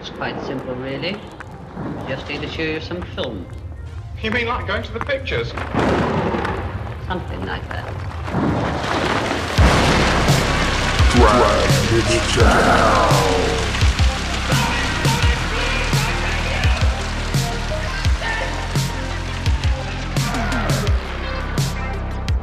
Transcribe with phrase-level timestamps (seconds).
[0.00, 1.12] It's quite simple, really.
[2.08, 3.44] Just need to show you some film.
[4.22, 5.50] You mean like going to the pictures?
[7.06, 7.84] Something like that.
[11.12, 13.10] Drag it down.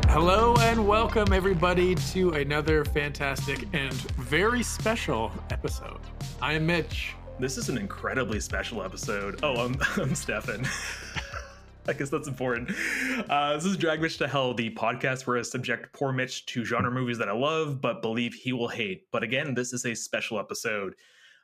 [0.09, 6.01] Hello and welcome everybody to another fantastic and very special episode.
[6.39, 7.15] I am Mitch.
[7.39, 9.41] This is an incredibly special episode.
[9.43, 10.65] Oh, I'm, I'm Stefan.
[11.87, 12.71] I guess that's important.
[13.29, 16.65] Uh, this is Drag Mitch to Hell, the podcast where I subject poor Mitch to
[16.65, 19.04] genre movies that I love but believe he will hate.
[19.11, 20.96] But again, this is a special episode.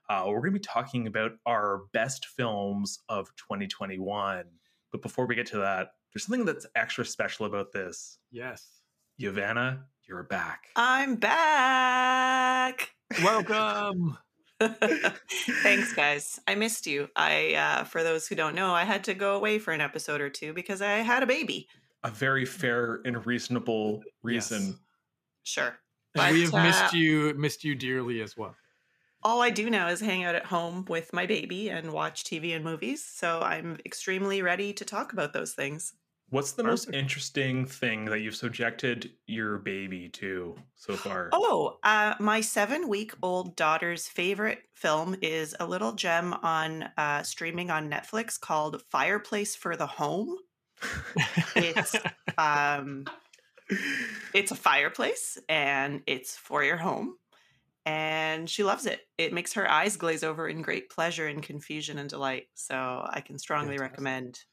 [0.10, 4.46] Uh, we're going to be talking about our best films of 2021.
[4.92, 8.18] But before we get to that, there's something that's extra special about this.
[8.32, 8.68] Yes.
[9.18, 10.70] Yovanna, you're back.
[10.76, 12.96] I'm back.
[13.24, 14.18] Welcome.
[15.62, 16.40] Thanks, guys.
[16.48, 17.10] I missed you.
[17.16, 20.22] I, uh, for those who don't know, I had to go away for an episode
[20.22, 21.68] or two because I had a baby.
[22.04, 24.62] A very fair and reasonable reason.
[24.62, 24.80] Yes.
[25.46, 25.78] Sure,
[26.16, 28.56] And we have But, missed uh, you missed you dearly as well.
[29.24, 32.56] all I do now is hang out at home with my baby and watch TV
[32.56, 33.04] and movies.
[33.06, 35.94] So I'm extremely ready to talk about those things.
[36.34, 41.34] What's the most interesting thing that you've subjected your baby to so far?
[41.34, 47.24] Oh, uh, my seven week old daughter's favorite film is a little gem on uh,
[47.24, 50.38] streaming on Netflix called Fireplace for the Home.
[51.56, 51.96] It's
[52.38, 53.12] um,
[54.34, 57.18] it's a fireplace and it's for your home
[57.86, 61.98] and she loves it it makes her eyes glaze over in great pleasure and confusion
[62.00, 63.80] and delight so i can strongly Fantastic.
[63.80, 64.46] recommend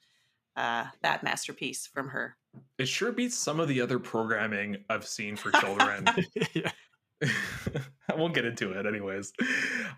[0.60, 2.36] uh, that masterpiece from her
[2.78, 6.06] It sure beats some of the other programming I've seen for children.
[7.22, 9.32] I won't get into it, anyways.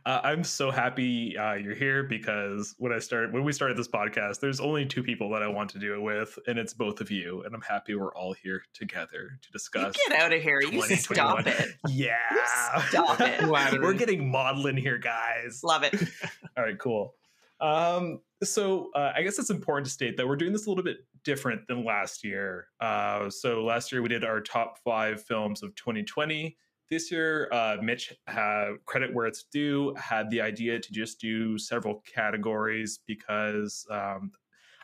[0.04, 3.88] Uh, I'm so happy uh, you're here because when I started, when we started this
[3.88, 7.00] podcast, there's only two people that I want to do it with, and it's both
[7.00, 7.42] of you.
[7.44, 9.96] And I'm happy we're all here together to you discuss.
[10.08, 12.16] get out of here you stop it Yeah,
[12.88, 15.60] stop it we're getting maudlin here, guys.
[15.62, 15.94] love it
[16.56, 17.14] All right, cool.
[17.62, 20.82] Um, so uh, I guess it's important to state that we're doing this a little
[20.82, 22.66] bit different than last year.
[22.80, 26.56] Uh, so last year we did our top five films of 2020.
[26.90, 31.56] This year, uh, Mitch, had, credit where it's due, had the idea to just do
[31.56, 34.32] several categories because um,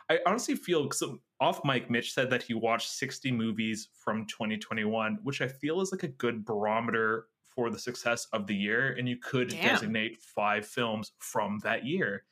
[0.09, 1.03] I honestly feel because
[1.39, 5.91] off mic, Mitch said that he watched 60 movies from 2021, which I feel is
[5.91, 8.95] like a good barometer for the success of the year.
[8.97, 9.75] And you could Damn.
[9.75, 12.23] designate five films from that year.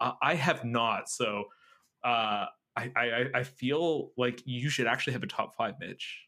[0.00, 1.08] I have not.
[1.08, 1.44] So
[2.04, 2.46] uh,
[2.76, 6.26] I, I, I feel like you should actually have a top five, Mitch.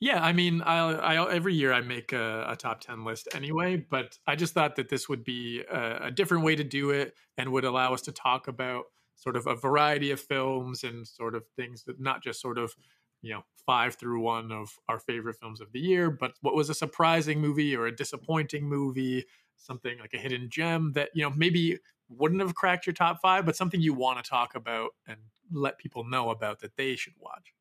[0.00, 3.76] Yeah, I mean, I, I every year I make a, a top ten list anyway,
[3.76, 7.14] but I just thought that this would be a, a different way to do it
[7.38, 11.36] and would allow us to talk about sort of a variety of films and sort
[11.36, 12.74] of things that not just sort of
[13.22, 16.68] you know five through one of our favorite films of the year, but what was
[16.68, 19.24] a surprising movie or a disappointing movie,
[19.56, 23.46] something like a hidden gem that you know maybe wouldn't have cracked your top five,
[23.46, 25.18] but something you want to talk about and
[25.50, 27.54] let people know about that they should watch.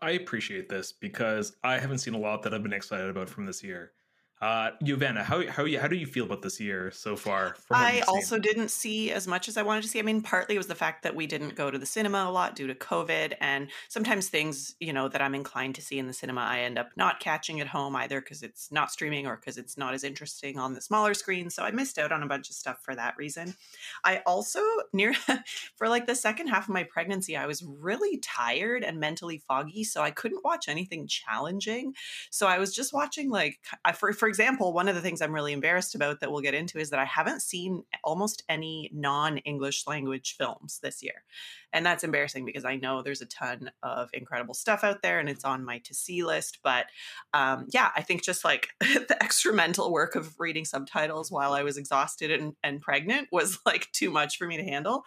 [0.00, 3.46] I appreciate this because I haven't seen a lot that I've been excited about from
[3.46, 3.92] this year.
[4.38, 7.56] Uh, Yovanna, how how how do you feel about this year so far?
[7.70, 9.98] I also didn't see as much as I wanted to see.
[9.98, 12.30] I mean, partly it was the fact that we didn't go to the cinema a
[12.30, 13.32] lot due to COVID.
[13.40, 16.78] And sometimes things, you know, that I'm inclined to see in the cinema, I end
[16.78, 20.04] up not catching at home either because it's not streaming or because it's not as
[20.04, 21.48] interesting on the smaller screen.
[21.48, 23.54] So I missed out on a bunch of stuff for that reason.
[24.04, 24.60] I also,
[24.92, 25.14] near
[25.76, 29.82] for like the second half of my pregnancy, I was really tired and mentally foggy.
[29.82, 31.94] So I couldn't watch anything challenging.
[32.28, 35.34] So I was just watching like I, for for example, one of the things I'm
[35.34, 39.86] really embarrassed about that we'll get into is that I haven't seen almost any non-English
[39.86, 41.24] language films this year.
[41.72, 45.28] And that's embarrassing because I know there's a ton of incredible stuff out there and
[45.28, 46.60] it's on my to see list.
[46.62, 46.86] But
[47.34, 51.62] um, yeah, I think just like the extra mental work of reading subtitles while I
[51.62, 55.04] was exhausted and, and pregnant was like too much for me to handle.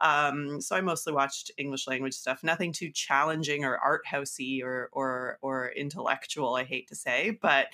[0.00, 4.88] Um, so I mostly watched English language stuff, nothing too challenging or art housey or
[4.92, 6.54] or or intellectual.
[6.54, 7.66] I hate to say, but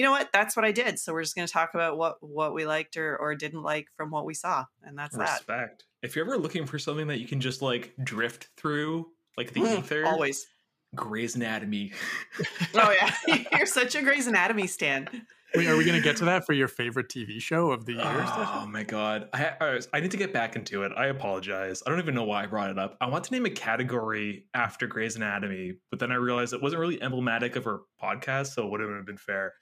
[0.00, 0.30] you know what?
[0.32, 0.98] That's what I did.
[0.98, 3.88] So we're just going to talk about what what we liked or or didn't like
[3.98, 5.40] from what we saw, and that's that.
[5.40, 5.84] respect.
[6.02, 9.60] If you're ever looking for something that you can just like drift through, like the
[9.60, 10.46] Mm, ether, Always.
[10.94, 11.92] Grey's Anatomy.
[12.74, 15.06] Oh yeah, you're such a Grey's Anatomy stan.
[15.54, 17.92] Wait, are we going to get to that for your favorite TV show of the
[17.94, 18.24] year?
[18.26, 20.92] Oh my god, I, I I need to get back into it.
[20.96, 21.82] I apologize.
[21.86, 22.96] I don't even know why I brought it up.
[23.02, 26.80] I want to name a category after Grey's Anatomy, but then I realized it wasn't
[26.80, 29.52] really emblematic of our podcast, so it wouldn't have been fair.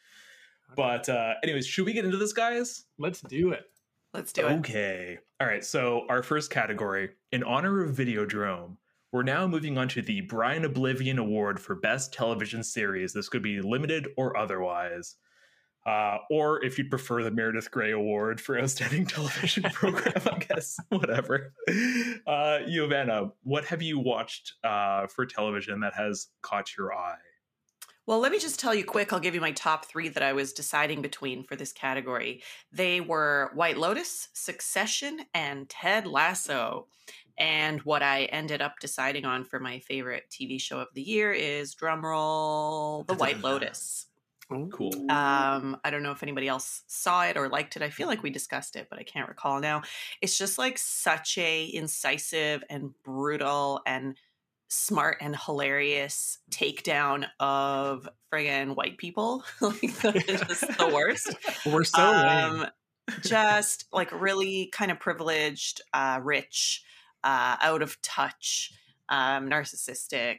[0.77, 2.85] But uh anyways, should we get into this, guys?
[2.99, 3.65] Let's do it.
[4.15, 4.53] Let's do it.
[4.61, 5.19] Okay.
[5.41, 5.65] All right.
[5.65, 8.77] So, our first category, in honor of Videodrome,
[9.13, 13.13] we're now moving on to the Brian Oblivion Award for Best Television Series.
[13.13, 15.17] This could be limited or otherwise.
[15.87, 20.79] Uh, or if you'd prefer the Meredith Grey Award for Outstanding Television Program, I guess,
[20.91, 21.55] whatever.
[22.27, 27.17] Uh, Giovanna, what have you watched uh, for television that has caught your eye?
[28.09, 29.13] Well, let me just tell you quick.
[29.13, 32.43] I'll give you my top three that I was deciding between for this category.
[32.73, 36.87] They were White Lotus, Succession, and Ted Lasso.
[37.37, 41.35] And what I ended up deciding on for my favorite TV show of the year
[41.35, 44.07] is drumroll, The White Lotus.
[44.73, 44.95] Cool.
[45.11, 47.83] Um, I don't know if anybody else saw it or liked it.
[47.83, 49.83] I feel like we discussed it, but I can't recall now.
[50.23, 54.17] It's just like such a incisive and brutal and
[54.69, 59.45] smart and hilarious takedown of friggin' white people.
[59.61, 61.35] like it's just the worst.
[61.67, 62.03] We're so.
[62.03, 62.67] Um,
[63.23, 66.85] just like really kind of privileged, uh, rich,
[67.25, 68.73] uh, out of touch,
[69.09, 70.39] um, narcissistic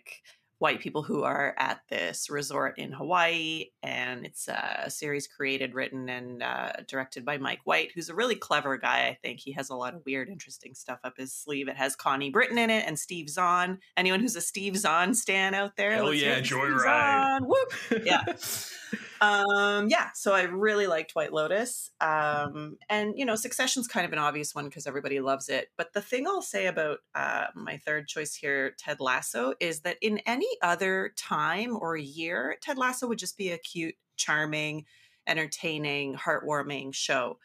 [0.59, 3.65] white people who are at this resort in Hawaii.
[3.81, 8.35] And it's a series created, written, and uh, directed by Mike White, who's a really
[8.35, 9.07] clever guy.
[9.07, 11.67] I think he has a lot of weird, interesting stuff up his sleeve.
[11.67, 13.79] It has Connie Britton in it and Steve Zahn.
[13.97, 15.91] Anyone who's a Steve Zahn stan out there?
[15.93, 17.41] Hell yeah, it for Steve Joyride.
[17.41, 18.05] Whoop!
[18.05, 18.23] Yeah.
[19.21, 24.13] um yeah so i really liked white lotus um and you know succession's kind of
[24.13, 27.77] an obvious one because everybody loves it but the thing i'll say about uh, my
[27.77, 33.07] third choice here ted lasso is that in any other time or year ted lasso
[33.07, 34.85] would just be a cute charming
[35.29, 37.37] entertaining heartwarming show.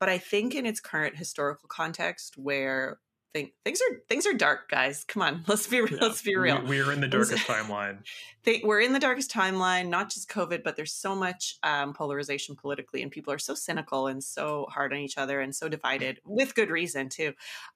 [0.00, 2.98] But i think in its current historical context where
[3.32, 5.98] think, things are things are dark guys come on let's be Yeah.
[6.00, 7.98] let's be real We, we're in the darkest timeline.
[8.44, 12.56] they, we're in the darkest timeline, not just COVID, but there's so much um, polarization
[12.56, 16.18] politically, and people are so cynical and so hard on each other and so divided
[16.24, 17.32] with good reason too.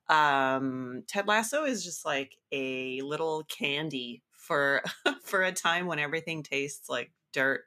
[0.08, 4.82] Um, Ted Lasso is just like a little candy for
[5.23, 7.62] for a time when everything tastes like dirt.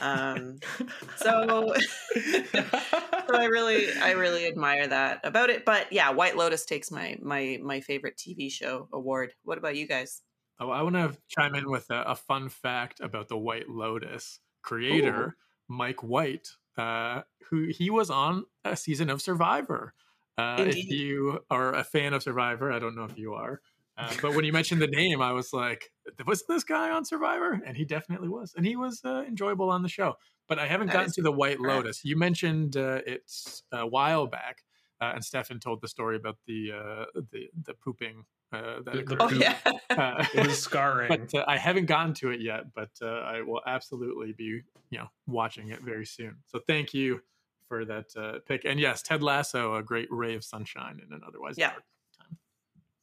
[0.00, 0.58] Um,
[1.16, 1.74] so
[2.14, 5.64] so I really I really admire that about it.
[5.64, 9.34] But yeah, White Lotus takes my my my favorite TV show award.
[9.44, 10.22] What about you guys?
[10.58, 14.40] Oh, I want to chime in with a, a fun fact about the White Lotus
[14.62, 15.36] creator,
[15.68, 16.48] Mike White,
[16.78, 19.92] uh, who he was on a season of Survivor.
[20.38, 23.60] Uh, if you are a fan of Survivor, I don't know if you are,
[23.98, 25.90] uh, but when you mentioned the name, I was like,
[26.26, 29.82] "Was this guy on Survivor?" And he definitely was, and he was uh, enjoyable on
[29.82, 30.14] the show.
[30.48, 31.76] But I haven't That gotten to the White correct.
[31.84, 32.04] Lotus.
[32.04, 34.58] You mentioned uh, it's a while back,
[35.00, 39.02] uh, and Stefan told the story about the uh, the the pooping uh, that The-
[39.02, 39.20] the occurred.
[39.22, 39.58] Oh yeah.
[39.90, 41.08] Uh, it was scarring.
[41.08, 42.74] but uh, I haven't gotten to it yet.
[42.74, 44.60] But uh, I will absolutely be,
[44.90, 46.36] you know, watching it very soon.
[46.46, 47.22] So thank you
[47.68, 48.64] for that uh, pick.
[48.66, 51.68] And yes, Ted Lasso, a great ray of sunshine in an otherwise Yeah.
[51.70, 51.82] dark time.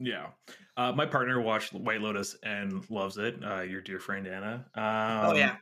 [0.03, 0.27] Yeah.
[0.75, 3.35] Uh, my partner watched White Lotus and loves it.
[3.43, 4.65] Uh, your dear friend Anna.
[4.75, 5.57] Um, Oh yeah.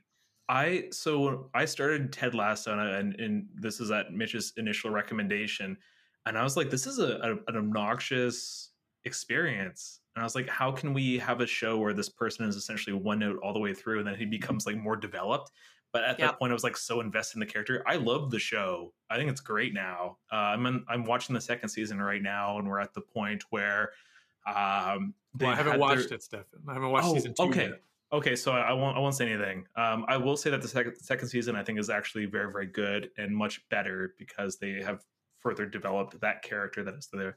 [0.49, 5.77] I so I started Ted Lasso, and, and, this is at Mitch's initial recommendation,
[6.25, 8.71] and I was like, this is a, a an obnoxious
[9.05, 10.01] experience.
[10.15, 12.93] And I was like, how can we have a show where this person is essentially
[12.93, 15.51] one note all the way through, and then he becomes like more developed?
[15.93, 16.31] But at Yep.
[16.31, 17.83] that point, I was like so invested in the character.
[17.87, 18.93] I love the show.
[19.09, 20.17] I think it's great now.
[20.31, 23.43] Uh, I'm in, I'm watching the second season right now, and we're at the point
[23.51, 23.91] where
[24.47, 26.59] um, Well, I haven't watched their- it, Stefan.
[26.67, 27.69] I haven't watched Oh, season two okay.
[27.69, 27.81] yet.
[28.13, 29.65] Okay, so I won't I won't say anything.
[29.77, 32.65] Um, I will say that the second second season I think is actually very very
[32.65, 35.01] good and much better because they have
[35.39, 37.33] further developed that character that is the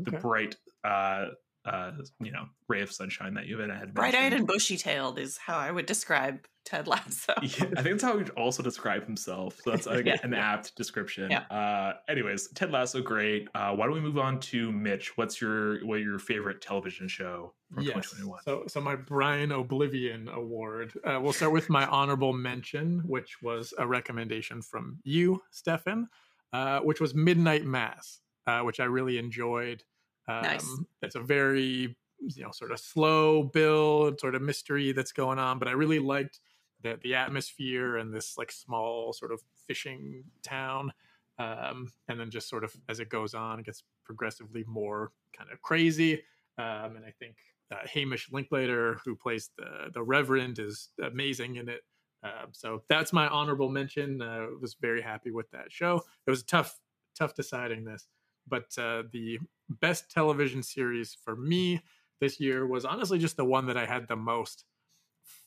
[0.00, 1.28] the bright uh
[1.68, 5.36] uh you know ray of sunshine that you had Bright eyed and bushy tailed is
[5.38, 7.32] how I would describe Ted Lasso.
[7.42, 7.48] Yeah,
[7.78, 9.58] I think that's how he would also describe himself.
[9.64, 10.16] So that's like Yeah.
[10.22, 11.30] an apt description.
[11.30, 11.44] Yeah.
[11.50, 13.48] Uh, anyways, Ted Lasso, great.
[13.54, 15.16] Uh, why don't we move on to Mitch?
[15.16, 17.94] What's your what your favorite television show from Yes.
[18.10, 18.40] 2021?
[18.44, 20.92] So, so my Brian Oblivion Award.
[21.04, 26.08] Uh, we'll start with my honorable mention, which was a recommendation from you, Stefan,
[26.52, 29.84] uh, which was Midnight Mass, uh, which I really enjoyed.
[30.28, 30.78] Um, Nice.
[31.02, 35.58] It's a very you know sort of slow build, sort of mystery that's going on,
[35.58, 36.40] but I really liked
[36.82, 40.92] the the atmosphere and this like small sort of fishing town.
[41.38, 45.50] Um, and then just sort of as it goes on, it gets progressively more kind
[45.52, 46.14] of crazy.
[46.58, 47.36] Um, and I think
[47.70, 51.82] uh, Hamish Linklater, who plays the the Reverend, is amazing in it.
[52.24, 54.20] Um, so that's my honorable mention.
[54.20, 56.02] Uh, was very happy with that show.
[56.26, 56.80] It was tough,
[57.16, 58.08] tough deciding this,
[58.48, 59.38] but uh, the
[59.68, 61.82] best television series for me
[62.20, 64.64] this year was honestly just the one that I had the most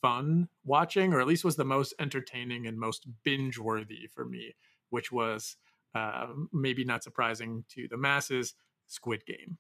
[0.01, 4.56] fun watching, or at least was the most entertaining and most binge worthy for me,
[4.90, 5.58] which was
[5.96, 8.54] uh, maybe not surprising to the masses,
[8.88, 9.58] Squid Game.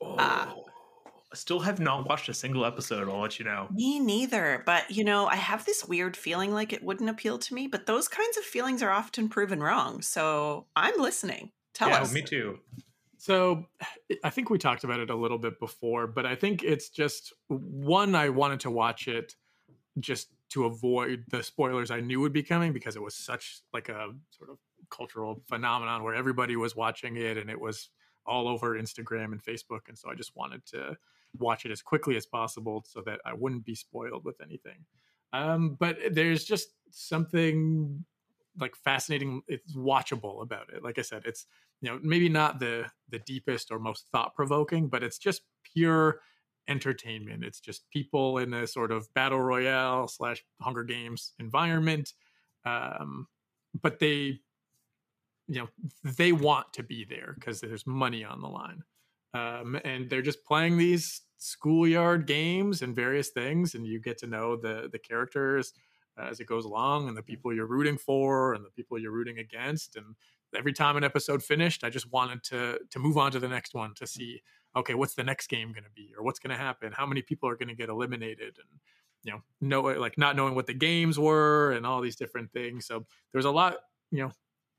[0.00, 0.54] Oh, Ah.
[1.32, 3.08] I still have not watched a single episode.
[3.08, 3.66] I'll let you know.
[3.72, 4.62] Me neither.
[4.64, 7.86] But, you know, I have this weird feeling like it wouldn't appeal to me, but
[7.86, 10.02] those kinds of feelings are often proven wrong.
[10.02, 11.50] So I'm listening.
[11.74, 11.94] Tell us.
[11.94, 12.12] yeah, us.
[12.12, 12.60] me too.
[13.26, 13.66] So
[14.24, 17.32] I think we talked about it a little bit before, but I think it's just
[17.48, 19.34] one, I wanted to watch it
[19.98, 23.88] just to avoid the spoilers I knew would be coming because it was such like
[23.88, 24.58] a sort of
[24.90, 27.90] cultural phenomenon where everybody was watching it and it was
[28.24, 29.88] all over Instagram and Facebook.
[29.88, 30.96] And so I just wanted to
[31.38, 34.84] watch it as quickly as possible so that I wouldn't be spoiled with anything.
[35.32, 38.04] Um, but there's just something
[38.58, 40.82] like fascinating, it's watchable about it.
[40.82, 41.46] Like I said, it's
[41.80, 45.42] you know maybe not the the deepest or most thought provoking, but it's just
[45.74, 46.20] pure
[46.68, 47.44] entertainment.
[47.44, 52.12] It's just people in a sort of battle royale slash Hunger Games environment,
[52.64, 53.28] um,
[53.80, 54.40] but they
[55.48, 55.68] you know
[56.02, 58.82] they want to be there because there's money on the line
[59.34, 64.26] um, and they're just playing these schoolyard games and various things and you get to
[64.26, 65.72] know the the characters
[66.18, 69.12] Uh, as it goes along and the people you're rooting for and the people you're
[69.12, 70.14] rooting against and
[70.56, 73.74] every time an episode finished i just wanted to to move on to the next
[73.74, 74.40] one to see
[74.76, 76.92] okay what's the next game going to be or what's going to happen?
[76.92, 78.58] How many people are going to get eliminated?
[78.58, 78.80] And
[79.24, 82.86] you know know like not knowing what the games were and all these different things.
[82.86, 83.76] So there's a lot
[84.10, 84.32] you know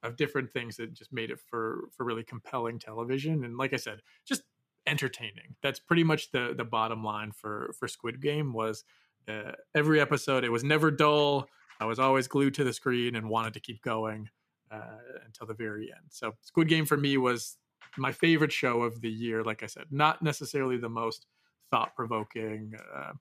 [0.03, 3.43] of different things that just made it for for really compelling television.
[3.43, 4.43] And like i said just
[4.85, 5.55] entertaining.
[5.61, 8.85] That's pretty much the the bottom line for for squid game was
[9.27, 11.47] uh, every episode it was never dull
[11.79, 14.29] i was always glued to the screen and wanted to keep going
[14.71, 17.57] uh, until the very end so squid game for me was
[17.97, 21.25] my favorite show of the year like i said not necessarily the most
[21.71, 23.11] thought-provoking uh,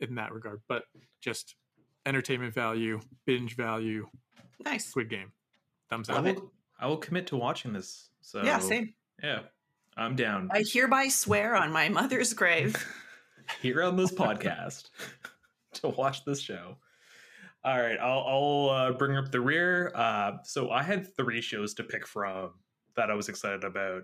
[0.00, 0.84] in that regard but
[1.20, 1.56] just
[2.06, 4.06] entertainment value binge value
[4.64, 4.86] Nice.
[4.86, 5.32] squid game
[5.90, 8.08] thumbs up Love will, I will commit to watching this.
[8.22, 8.92] So Yeah, same.
[9.22, 9.40] Yeah,
[9.96, 10.50] I'm down.
[10.52, 12.74] I hereby swear on my mother's grave.
[13.62, 14.90] here on this podcast
[15.80, 16.76] to watch this show.
[17.64, 19.92] All right, I'll, I'll uh, bring up the rear.
[19.94, 22.50] Uh, so I had three shows to pick from
[22.96, 24.02] that I was excited about.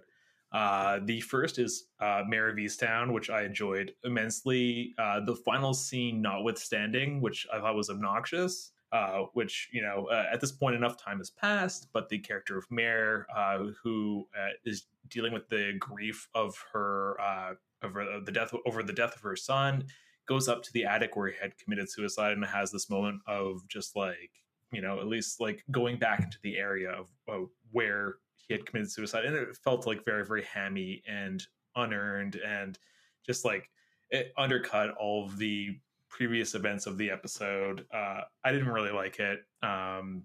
[0.52, 4.94] Uh, the first is uh, of which I enjoyed immensely.
[4.96, 8.72] Uh, the final scene, notwithstanding, which I thought was obnoxious.
[8.90, 11.88] Uh, which you know, uh, at this point, enough time has passed.
[11.92, 17.20] But the character of Mare, uh, who uh, is dealing with the grief of her
[17.20, 19.84] uh, over the death over the death of her son
[20.28, 23.66] goes up to the attic where he had committed suicide and has this moment of
[23.68, 24.30] just like
[24.73, 28.16] you know at least like going back into the area of, of where
[28.47, 29.25] he had committed suicide.
[29.25, 31.42] And it felt like very very hammy and
[31.76, 32.78] unearned and
[33.26, 33.70] just like
[34.11, 37.87] it undercut all of the previous events of the episode.
[37.92, 40.23] Uh i didn't really like it um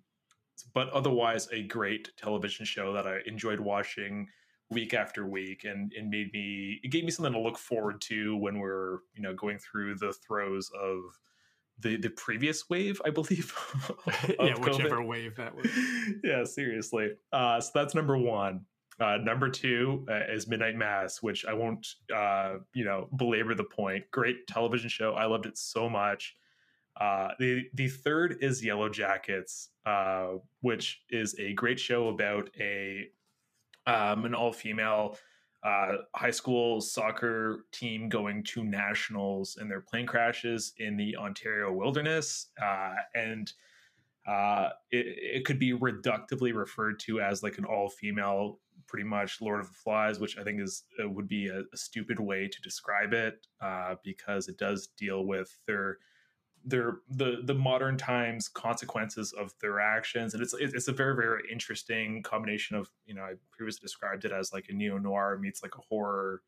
[0.73, 4.27] but otherwise a great television show that i enjoyed watching
[4.73, 8.35] week after week and it made me it gave me something to look forward to
[8.37, 10.99] when we're you know going through the throes of
[11.79, 13.53] the the previous wave i believe
[14.07, 14.59] yeah COVID.
[14.65, 15.67] whichever wave that was.
[16.23, 17.11] Yeah seriously.
[17.31, 18.65] Uh so that's number one.
[18.99, 23.63] Uh number two uh, is midnight mass which i won't uh you know belabor the
[23.63, 24.03] point.
[24.11, 25.13] Great television show.
[25.13, 26.35] I loved it so much.
[26.99, 33.07] Uh the the third is yellow jackets uh which is a great show about a
[33.85, 35.17] um, an all female
[35.63, 41.71] uh, high school soccer team going to nationals and their plane crashes in the Ontario
[41.71, 42.47] wilderness.
[42.61, 43.53] Uh, and
[44.27, 45.05] uh, it,
[45.37, 49.67] it could be reductively referred to as like an all female, pretty much Lord of
[49.67, 53.13] the Flies, which I think is uh, would be a, a stupid way to describe
[53.13, 55.97] it uh, because it does deal with their
[56.65, 60.33] their the the modern times consequences of their actions.
[60.33, 64.31] And it's it's a very very interesting combination of you know i previously described it
[64.31, 66.41] as like a neo noir meets like a horror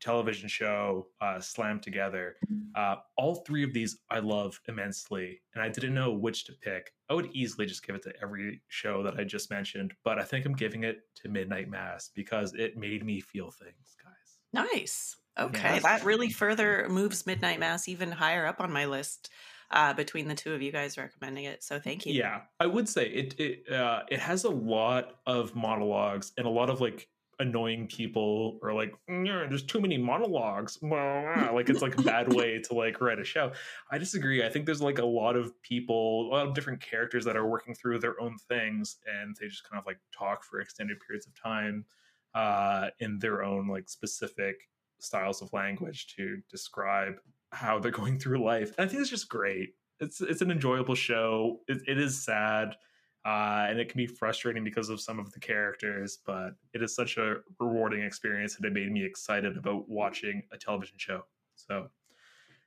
[0.00, 2.36] television show uh, slammed together.
[2.74, 6.92] Uh, all three of these i love immensely and i didn't know which to pick.
[7.08, 10.24] I would easily just give it to every show that i just mentioned but i
[10.24, 14.64] think i'm giving it to midnight mass because it made me feel things guys.
[14.74, 15.16] Nice.
[15.38, 15.82] Okay, Yes.
[15.82, 19.30] that really further moves Midnight Mass even higher up on my list
[19.70, 21.62] uh, between the two of you guys recommending it.
[21.64, 22.14] So thank you.
[22.14, 26.50] Yeah, I would say it it uh, it has a lot of monologues and a
[26.50, 27.08] lot of like
[27.40, 30.76] annoying people or like "Mm, there's too many monologues.
[30.76, 33.52] Blah, blah," like it's like a bad way to like write a show.
[33.90, 34.44] I disagree.
[34.44, 37.46] I think there's like a lot of people, a lot of different characters that are
[37.46, 41.26] working through their own things, and they just kind of like talk for extended periods
[41.26, 41.86] of time
[42.34, 47.14] uh, in their own like specific styles of language to describe
[47.52, 48.74] how they're going through life.
[48.78, 49.74] And I think it's just great.
[50.00, 51.60] It's it's an enjoyable show.
[51.68, 52.76] It, it is sad.
[53.24, 56.94] uh, and it can be frustrating because of some of the characters, but it is
[56.94, 61.22] such a rewarding experience that it made me excited about watching a television show.
[61.56, 61.88] So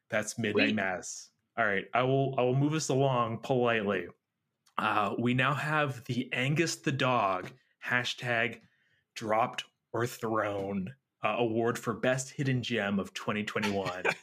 [0.09, 0.75] that's Midnight Sweet.
[0.75, 1.29] Mass.
[1.57, 4.07] All right, I will I will move us along politely.
[4.77, 7.51] Uh, we now have the Angus the dog
[7.85, 8.59] hashtag
[9.15, 10.93] dropped or thrown
[11.23, 14.03] uh, award for best hidden gem of 2021.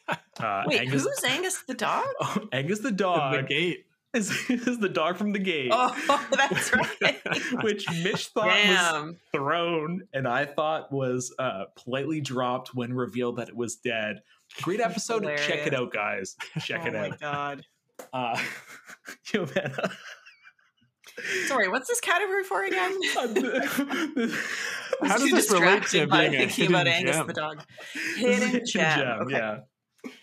[0.40, 2.04] Uh, Wait, Angus, who's Angus the dog?
[2.20, 3.36] Oh, Angus the dog.
[3.36, 3.86] the gate.
[4.14, 7.62] is, is the dog from the gate, Oh, that's right.
[7.62, 13.48] which Mitch thought was thrown and I thought was uh, politely dropped when revealed that
[13.48, 14.22] it was dead.
[14.62, 15.22] Great episode.
[15.38, 16.34] Check it out, guys.
[16.60, 17.06] Check oh it out.
[17.06, 17.66] Oh my god.
[18.12, 18.38] Uh,
[19.22, 19.90] Giovanna.
[21.46, 22.98] Sorry, what's this category for again?
[23.16, 24.28] Uh,
[25.08, 27.32] How does Too this relate to distracted by being a thinking about hidden Angus the
[27.32, 27.64] dog?
[27.94, 29.08] This is Hidden hidden gem.
[29.22, 29.36] Okay.
[29.36, 29.58] Yeah.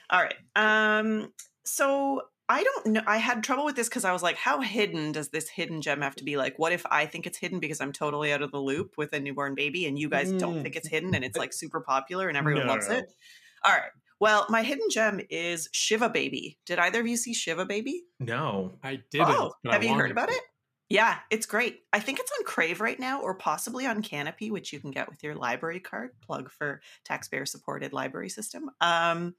[0.10, 0.36] All right.
[0.56, 1.34] Um.
[1.66, 3.02] So I don't know.
[3.06, 6.02] I had trouble with this because I was like, how hidden does this hidden gem
[6.02, 6.38] have to be?
[6.38, 9.14] Like, what if I think it's hidden because I'm totally out of the loop with
[9.14, 10.64] a newborn baby, and you guys don't Mm.
[10.64, 13.06] think it's hidden and it's like super popular and everyone No, loves it?
[13.64, 13.92] All right.
[14.20, 16.58] Well, my hidden gem is Shiva Baby.
[16.66, 18.04] Did either of you see Shiva Baby?
[18.20, 18.78] No.
[18.84, 19.30] I didn't.
[19.32, 20.36] oh, but I have you heard about to.
[20.36, 20.42] it?
[20.92, 21.82] Yeah, it's great.
[21.94, 25.10] I think it's on Crave right now, or possibly on Kanopy, which you can get
[25.10, 26.12] with your library card.
[26.22, 28.70] Plug for taxpayer-supported library system.
[28.82, 29.36] Um,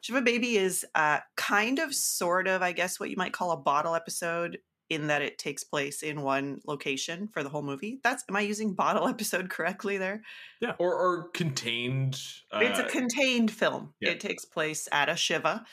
[0.00, 3.56] Shiva Baby is uh, kind of, sort of, I guess, what you might call a
[3.56, 7.98] bottle episode, in that it takes place in one location for the whole movie.
[8.04, 10.22] That's am I using bottle episode correctly there?
[10.60, 12.20] Yeah, or, or contained.
[12.52, 13.92] Uh, it's a contained film.
[14.00, 14.10] yeah.
[14.10, 15.64] It takes place at a shiva,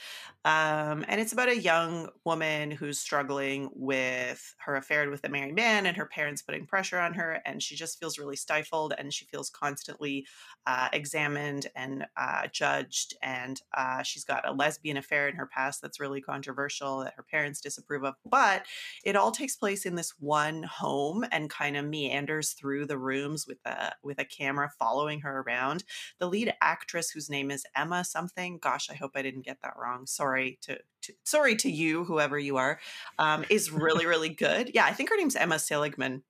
[0.45, 5.55] um, and it's about a young woman who's struggling with her affair with a married
[5.55, 9.13] man, and her parents putting pressure on her, and she just feels really stifled, and
[9.13, 10.27] she feels constantly
[10.65, 15.81] uh, examined and uh, judged, and uh, she's got a lesbian affair in her past
[15.81, 18.65] that's really controversial that her parents disapprove of, but
[19.05, 23.47] it all takes place in this one home and kind of meanders through the rooms
[23.47, 25.83] with a with a camera following her around
[26.19, 28.57] the lead actress whose name is Emma something.
[28.57, 30.05] Gosh, I hope I didn't get that wrong.
[30.05, 32.79] Sorry to, to sorry to you, whoever you are,
[33.19, 34.71] um, is really really good.
[34.73, 36.23] Yeah, I think her name's Emma Seligman.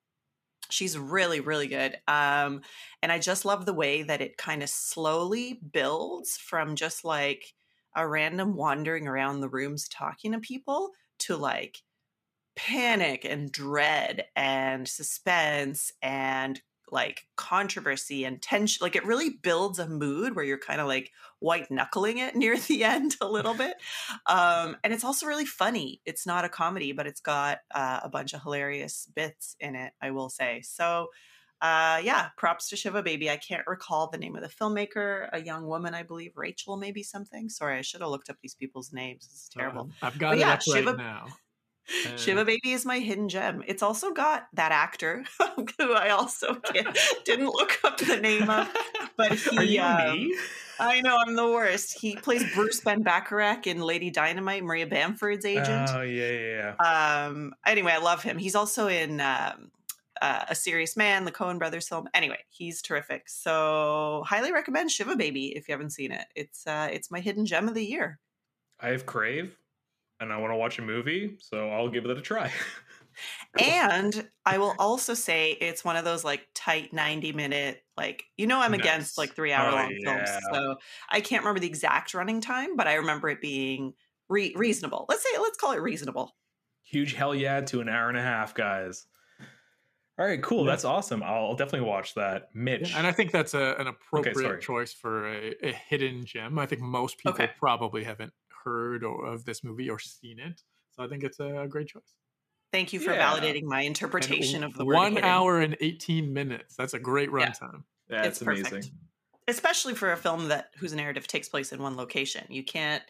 [0.70, 1.96] She's really really good.
[2.08, 2.62] Um,
[3.02, 7.54] and I just love the way that it kind of slowly builds from just like
[7.96, 10.90] a random wandering around the rooms talking to people
[11.20, 11.82] to like
[12.56, 18.82] panic and dread and suspense and like controversy and tension.
[18.82, 22.56] Like it really builds a mood where you're kind of like white knuckling it near
[22.58, 23.74] the end a little bit.
[24.26, 26.00] Um, and it's also really funny.
[26.04, 29.92] It's not a comedy, but it's got uh, a bunch of hilarious bits in it,
[30.00, 30.62] I will say.
[30.62, 31.08] So,
[31.60, 33.30] uh, yeah, props to Shiva Baby.
[33.30, 37.02] I can't recall the name of the filmmaker, a young woman, I believe, Rachel, maybe
[37.02, 37.48] something.
[37.48, 39.28] Sorry, I should have looked up these people's names.
[39.32, 39.82] It's terrible.
[39.82, 41.26] Um, I've got But it yeah, up right Shiva- now.
[41.86, 43.62] Uh, Shiva Baby is my hidden gem.
[43.66, 45.24] It's also got that actor
[45.78, 46.60] who I also
[47.24, 48.72] didn't look up the name of,
[49.16, 49.58] but he.
[49.58, 50.36] Are you um, me?
[50.80, 51.98] I know I'm the worst.
[51.98, 55.90] He plays Bruce Ben Bacharach in Lady Dynamite, Maria Bamford's agent.
[55.92, 57.26] Oh yeah, yeah, yeah.
[57.26, 57.54] um.
[57.66, 58.38] Anyway, I love him.
[58.38, 59.70] He's also in um,
[60.20, 62.08] uh, A Serious Man, the Coen Brothers film.
[62.14, 63.28] Anyway, he's terrific.
[63.28, 66.26] So highly recommend Shiva Baby if you haven't seen it.
[66.34, 68.18] It's uh, it's my hidden gem of the year.
[68.80, 69.56] I have Crave,
[70.20, 72.50] and I want to watch a movie, so I'll give it a try.
[73.60, 78.48] And I will also say it's one of those like tight 90 minute, like, you
[78.48, 78.80] know, I'm Nice.
[78.80, 80.24] against like three hour Oh, long yeah.
[80.24, 80.30] films.
[80.52, 80.76] So
[81.10, 83.94] I can't remember the exact running time, but I remember it being
[84.28, 85.06] re- reasonable.
[85.08, 86.34] Let's say, let's call it reasonable.
[86.82, 89.06] Huge hell yeah to an hour and a half, guys.
[90.18, 90.64] All right, cool.
[90.64, 90.70] Yeah.
[90.72, 91.22] That's awesome.
[91.22, 92.48] I'll definitely watch that.
[92.54, 92.90] Mitch.
[92.90, 94.60] Yeah, and I think that's a, an appropriate sorry.
[94.60, 96.58] choice for a, a hidden gem.
[96.58, 97.50] I think most people Okay.
[97.58, 98.32] probably haven't
[98.64, 102.14] heard or, of this movie or seen it, so I think it's a great choice.
[102.72, 103.32] Thank you for Yeah.
[103.32, 105.28] validating my And interpretation of the word one hidden.
[105.28, 106.74] hour and eighteen minutes.
[106.76, 107.50] That's a great Yeah.
[107.50, 107.84] runtime.
[108.08, 108.72] That's it's perfect.
[108.72, 108.92] amazing.
[109.46, 112.46] Especially for a film that whose narrative takes place in one location.
[112.50, 113.02] You can't,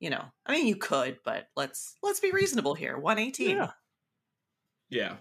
[0.00, 2.98] you know, I mean, you could, but let's let's be reasonable here.
[2.98, 3.56] 118.
[3.56, 3.72] Yeah.
[4.88, 5.16] Yeah.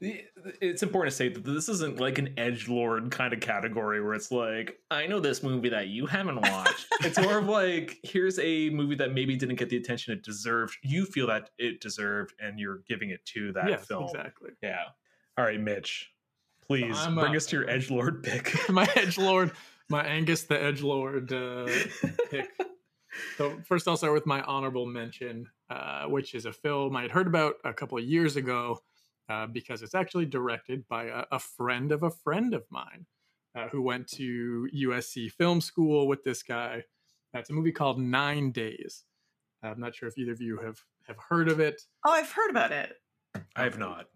[0.00, 0.24] The-
[0.60, 4.14] It's important to say that this isn't like an edge lord kind of category where
[4.14, 6.86] it's like, I know this movie that you haven't watched.
[7.00, 10.76] it's more of like, here's a movie that maybe didn't get the attention it deserved.
[10.82, 14.04] You feel that it deserved, and you're giving it to that yes, film.
[14.04, 14.50] exactly.
[14.62, 14.84] Yeah.
[15.38, 16.10] All right, Mitch.
[16.66, 18.54] Please I'm, bring uh, us to your edge lord pick.
[18.68, 19.52] my edge lord,
[19.88, 21.66] my Angus the edge lord uh,
[22.30, 22.50] pick.
[23.36, 27.10] So first, I'll start with my honorable mention, uh, which is a film I had
[27.10, 28.80] heard about a couple of years ago
[29.28, 33.06] uh, because it's actually directed by a, a friend of a friend of mine
[33.56, 36.84] uh, who went to USC Film School with this guy.
[37.32, 39.04] That's a movie called Nine Days.
[39.62, 41.82] I'm not sure if either of you have have heard of it.
[42.04, 42.94] Oh, I've heard about it.
[43.56, 44.06] I have not.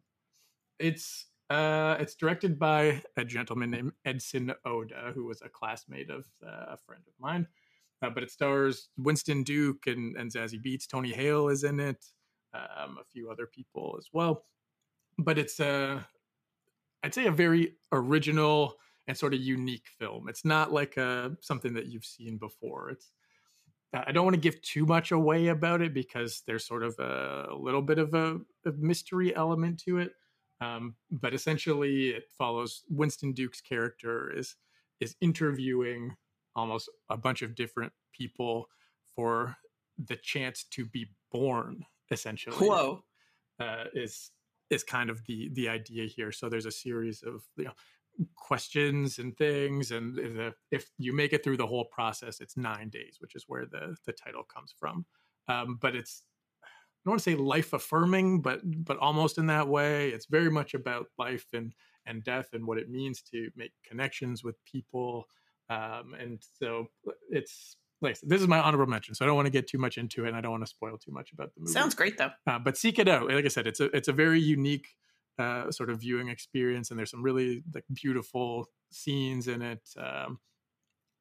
[0.79, 6.27] It's uh, it's directed by a gentleman named Edson Oda, who was a classmate of
[6.46, 7.46] uh, a friend of mine.
[8.03, 10.87] Uh, but it stars Winston Duke and, and Zazie Beetz.
[10.88, 12.03] Tony Hale is in it.
[12.55, 14.44] Um, a few other people as well.
[15.24, 16.06] But it's a,
[17.02, 20.28] I'd say a very original and sort of unique film.
[20.28, 22.90] It's not like a something that you've seen before.
[22.90, 23.11] It's
[23.92, 27.48] I don't want to give too much away about it because there's sort of a,
[27.50, 30.12] a little bit of a, a, mystery element to it.
[30.61, 34.56] Um, but essentially, it follows Winston Duke's character is
[35.00, 36.14] is interviewing
[36.54, 38.68] almost a bunch of different people
[39.16, 39.56] for
[39.98, 41.85] the chance to be born.
[42.12, 43.02] Essentially, whoa,
[43.59, 44.30] uh, is
[44.70, 46.33] is kind of the the idea here.
[46.33, 47.72] So there's a series of you know
[48.37, 52.90] questions and things and the, if you make it through the whole process it's nine
[52.90, 55.04] days which is where the the title comes from.
[55.48, 56.22] Um, but it's
[56.62, 56.68] i
[57.04, 60.11] don't want to say life affirming but but almost in that way.
[60.11, 61.74] It's very much about life and
[62.06, 65.26] and death and what it means to make connections with people.
[65.68, 66.87] Um, and so
[67.28, 69.98] it's like this is my honorable mention so i don't want to get too much
[69.98, 72.16] into it and i don't want to spoil too much about the movie sounds great
[72.18, 74.88] though uh, but seek it out like i said it's a it's a very unique
[75.40, 79.88] uh, sort of viewing experience, and there's some really like beautiful scenes in it.
[79.96, 80.38] Um,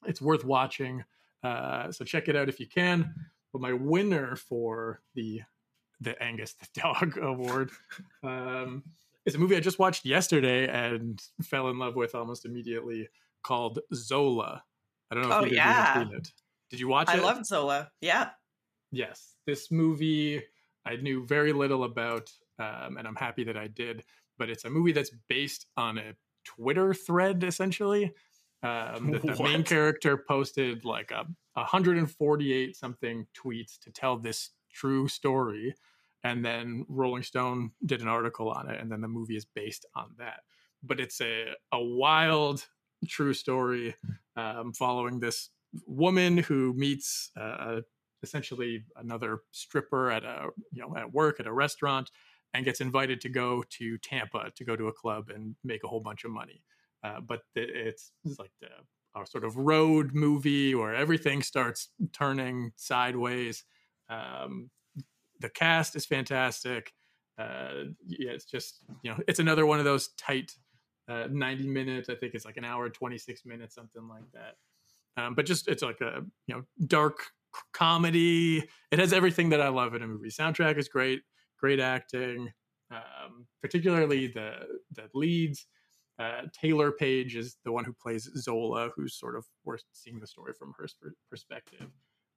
[0.05, 1.03] it's worth watching,
[1.43, 3.13] uh, so check it out if you can.
[3.53, 5.41] But my winner for the
[6.01, 7.71] the Angus the Dog Award
[8.23, 8.83] um,
[9.25, 13.07] is a movie I just watched yesterday and fell in love with almost immediately,
[13.41, 14.63] called Zola.
[15.11, 15.93] I don't know oh, if you yeah.
[15.93, 16.31] have seen it.
[16.69, 17.19] Did you watch I it?
[17.19, 17.89] I loved Zola.
[18.01, 18.29] Yeah.
[18.91, 20.43] Yes, this movie
[20.86, 24.03] I knew very little about um, and I'm happy that I did.
[24.38, 26.13] But it's a movie that's based on a
[26.45, 28.13] Twitter thread, essentially.
[28.62, 35.08] Um, that the main character posted like a 148 something tweets to tell this true
[35.08, 35.75] story,
[36.23, 39.86] and then Rolling Stone did an article on it, and then the movie is based
[39.95, 40.41] on that.
[40.84, 42.65] But it's a a wild
[43.08, 43.95] true story
[44.36, 45.49] um, following this
[45.86, 47.82] woman who meets uh,
[48.23, 52.12] essentially another stripper at a you know at work at a restaurant
[52.53, 55.88] and gets invited to go to Tampa to go to a club and make a
[55.88, 56.63] whole bunch of money.
[57.03, 58.67] Uh, but the, it's, it's, like the
[59.15, 63.63] our sort of road movie where everything starts turning sideways.
[64.10, 64.69] Um,
[65.39, 66.93] the cast is fantastic.
[67.38, 70.51] Uh, yeah, it's just you know it's another one of those tight
[71.08, 72.10] uh, 90 minutes.
[72.10, 74.55] I think it's like an hour 26 minutes, something like that.
[75.17, 77.19] Um, but just it's like a you know dark
[77.73, 78.67] comedy.
[78.91, 80.29] It has everything that I love in a movie.
[80.29, 81.21] Soundtrack is great
[81.59, 82.51] great acting,
[82.91, 84.53] um, particularly the
[84.93, 85.67] the leads.
[86.17, 90.27] Uh, Taylour Paige is the one who plays Zola, who's sort of we're seeing the
[90.27, 90.87] story from her
[91.29, 91.87] perspective.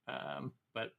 [0.06, 0.90] Um, but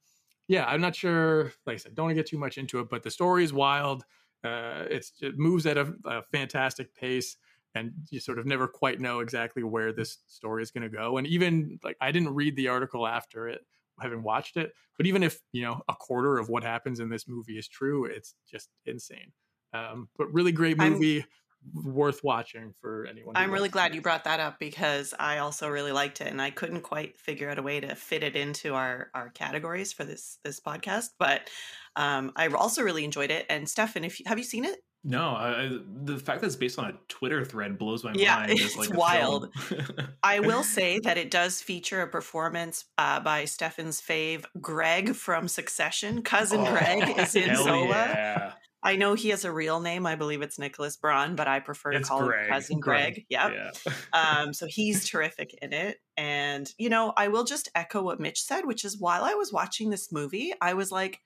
[0.48, 1.54] yeah, I'm not sure.
[1.66, 4.04] Like I said, don't get too much into it, but the story is wild.
[4.44, 7.38] Uh, it's it moves at a, a, fantastic pace,
[7.76, 11.18] and you sort of never quite know exactly where this story is going to go.
[11.18, 13.62] And even like I didn't read the article after it,
[14.00, 14.74] having watched it.
[14.98, 18.06] But even if you know a quarter of what happens in this movie is true,
[18.06, 19.32] it's just insane.
[19.74, 21.22] Um, but really great movie.
[21.22, 21.28] I'm,
[21.74, 23.38] worth watching for anyone.
[23.38, 26.50] I'm really glad you brought that up because I also really liked it and I
[26.50, 30.40] couldn't quite figure out a way to fit it into our our categories for this
[30.44, 31.12] this podcast.
[31.18, 31.50] But
[31.96, 33.46] um, I also really enjoyed it.
[33.50, 34.80] And Stefan, if you, have you seen it?
[35.06, 38.52] No, I, the fact that it's based on a Twitter thread blows my yeah, mind.
[38.54, 39.54] It's like wild.
[40.24, 45.50] I will say that it does feature a performance uh, by Stefan's fave, Greg from
[45.50, 46.22] Succession.
[46.22, 47.90] Cousin oh, Greg is in Zola.
[47.90, 48.54] Yeah.
[48.84, 50.06] I know he has a real name.
[50.06, 52.46] I believe it's Nicholas Braun, but I prefer to it's call Greg.
[52.46, 53.14] him Cousin Greg.
[53.14, 53.26] Greg.
[53.30, 53.54] Yep.
[53.54, 53.94] Yeah.
[54.14, 55.98] um, so he's terrific in it.
[56.18, 59.52] And, you know, I will just echo what Mitch said, which is while I was
[59.52, 61.22] watching this movie, I was like,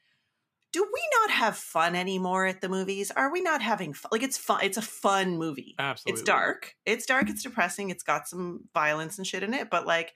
[0.73, 3.11] do we not have fun anymore at the movies?
[3.11, 4.09] Are we not having fun?
[4.11, 4.59] Like it's fun.
[4.63, 5.75] It's a fun movie.
[5.79, 6.19] Absolutely.
[6.19, 6.75] It's dark.
[6.85, 7.29] It's dark.
[7.29, 7.89] It's depressing.
[7.89, 9.69] It's got some violence and shit in it.
[9.69, 10.13] But like,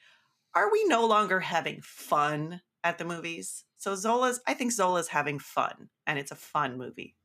[0.53, 3.63] are we no longer having fun at the movies?
[3.77, 4.41] So Zola's.
[4.45, 7.15] I think Zola's having fun, and it's a fun movie.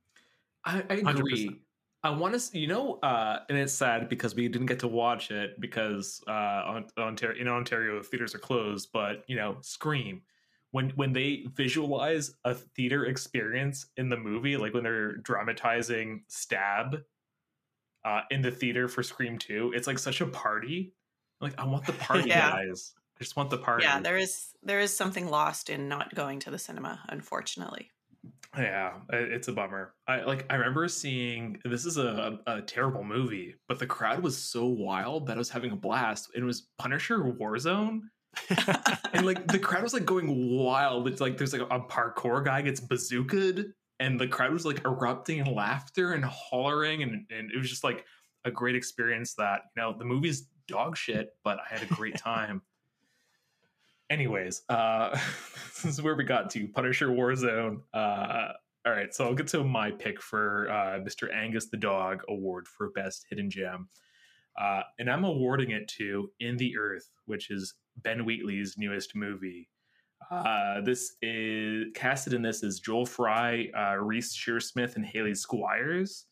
[0.64, 1.48] I, I agree.
[1.48, 1.58] 100%.
[2.04, 5.32] I want to, you know, uh, and it's sad because we didn't get to watch
[5.32, 8.90] it because uh, Ontario, in Ontario, theaters are closed.
[8.92, 10.22] But you know, Scream
[10.76, 16.98] when when they visualize a theater experience in the movie, like when they're dramatizing Stab
[18.04, 20.92] uh, in the theater for Scream Two, it's like such a party.
[21.40, 22.50] Like I want the party, yeah.
[22.50, 22.92] guys.
[23.18, 23.84] I just want the party.
[23.84, 27.90] Yeah, there is there is something lost in not going to the cinema, unfortunately.
[28.54, 29.94] Yeah, it's a bummer.
[30.06, 30.44] I like.
[30.50, 35.26] I remember seeing this is a, a terrible movie, but the crowd was so wild
[35.28, 36.32] that I was having a blast.
[36.34, 38.02] It was Punisher Warzone,
[39.12, 41.08] and like the crowd was like going wild.
[41.08, 45.38] It's like there's like a parkour guy gets bazookaed and the crowd was like erupting
[45.38, 48.04] in laughter and hollering, and, and it was just like
[48.44, 49.34] a great experience.
[49.34, 52.62] That you know the movie's dog shit, but I had a great time.
[54.10, 55.10] Anyways, uh,
[55.82, 57.80] this is where we got to Punisher Warzone.
[57.92, 58.52] Uh,
[58.84, 61.34] all right, so I'll get to my pick for uh, Mr.
[61.34, 63.88] Angus the Dog Award for Best Hidden Gem.
[64.56, 69.68] Uh, and I'm awarding it to In the Earth, which is Ben Wheatley's newest movie.
[70.30, 76.26] Uh, this is casted in this is Joel Fry, uh, Reece Shearsmith, and Hayley Squires.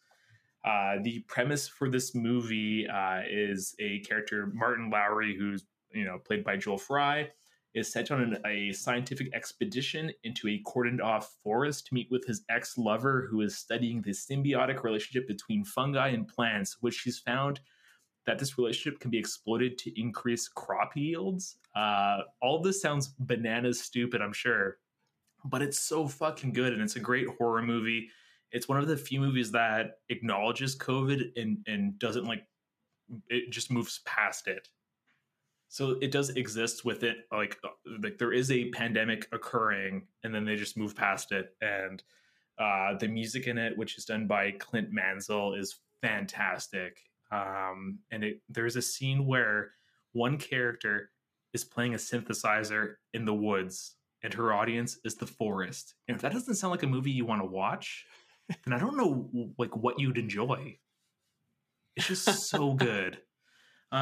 [0.64, 6.18] Uh, the premise for this movie uh, is a character Martin Lowery, who's you know
[6.18, 7.28] played by Joel Fry,
[7.74, 12.26] is sent on an, a scientific expedition into a cordoned off forest to meet with
[12.26, 17.18] his ex lover, who is studying the symbiotic relationship between fungi and plants, which she's
[17.18, 17.60] found
[18.26, 21.56] that this relationship can be exploited to increase crop yields.
[21.76, 24.78] Uh, all this sounds bananas stupid, I'm sure,
[25.44, 28.08] but it's so fucking good and it's a great horror movie.
[28.50, 32.44] It's one of the few movies that acknowledges COVID and and doesn't like
[33.28, 34.68] it just moves past it
[35.68, 37.58] so it does exist with it like
[38.02, 42.02] like there is a pandemic occurring and then they just move past it and
[42.58, 46.98] uh the music in it which is done by clint mansell is fantastic
[47.34, 49.72] um and it there's a scene where
[50.12, 51.10] one character
[51.52, 56.22] is playing a synthesizer in the woods and her audience is the forest and if
[56.22, 58.06] that doesn't sound like a movie you want to watch
[58.64, 60.78] then i don't know like what you'd enjoy
[61.96, 63.22] it's just so good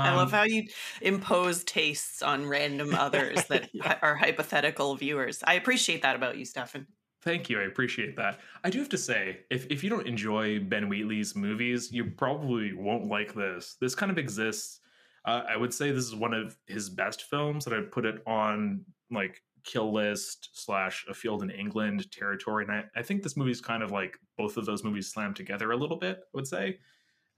[0.05, 0.69] I love Um, how you
[1.01, 3.99] impose tastes on random others that Yeah.
[4.03, 5.43] are hypothetical viewers.
[5.47, 6.89] I appreciate that about you, Stefan.
[7.23, 7.61] Thank you.
[7.61, 8.41] I appreciate that.
[8.65, 12.73] I do have to say, if, if you don't enjoy Ben Wheatley's movies, you probably
[12.73, 13.77] won't like this.
[13.81, 14.81] This kind of exists.
[15.25, 18.23] Uh, I would say this is one of his best films that I'd put it
[18.27, 22.65] on like kill list slash a field in England territory.
[22.65, 25.37] And I, I think this movie is kind of like both of those movies slammed
[25.37, 26.79] together a little bit, I would say.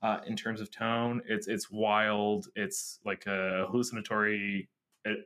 [0.01, 2.47] Uh, in terms of tone, it's it's wild.
[2.57, 4.69] It's like a hallucinatory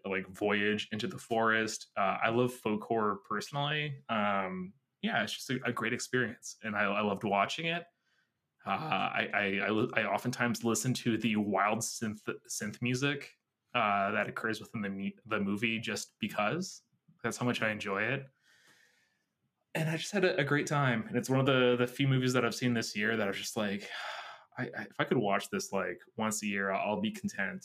[0.05, 1.89] like voyage into the forest.
[1.97, 3.95] Uh, I love folk horror personally.
[4.09, 7.85] Um, yeah, it's just a, a great experience, and I, I loved watching it.
[8.67, 13.31] Uh, I, I, I I oftentimes listen to the wild synth synth music
[13.75, 16.83] uh, that occurs within the the movie just because
[17.23, 18.27] that's how much I enjoy it.
[19.75, 22.09] And I just had a, a great time, and it's one of the the few
[22.09, 23.89] movies that I've seen this year that I was just like,
[24.59, 27.65] I, if I could watch this like once a year, I'll, I'll be content.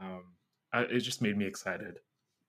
[0.00, 0.24] Um,
[0.74, 2.00] I, it just made me excited.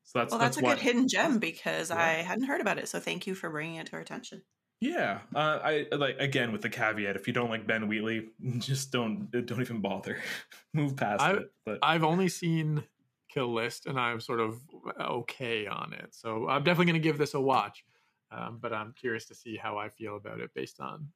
[0.04, 1.98] So that's Well, that's, a why- good hidden gem because Yeah.
[1.98, 2.88] I hadn't heard about it.
[2.90, 4.42] So thank you for bringing it to our attention.
[4.82, 8.28] Yeah, uh, I like again with the caveat: if you don't like Ben Wheatley,
[8.60, 10.18] just don't don't even bother,
[10.74, 11.52] move past I- it.
[11.66, 12.84] But I've only seen
[13.30, 14.60] Kill List, and I'm sort of
[15.00, 16.14] okay on it.
[16.14, 17.86] So I'm definitely going to give this a watch.
[18.32, 21.08] Um, but I'm curious to see how I feel about it based on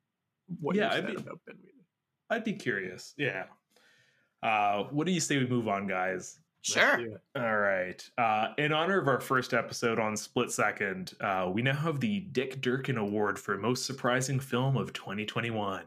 [0.62, 1.86] what Yeah, you I'd said be- about Ben Wheatley.
[2.30, 3.14] I'd be curious.
[3.18, 3.46] Yeah.
[4.42, 6.40] Uh, what do you say we move on, guys?
[6.62, 7.22] Sure.
[7.36, 8.04] All right.
[8.18, 12.20] Uh, in honor of our first episode on Split Second, uh, we now have the
[12.20, 15.84] Dick Durkin Award for Most Surprising Film of 2021.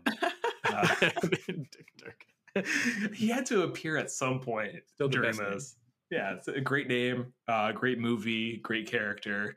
[0.65, 0.95] Uh,
[1.31, 2.33] Dick Durkin.
[3.15, 5.61] he had to appear at some point Still the during best name.
[6.11, 9.57] Yeah, it's a great name, uh, great movie, great character.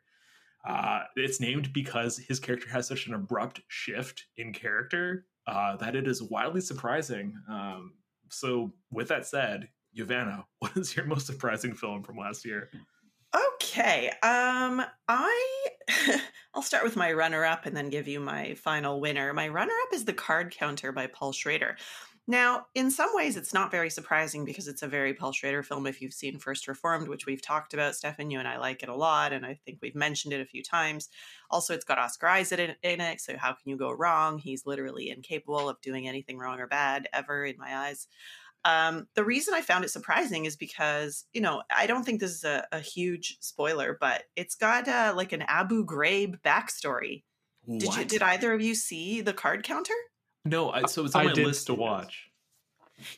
[0.68, 5.96] Uh, it's named because his character has such an abrupt shift in character uh, that
[5.96, 7.34] it is wildly surprising.
[7.50, 7.94] Um,
[8.32, 12.70] so, with that said, Yovanna, what is your most surprising film from last year?
[13.56, 14.10] Okay.
[14.22, 15.68] Um I
[16.54, 19.34] I'll start with my runner up and then give you my final winner.
[19.34, 21.76] My runner up is The Card Counter by Paul Schrader.
[22.28, 25.86] Now, in some ways it's not very surprising because it's a very Paul Schrader film
[25.86, 28.90] if you've seen First Reformed, which we've talked about, Stefan, you and I like it
[28.90, 31.10] a lot and I think we've mentioned it a few times.
[31.52, 34.40] Also, it's got Oscar Isaac in, in it, so how can you go wrong?
[34.40, 38.08] He's literally incapable of doing anything wrong or bad ever in my eyes.
[38.66, 42.32] Um, the reason I found it surprising is because, you know, I don't think this
[42.32, 47.24] is a, a huge spoiler, but it's got uh, like an Abu Ghraib backstory.
[47.68, 47.90] Did you?
[47.90, 48.08] What?
[48.08, 49.94] Did either of you see the card counter?
[50.44, 51.82] No, I, so it's on I my did list to see this.
[51.82, 52.32] watch.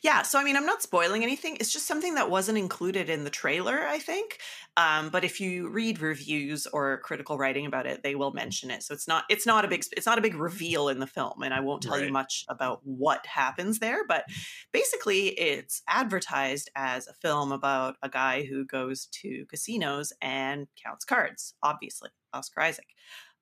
[0.02, 1.56] Yeah, so I mean, I'm not spoiling anything.
[1.60, 4.38] It's just something that wasn't included in the trailer, I think.
[4.76, 8.82] Um, but if you read reviews or critical writing about it, they will mention it.
[8.82, 11.42] So it's not it's not a big it's not a big reveal in the film,
[11.44, 12.06] and I won't tell Right.
[12.06, 14.04] you much about what happens there.
[14.04, 14.24] But
[14.72, 21.04] basically, it's advertised as a film about a guy who goes to casinos and counts
[21.04, 21.54] cards.
[21.62, 22.88] Obviously, Oscar Isaac.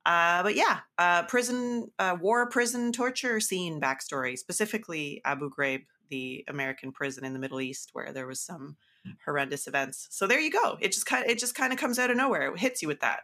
[0.05, 6.45] Uh, but yeah, uh, prison, uh, war, prison torture scene backstory, specifically Abu Ghraib, the
[6.49, 8.77] American prison in the Middle East, where there was some
[9.25, 10.09] horrendous events.
[10.11, 10.79] So there you go.
[10.81, 12.53] It just kind, it just kind of comes out of nowhere.
[12.53, 13.21] It hits you with that.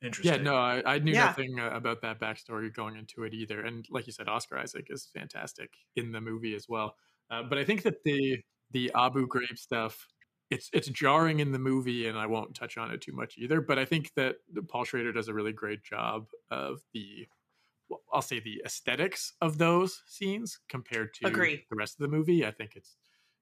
[0.00, 0.36] Interesting.
[0.36, 1.26] Yeah, no, I, I knew Yeah.
[1.26, 3.60] nothing uh, about that backstory going into it either.
[3.62, 6.96] And like you said, Oscar Isaac is fantastic in the movie as well.
[7.30, 8.38] Uh, but I think that the
[8.70, 10.06] the Abu Ghraib stuff,
[10.50, 13.60] it's it's jarring in the movie, and I won't touch on it too much either.
[13.60, 14.36] But I think that
[14.68, 17.37] Paul Schrader does a really great job of the, well,
[18.12, 21.64] I'll say the aesthetics of those scenes compared to Agree.
[21.70, 22.44] the rest of the movie.
[22.44, 22.96] I think it's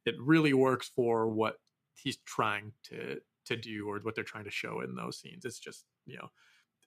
[0.04, 1.56] it really works for what
[1.94, 5.44] he's trying to to do or what they're trying to show in those scenes.
[5.44, 6.28] It's just you know,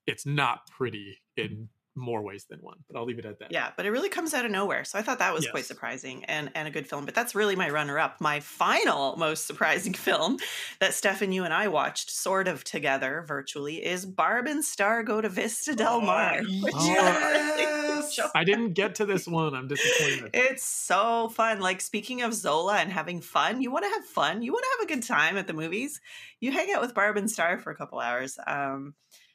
[0.07, 1.53] it's not pretty mm-hmm.
[1.53, 2.78] in more ways than one.
[2.89, 3.52] But I'll leave it at that.
[3.52, 4.84] Yeah, but it really comes out of nowhere.
[4.84, 7.06] So I thought that was quite surprising and, and a good film.
[7.06, 8.21] But that's really my runner up.
[8.21, 10.38] My final most surprising film
[10.80, 15.21] that Stefan, you and I watched sort of together virtually is Barb and Star Go
[15.21, 16.41] to Vista Del Mar.
[16.62, 18.19] which Oh, I yes!
[18.34, 19.54] I didn't get to this one.
[19.54, 20.32] I'm disappointed.
[20.34, 21.60] It's so fun.
[21.60, 24.41] Like speaking of Zola and having fun, you want to have fun.
[24.41, 25.99] You want to have a good time at the movies.
[26.39, 28.38] You hang out with Barb and Star for a couple hours.
[28.47, 28.93] Um,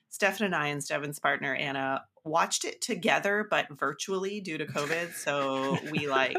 [0.08, 5.12] Stefan and I and Stefan's partner Anna watched it together, but virtually due to COVID.
[5.14, 6.36] So we like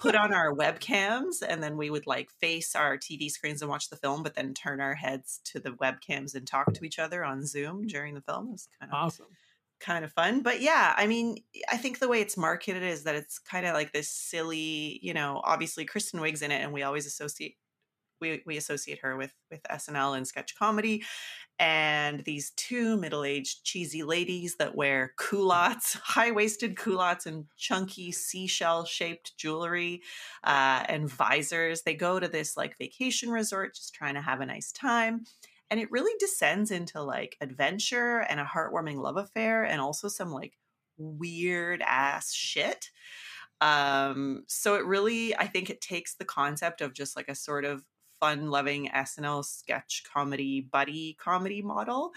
[0.00, 3.88] put on our webcams and then we would like face our TV screens and watch
[3.90, 7.24] the film, but then turn our heads to the webcams and talk to each other
[7.24, 8.48] on Zoom during the film.
[8.48, 9.26] It was kind of Awesome.
[9.78, 10.42] kind of fun.
[10.42, 11.38] But yeah, I mean,
[11.70, 15.14] I think the way it's marketed is that it's kind of like this silly, you
[15.14, 17.56] know, obviously Kristen Wiig's in it and we always associate
[18.20, 21.02] we, we associate her with with SNL and sketch comedy
[21.60, 29.36] and these two middle-aged cheesy ladies that wear culottes, high-waisted culottes and chunky seashell shaped
[29.36, 30.02] jewelry
[30.42, 31.82] uh, and visors.
[31.82, 35.24] They go to this like vacation resort just trying to have a nice time
[35.70, 40.32] and it really descends into like adventure and a heartwarming love affair and also some
[40.32, 40.58] like
[40.98, 42.90] weird ass shit
[43.60, 47.64] um so it really i think it takes the concept of just like a sort
[47.64, 47.82] of
[48.20, 52.12] fun loving snl sketch comedy buddy comedy model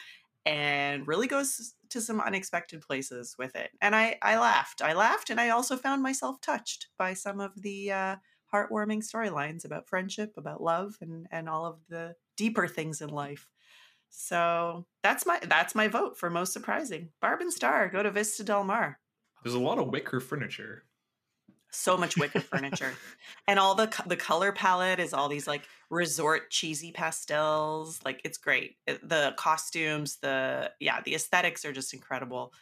[0.46, 3.72] and really goes to some unexpected places with it.
[3.82, 4.82] And i i laughed.
[4.82, 8.16] I laughed and i also found myself touched by some of the uh
[8.54, 13.50] heartwarming storylines about friendship about love and and all of the deeper things in life.
[14.10, 17.10] So that's my that's my vote for most surprising.
[17.22, 19.00] Barb and star go to vista del mar.
[19.44, 20.84] There's a lot of wicker furniture.
[21.74, 22.92] So much wicker furniture
[23.48, 28.38] and all the the color palette is all these like resort cheesy pastels like it's
[28.38, 32.54] great It- the costumes the yeah the aesthetics are just incredible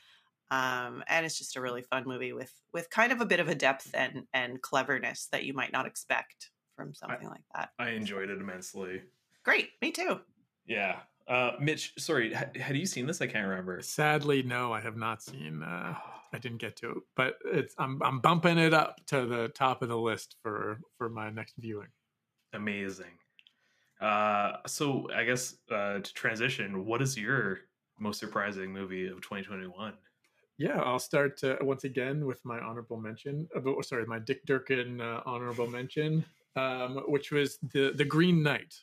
[0.50, 3.48] um and it's just a really fun movie with with kind of a bit of
[3.48, 7.90] a depth and and cleverness that you might not expect from something like that I
[7.90, 9.02] enjoyed it immensely.
[9.44, 10.22] great me too
[10.66, 11.00] Yeah.
[11.28, 13.22] Uh, Mitch, sorry, ha- had you seen this?
[13.22, 13.82] I can't remember.
[13.82, 15.64] Sadly, no, I have not seen.
[15.64, 15.96] Uh,
[16.34, 19.82] I didn't get to it, but it's I'm I'm bumping it up to the top
[19.82, 21.90] of the list for for my next viewing.
[22.54, 23.18] Amazing.
[24.00, 27.60] Uh, so I guess uh, to transition, what is your
[28.00, 29.94] most surprising movie of 2021?
[30.58, 33.48] Yeah, I'll start uh, once again with my honorable mention.
[33.56, 36.24] Uh, sorry, my Dick Durkin uh, honorable mention,
[36.56, 38.74] um, which was the the Green Knight.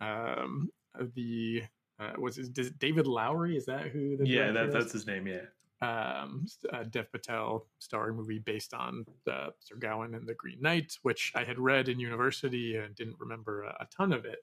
[0.00, 0.70] Um,
[1.14, 1.62] the
[1.98, 3.56] uh, was it David Lowery?
[3.56, 4.16] Is that who?
[4.16, 5.26] The yeah, that, that's his name.
[5.26, 5.46] Yeah.
[5.82, 11.32] Um, uh, Dev Patel starring movie based on Sir Gawain and the Green Knight, which
[11.34, 14.38] I had read in university and didn't remember a, a ton of it.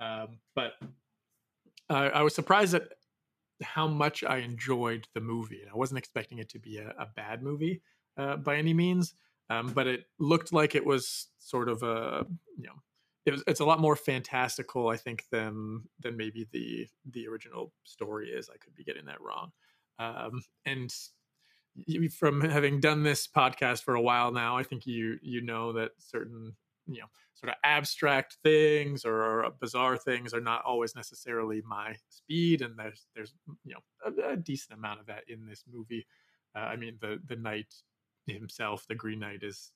[0.00, 0.72] Um, but
[1.88, 2.88] I, I was surprised at
[3.62, 7.06] how much I enjoyed the movie, and I wasn't expecting it to be a, a
[7.16, 7.82] bad movie
[8.16, 9.14] uh, by any means.
[9.50, 12.74] Um, but it looked like it was sort of a you know
[13.26, 17.72] it was, it's a lot more fantastical, I think, than than maybe the the original
[17.84, 18.48] story is.
[18.48, 19.52] I could be getting that wrong.
[19.98, 20.92] Um, and
[21.74, 25.72] you, from having done this podcast for a while now, I think you you know
[25.72, 26.54] that certain
[26.86, 32.62] you know sort of abstract things or bizarre things are not always necessarily my speed,
[32.62, 36.06] and there's there's you know a, a decent amount of that in this movie.
[36.56, 37.74] Uh, I mean, the the knight
[38.26, 39.72] himself, the Green Knight, is.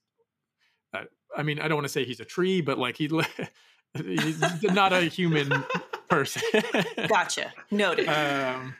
[0.95, 1.05] Uh,
[1.37, 3.11] I mean, I don't want to say he's a tree, but like he,
[3.95, 5.53] he's not a human
[6.09, 6.43] person.
[7.09, 7.53] Gotcha.
[7.71, 8.09] Noted.
[8.09, 8.75] um,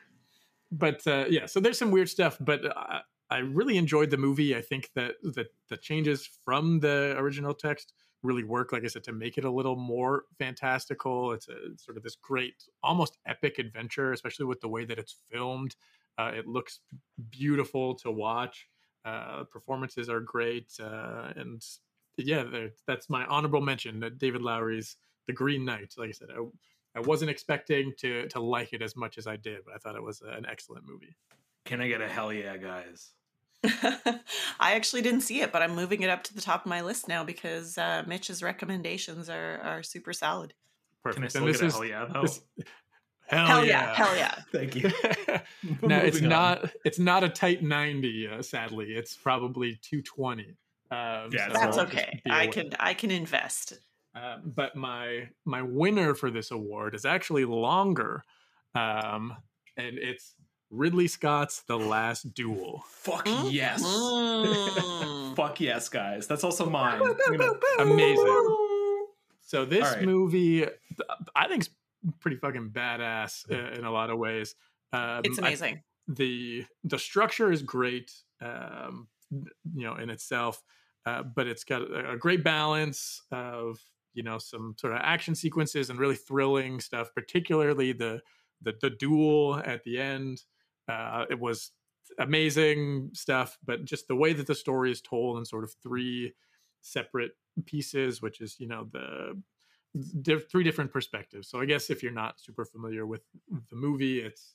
[0.71, 4.57] but uh, yeah, so there's some weird stuff, but I, I really enjoyed the movie.
[4.57, 7.93] I think that the the changes from the original text
[8.23, 11.33] really work, like I said, to make it a little more fantastical.
[11.33, 15.17] It's a sort of this great, almost epic adventure, especially with the way that it's
[15.31, 15.77] filmed.
[16.19, 16.81] Uh, it looks
[17.31, 18.67] beautiful to watch.
[19.05, 21.65] Uh, performances are great, uh, and
[22.17, 22.45] yeah,
[22.87, 24.01] that's my honorable mention.
[24.01, 25.95] That David Lowery's The Green Knight.
[25.97, 26.43] Like I said, I,
[26.99, 29.97] I wasn't expecting to to like it as much as I did, but I thought
[29.97, 31.15] it was an excellent movie.
[31.65, 33.11] Can I get a hell yeah, guys?
[33.65, 36.81] I actually didn't see it, but I'm moving it up to the top of my
[36.81, 40.55] list now because uh, Mitch's recommendations are are super solid.
[41.05, 41.31] Can I Perfect.
[41.31, 42.23] still And get this a is hell yeah though?
[42.23, 42.41] this-
[43.31, 43.71] Hell, Hell yeah.
[43.91, 44.35] yeah, hell yeah.
[44.53, 44.91] Thank you.
[45.87, 46.29] no, it's on.
[46.31, 46.71] not.
[46.87, 48.27] It's not a tight ninety.
[48.27, 50.57] Uh, sadly, it's probably two twenty.
[50.91, 52.23] Um, Yeah, so That's okay.
[52.31, 53.79] I can I can invest.
[54.19, 58.25] Uh, but my my winner for this award is actually longer,
[58.75, 59.37] um,
[59.77, 60.35] and it's
[60.71, 62.83] Ridley Scott's The Last Duel.
[62.89, 63.83] Fuck Mm, yes.
[63.85, 65.37] mm.
[65.37, 66.27] Fuck yes, guys.
[66.27, 66.99] That's also mine.
[66.99, 68.57] Gonna- Amazing.
[69.43, 70.03] So this All right.
[70.05, 70.67] movie,
[71.35, 71.71] I think, is
[72.21, 74.55] pretty fucking badass uh, in a lot of ways.
[74.93, 75.83] Um, It's I- amazing.
[76.09, 78.11] the the structure is great,
[78.41, 80.63] um, you know, in itself,
[81.07, 83.79] uh, but it's got a, a great balance of
[84.15, 88.21] you know some sort of action sequences and really thrilling stuff, particularly the
[88.63, 90.43] the, the duel at the end.
[90.89, 91.73] Uh, it was
[92.19, 96.33] amazing stuff, but just the way that the story is told in sort of three
[96.81, 97.33] separate
[97.67, 99.41] pieces, which is you know the
[100.23, 101.49] diff- three different perspectives.
[101.49, 104.55] So I guess if you're not super familiar with the movie, it's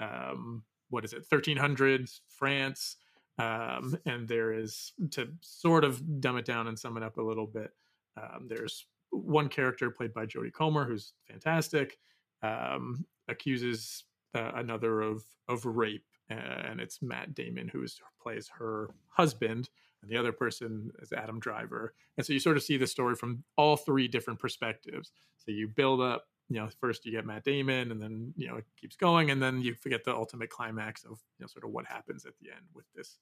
[0.00, 2.96] um, what is it, 1300s France,
[3.38, 7.22] um, and there is to sort of dumb it down and sum it up a
[7.22, 7.70] little bit.
[8.16, 11.98] Um, there's one character played by Jodie Comer who's fantastic,
[12.42, 14.04] um, accuses
[14.34, 17.86] uh, another of of rape, and it's Matt Damon who
[18.20, 19.68] plays her husband,
[20.02, 21.94] and the other person is Adam Driver.
[22.16, 25.12] And so you sort of see the story from all three different perspectives.
[25.36, 28.56] So you build up, you know, first you get Matt Damon, and then you know
[28.56, 31.70] it keeps going, and then you forget the ultimate climax of you know sort of
[31.70, 33.18] what happens at the end with this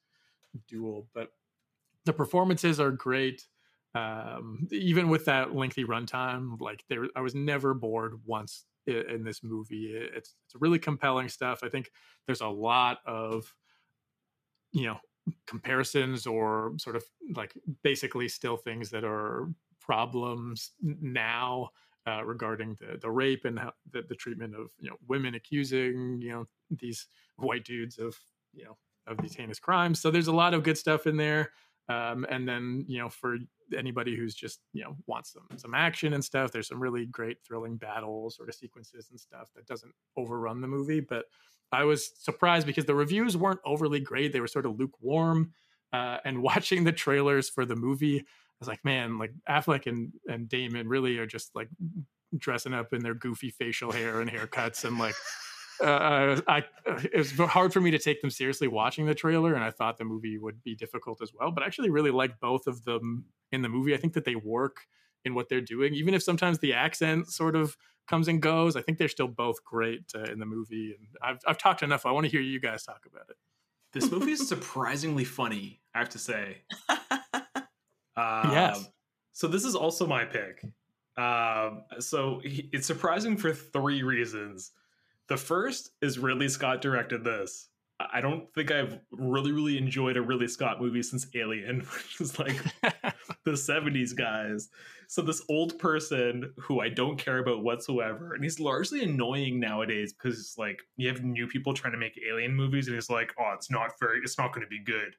[0.68, 1.07] duel.
[1.14, 1.32] But
[2.05, 3.47] the performances are great.
[3.95, 9.22] Um, even with that lengthy runtime, like there, I was never bored once i- in
[9.24, 9.95] this movie.
[9.95, 11.61] It's it's really compelling stuff.
[11.62, 11.90] I think
[12.26, 13.55] there's a lot of
[14.72, 14.99] you know
[15.47, 19.49] comparisons or sort of like basically still things that are
[19.80, 21.70] problems now
[22.07, 26.20] uh, regarding the the rape and how, the, the treatment of you know women accusing
[26.20, 28.18] you know these white dudes of
[28.53, 28.76] you know
[29.07, 30.01] of these heinous crimes.
[30.01, 31.53] So there's a lot of good stuff in there.
[31.89, 33.37] Um, and then you know for
[33.76, 37.39] anybody who's just you know wants some some action and stuff, there's some really great
[37.47, 41.01] thrilling battle sort of sequences and stuff that doesn't overrun the movie.
[41.01, 41.26] But
[41.72, 45.53] I was surprised because the reviews weren't overly great; they were sort of lukewarm.
[45.93, 48.24] Uh, and watching the trailers for the movie, I
[48.61, 51.68] was like, man, like Affleck and and Damon really are just like
[52.39, 55.14] dressing up in their goofy facial hair and haircuts and like
[55.83, 59.64] uh, I it was hard for me to take them seriously watching the trailer, and
[59.64, 61.51] I thought the movie would be difficult as well.
[61.51, 63.95] But I actually really like both of them in the movie.
[63.95, 64.87] I think that they work
[65.24, 67.76] in what they're doing, even if sometimes the accent sort of
[68.09, 68.76] comes and goes.
[68.76, 72.07] I think they're still both great uh, in the movie, and I've I've talked enough.
[72.07, 73.37] I want to hear you guys talk about it.
[73.93, 76.62] This movie is surprisingly funny, I have to say.
[78.14, 78.89] Um, Yes.
[79.33, 80.62] So this is also my pick.
[81.16, 84.72] Um, so he, it's surprising for three reasons.
[85.29, 87.68] The first is Ridley Scott directed this.
[88.12, 92.39] I don't think I've really, really enjoyed a Ridley Scott movie since Alien, which is
[92.39, 92.57] like
[93.45, 94.68] the 70s guys.
[95.09, 100.12] So this old person who I don't care about whatsoever, and he's largely annoying nowadays
[100.12, 103.33] because it's like you have new people trying to make alien movies, and he's like,
[103.39, 105.14] oh, it's not very, it's not going to be good.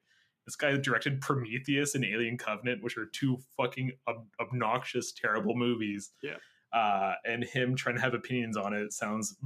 [0.46, 6.12] This guy directed Prometheus and Alien Covenant, which are two fucking ob- obnoxious, terrible movies.
[6.22, 6.36] Yeah.
[6.74, 9.38] Uh, and him trying to have opinions on it sounds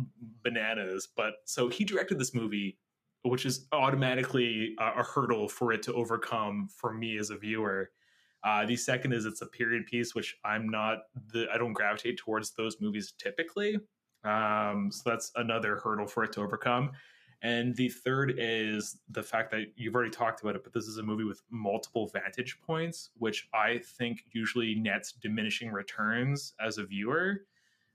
[0.43, 1.09] bananas.
[1.15, 2.77] But so he directed this movie,
[3.23, 7.91] which is automatically a, a hurdle for it to overcome for me as a viewer.
[8.43, 10.99] Uh, the second is it's a period piece, which I'm not
[11.33, 13.77] the I don't gravitate towards those movies typically.
[14.23, 16.91] Um, so that's another hurdle for it to overcome.
[17.43, 20.97] And the third is the fact that you've already talked about it, but this is
[20.97, 26.85] a movie with multiple vantage points, which I think usually nets diminishing returns as a
[26.85, 27.45] viewer.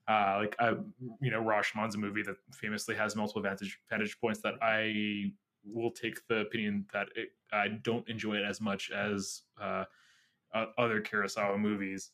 [0.08, 0.74] Uh, like, uh,
[1.20, 5.32] you know, Rashomon's a movie that famously has multiple vantage vantage points that I
[5.64, 9.84] will take the opinion that it, I don't enjoy it as much as uh,
[10.54, 12.10] uh, other Kurosawa movies.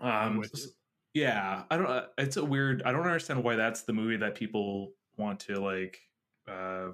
[0.00, 0.64] Um, with you.
[0.64, 0.70] s-
[1.14, 1.86] yeah, I don't.
[1.86, 2.82] Uh, it's a weird.
[2.84, 5.98] I don't understand why that's the movie that people want to like,
[6.48, 6.88] uh,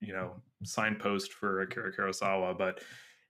[0.00, 0.32] you know,
[0.62, 2.56] signpost for Akira Kurosawa.
[2.56, 2.80] But,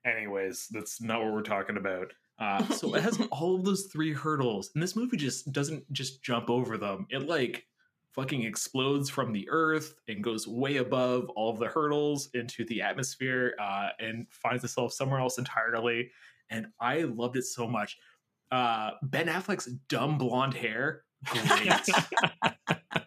[0.04, 2.12] anyways, that's not what we're talking about.
[2.38, 6.22] Uh, so it has all of those three hurdles, and this movie just doesn't just
[6.22, 7.06] jump over them.
[7.10, 7.66] It like
[8.14, 12.80] fucking explodes from the earth and goes way above all of the hurdles into the
[12.80, 16.10] atmosphere uh, and finds itself somewhere else entirely.
[16.48, 17.98] And I loved it so much.
[18.52, 21.88] Uh, ben Affleck's dumb blonde hair, great.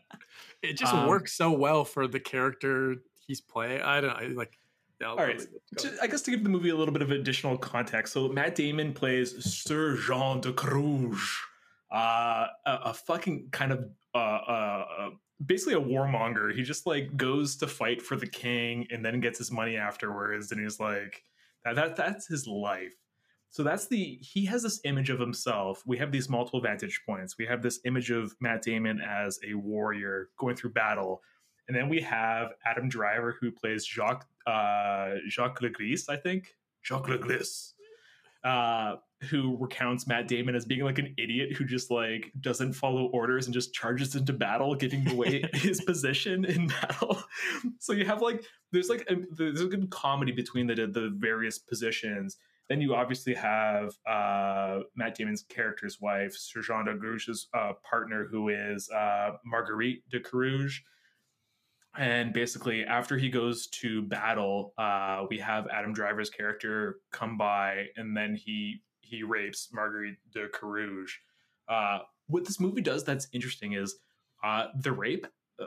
[0.62, 2.95] it just Um, works so well for the character
[3.26, 3.82] he's playing.
[3.82, 4.58] I don't I, like.
[5.05, 5.39] All right.
[5.39, 5.99] I'll- go To- ahead.
[6.01, 8.93] I guess to give the movie a little bit of additional context, so Matt Damon
[8.93, 11.38] plays Sir Jean de Carouge,
[11.91, 15.10] uh, a, a fucking kind of uh, uh, uh,
[15.45, 16.51] basically a warmonger.
[16.55, 20.51] He just like goes to fight for the king and then gets his money afterwards,
[20.51, 21.24] and he's like
[21.64, 22.95] that, that that's his life.
[23.50, 25.84] So that's the he has this image of himself.
[25.86, 27.38] We have these multiple vantage points.
[27.38, 31.22] We have this image of Matt Damon as a warrior going through battle.
[31.68, 36.56] And then we have Adam Driver who plays Jacques uh, Jacques Legris, I think.
[36.84, 37.74] Jacques Legris.
[38.43, 38.95] Uh,
[39.30, 43.48] who recounts Matt Damon as being like an idiot who just like doesn't follow orders
[43.48, 47.22] and just charges into battle, giving away his position in battle.
[47.80, 51.58] so you have like there's like a, there's a good comedy between the the various
[51.58, 52.38] positions.
[52.70, 58.89] Then you obviously have uh, Matt Damon's character's wife, Sergeant de uh, partner, who is
[58.89, 60.80] uh, Marguerite de Carouge.
[61.97, 67.86] And basically, after he goes to battle, uh, we have Adam Driver's character come by,
[67.95, 71.11] and then he he rapes Marguerite de Carouge.
[71.68, 73.95] Uh, what this movie does that's interesting is
[74.43, 75.26] uh, the rape.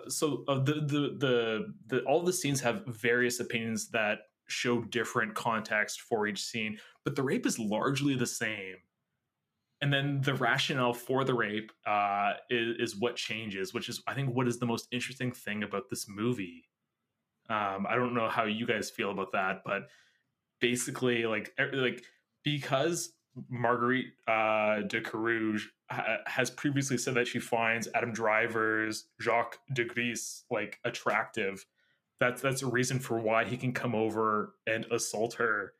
[0.08, 4.18] So uh, the, the the the all the scenes have various opinions that
[4.50, 8.76] show different context for each scene, but the rape is largely the same.
[9.82, 14.14] And then the rationale for the rape uh, is, is what changes, which is I
[14.14, 16.64] think what is the most interesting thing about this movie.
[17.48, 19.88] Um, I don't know how you guys feel about that, but
[20.60, 22.04] basically, like like
[22.44, 23.12] because
[23.48, 29.84] Marguerite uh, de Carouge ha- has previously said that she finds Adam Driver's Jacques de
[29.84, 31.64] Gris like attractive.
[32.20, 35.72] That's that's a reason for why he can come over and assault her.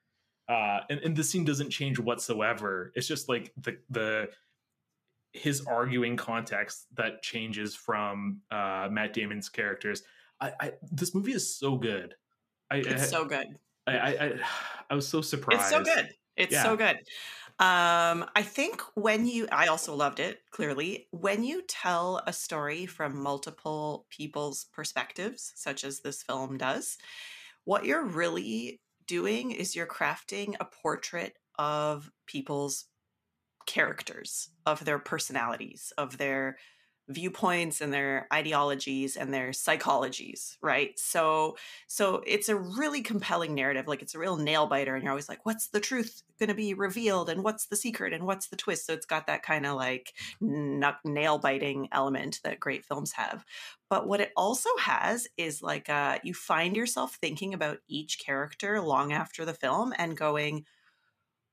[0.48, 2.92] Uh, and, and the scene doesn't change whatsoever.
[2.96, 4.30] It's just like the the
[5.32, 10.02] his arguing context that changes from uh, Matt Damon's characters.
[10.40, 12.14] I, I this movie is so good.
[12.70, 13.46] I, It's I, so good.
[13.86, 14.32] I, I, I
[14.90, 15.60] I was so surprised.
[15.62, 16.08] It's so good.
[16.36, 16.62] It's Yeah.
[16.62, 16.96] so good.
[17.60, 21.08] Um, I think when you, I also loved it, clearly.
[21.10, 26.96] When you tell a story from multiple people's perspectives, such as this film does,
[27.64, 32.86] what you're really doing is you're crafting a portrait of people's
[33.66, 36.56] characters, of their personalities, of their
[37.10, 40.98] viewpoints and their ideologies and their psychologies right?
[40.98, 41.56] So
[41.86, 45.28] so it's a really compelling narrative like it's a real nail biter and you're always
[45.28, 48.56] like what's the truth going to be revealed and what's the secret and what's the
[48.56, 48.86] twist?
[48.86, 53.44] So it's got that kind of like nail biting element that great films have.
[53.88, 58.80] But what it also has is like uh you find yourself thinking about each character
[58.80, 60.64] long after the film and going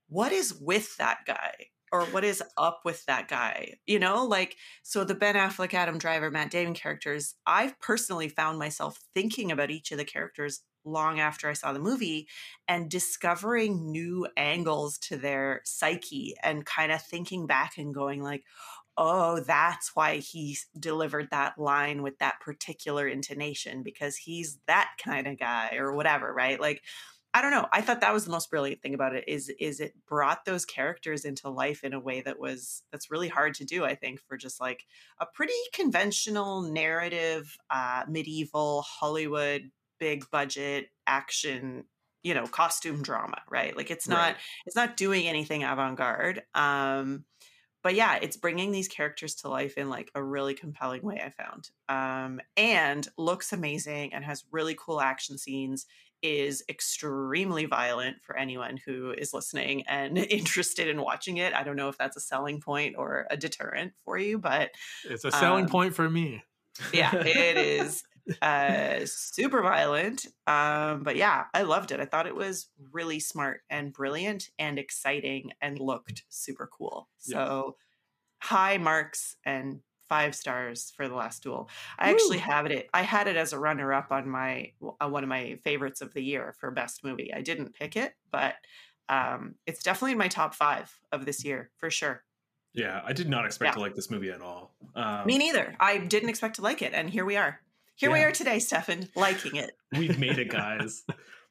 [0.10, 4.56] what is with that guy or what is up with that guy you know like
[4.84, 9.72] so the ben affleck adam driver matt damon characters i've personally found myself thinking about
[9.72, 12.28] each of the characters long after i saw the movie
[12.68, 18.44] and discovering new angles to their psyche and kind of thinking back and going like
[18.98, 25.28] oh that's why he delivered that line with that particular intonation because he's that kind
[25.28, 26.60] of guy or whatever right?
[26.60, 26.82] Like
[27.38, 27.68] I don't know.
[27.72, 30.66] I thought that was the most brilliant thing about it is is it brought those
[30.66, 33.86] characters into life in a way that was that's really hard to do.
[33.86, 34.86] I think for just like
[35.20, 39.70] a pretty conventional narrative, uh, medieval Hollywood,
[40.00, 41.86] big budget action,
[42.24, 43.78] you know, costume drama, right?
[43.78, 44.38] Like it's not Right.
[44.66, 46.42] it's not doing anything avant garde.
[46.56, 47.26] Um,
[47.84, 51.22] but yeah, it's bringing these characters to life in like a really compelling way.
[51.24, 55.86] I found, um, and looks amazing and has really cool action scenes
[56.22, 61.54] is extremely violent for anyone who is listening and interested in watching it.
[61.54, 64.72] I don't know if that's a selling point or a deterrent for you, but
[65.06, 66.44] It's a selling Um, point for me.
[66.94, 68.04] yeah, it is
[68.42, 70.26] uh, super violent.
[70.48, 72.00] Um, but yeah, I loved it.
[72.00, 77.10] I thought it was really smart and brilliant and exciting and looked super cool.
[77.26, 77.46] Yeah.
[77.46, 77.78] So
[78.40, 79.80] high marks and
[80.10, 81.70] five stars for the last duel.
[82.00, 82.90] I actually have it.
[82.94, 86.14] I had it as a runner up on my on one of my favorites of
[86.14, 87.34] the year for best movie.
[87.34, 88.56] I didn't pick it, but
[89.10, 92.24] um, it's definitely in my top five of this year for sure.
[92.74, 93.74] Yeah, I did not expect Yeah.
[93.76, 94.76] to like this movie at all.
[94.96, 95.76] Um, Me neither.
[95.80, 97.60] I didn't expect to like it, and here we are.
[97.96, 99.72] Here we are today, Stefan, liking it.
[99.98, 101.04] We've made it, guys.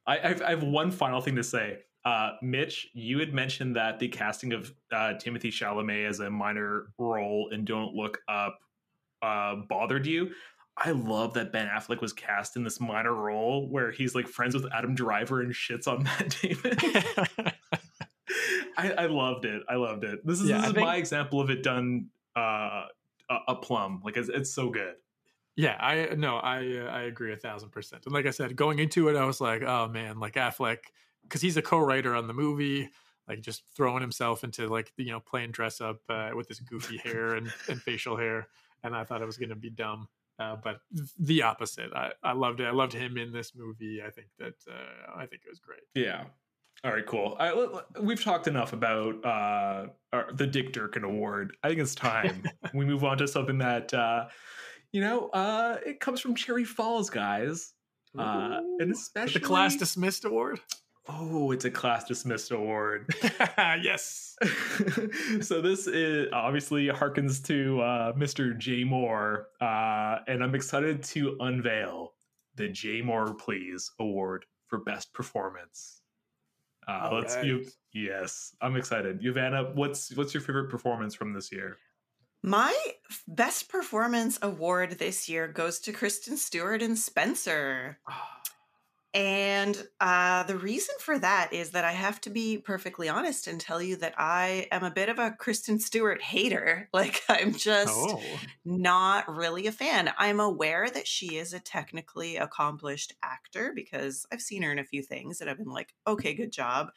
[0.07, 1.79] I, I've, I have one final thing to say.
[2.07, 6.87] Uh, Mitch, you had mentioned that the casting of uh, Timothy Chalamet as a minor
[6.99, 8.61] role in Don't Look Up
[9.23, 10.31] uh, bothered you.
[10.77, 14.55] I love that Ben Affleck was cast in this minor role where he's like friends
[14.55, 17.53] with Adam Driver and shits on Matt Damon.
[18.79, 19.63] I, I loved it.
[19.69, 20.25] I loved it.
[20.25, 22.85] This is, Yeah, this is think- my example of it done uh,
[23.31, 24.01] a, a plum.
[24.05, 24.95] Like it's, it's so good.
[25.57, 28.03] Yeah, I no, I uh, I agree a thousand percent.
[28.05, 30.77] And like I said, going into it, I was like, oh man, like Affleck,
[31.29, 32.91] because he's a co-writer on the movie.
[33.29, 36.97] like just throwing himself into like you know playing dress up uh, with his goofy
[36.97, 38.49] hair and, and facial hair,
[38.83, 40.09] and I thought it was going to be dumb.
[40.39, 40.81] Uh, but
[41.19, 41.93] the opposite.
[41.95, 42.65] I, I loved it.
[42.65, 44.03] I loved him in this movie.
[44.07, 45.81] I think that uh, I think it was great.
[45.95, 46.25] Yeah.
[46.85, 47.37] All right, cool.
[47.41, 51.57] I, we've talked enough about uh, our, the Dick Durkin Award.
[51.63, 52.43] I think it's time
[52.75, 54.27] we move on to something that uh,
[54.93, 57.73] you know uh, it comes from Cherry Falls, guys,
[58.19, 60.61] uh, and especially the class dismissed award.
[61.09, 63.15] Oh, it's a class dismissed award.
[63.83, 64.37] yes.
[65.41, 68.57] so this is obviously harkens to uh, Mr.
[68.59, 72.13] Jay Mohr, uh, and I'm excited to unveil
[72.57, 76.01] the Jay Mohr Please Award for Best Performance.
[76.89, 77.45] Uh, let's right.
[77.45, 77.67] you.
[77.93, 79.23] Yes, I'm excited.
[79.23, 81.79] Yovanna, what's what's your favorite performance from this year?
[82.43, 82.77] My
[83.27, 87.99] best performance award this year goes to Kristen Stewart and Spencer.
[89.17, 93.59] And uh, the reason for that is that I have to be perfectly honest and
[93.59, 96.91] tell you that I am a bit of a Kristen Stewart hater.
[96.97, 100.13] Like, I'm just Oh, not really a fan.
[100.19, 104.85] I'm aware that she is a technically accomplished actor because I've seen her in a
[104.85, 106.91] few things and I've been like, okay, good job.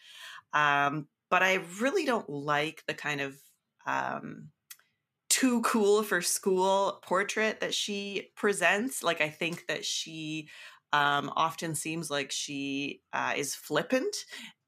[0.53, 3.39] Um, but I really don't like the kind of
[3.85, 4.51] um,
[5.29, 9.03] too cool for school portrait that she presents.
[9.03, 10.49] Like, I think that she
[10.93, 14.15] um, often seems like she uh, is flippant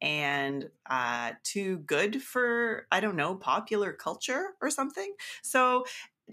[0.02, 5.14] and uh, too good for, I don't know, popular culture or something.
[5.44, 5.86] So,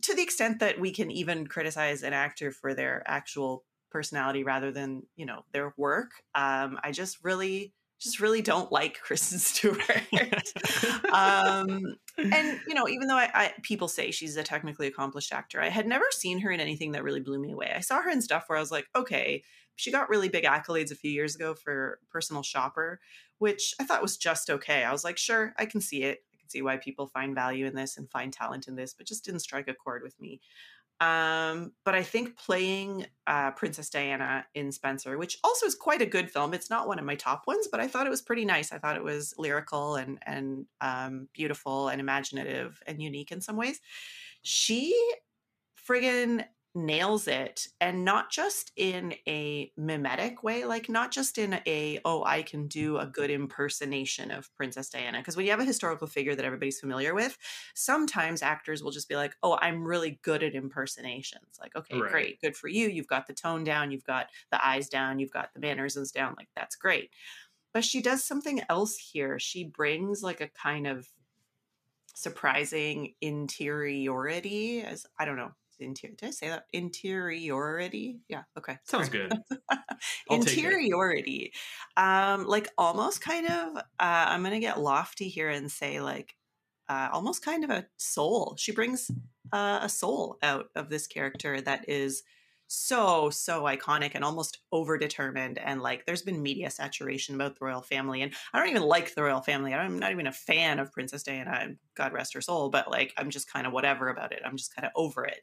[0.02, 4.70] to the extent that we can even criticize an actor for their actual personality rather
[4.70, 9.80] than, you know, their work, um, I just really, just really don't like Kristen Stewart.
[11.12, 15.60] um, and you know, even though I, I people say she's a technically accomplished actor,
[15.60, 17.72] I had never seen her in anything that really blew me away.
[17.74, 19.42] I saw her in stuff where I was like, okay,
[19.78, 23.00] she got really big accolades a few years ago for Personal Shopper,
[23.38, 24.82] which I thought was just okay.
[24.82, 26.24] I was like, sure, I can see it.
[26.34, 29.06] I can see why people find value in this and find talent in this, but
[29.06, 30.40] just didn't strike a chord with me.
[31.00, 36.06] Um, but I think playing uh, Princess Diana in Spencer, which also is quite a
[36.06, 36.52] good film.
[36.52, 38.72] It's not one of my top ones, but I thought it was pretty nice.
[38.72, 43.54] I thought it was lyrical and and um, beautiful and imaginative and unique in some
[43.56, 43.80] ways.
[44.42, 44.92] She
[45.88, 46.44] friggin'
[46.86, 52.24] nails it and not just in a mimetic way like not just in a oh
[52.24, 56.06] i can do a good impersonation of princess diana because when you have a historical
[56.06, 57.36] figure that everybody's familiar with
[57.74, 62.02] sometimes actors will just be like oh i'm really good at impersonations like okay Right.
[62.02, 65.32] great good for you you've got the tone down you've got the eyes down you've
[65.32, 67.10] got the mannerisms down like that's great
[67.72, 71.08] but she does something else here she brings like a kind of
[72.14, 79.08] surprising interiority as i don't know interior did i say that interiority yeah okay Sounds
[79.08, 79.28] sorry.
[79.28, 79.32] good.
[80.30, 80.64] I'll take it.
[80.64, 81.52] interiority
[81.96, 86.36] um like almost kind of uh i'm gonna get lofty here and say like
[86.88, 89.10] uh almost kind of a soul she brings
[89.52, 92.22] uh, a soul out of this character that is
[92.68, 97.64] so so iconic and almost over determined and like there's been media saturation about the
[97.64, 100.78] royal family and i don't even like the royal family i'm not even a fan
[100.78, 104.32] of princess diana god rest her soul but like i'm just kind of whatever about
[104.32, 105.40] it i'm just kind of over it.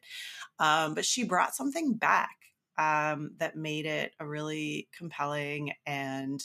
[0.58, 2.36] Um, but she brought something back
[2.78, 6.40] um, that made it a really compelling and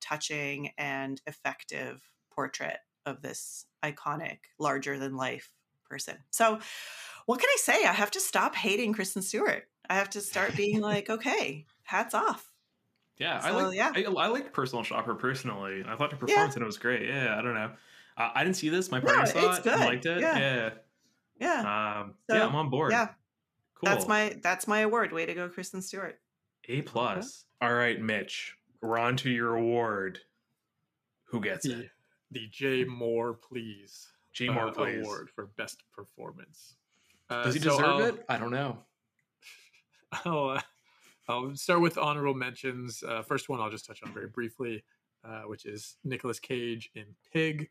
[0.00, 5.50] touching and effective portrait of this iconic larger than life
[5.88, 6.16] person.
[6.30, 6.58] So
[7.26, 7.84] what can i say?
[7.84, 12.14] I have to stop hating kristen stewart I have to start being like, okay, hats
[12.14, 12.50] off.
[13.18, 13.92] Yeah, I like yeah.
[13.94, 15.84] I, I like Personal Shopper personally.
[15.86, 17.06] I thought the performance and it was great.
[17.08, 17.70] Yeah, I don't know.
[18.16, 18.90] Uh, I didn't see this.
[18.90, 20.20] My No, parents it's saw it and liked it.
[20.20, 20.38] Yeah.
[20.38, 20.70] Yeah.
[21.40, 22.00] Yeah.
[22.00, 22.90] Um, So, yeah, I'm on board.
[22.92, 23.08] yeah.
[23.74, 23.88] Cool.
[23.88, 25.12] That's my that's my award.
[25.12, 26.18] Way to go, Kristen Stewart.
[26.68, 27.44] A plus.
[27.60, 28.56] All right, Mitch.
[28.82, 30.18] We're on to your award.
[31.26, 31.90] Who gets the it?
[32.30, 35.04] the Jay Mohr please J uh, Moore, please.
[35.04, 36.74] award for best performance.
[37.30, 38.24] Uh, Does he deserve I'll- it?
[38.28, 38.78] I don't know.
[40.24, 40.60] I'll, uh,
[41.28, 43.02] I'll start with honorable mentions.
[43.02, 44.84] Uh, first one I'll just touch on very briefly,
[45.24, 47.70] uh, which is Nicolas Cage in Pig.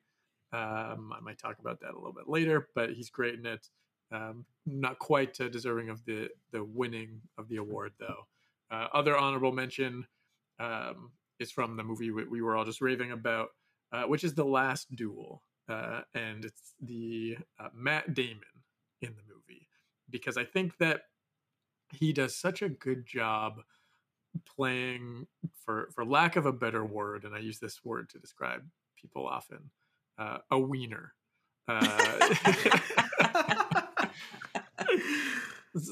[0.52, 3.70] Um, I might talk about that a little bit later, but he's great in it.
[4.12, 8.28] Um, not quite uh, deserving of the the winning of the award though.
[8.70, 10.06] Uh, other honorable mention
[10.60, 13.50] um, is from the movie we, we were all just raving about,
[14.08, 17.38] which is The Last Duel, and it's the
[17.74, 18.41] Matt Damon
[19.02, 19.68] in the movie
[20.10, 21.02] because I think that
[21.94, 23.62] he does such a good job
[24.56, 25.28] playing
[25.66, 28.64] for for lack of a better word and i use this word to describe
[29.00, 29.60] people often
[30.18, 31.14] uh, a wiener
[31.68, 32.30] uh,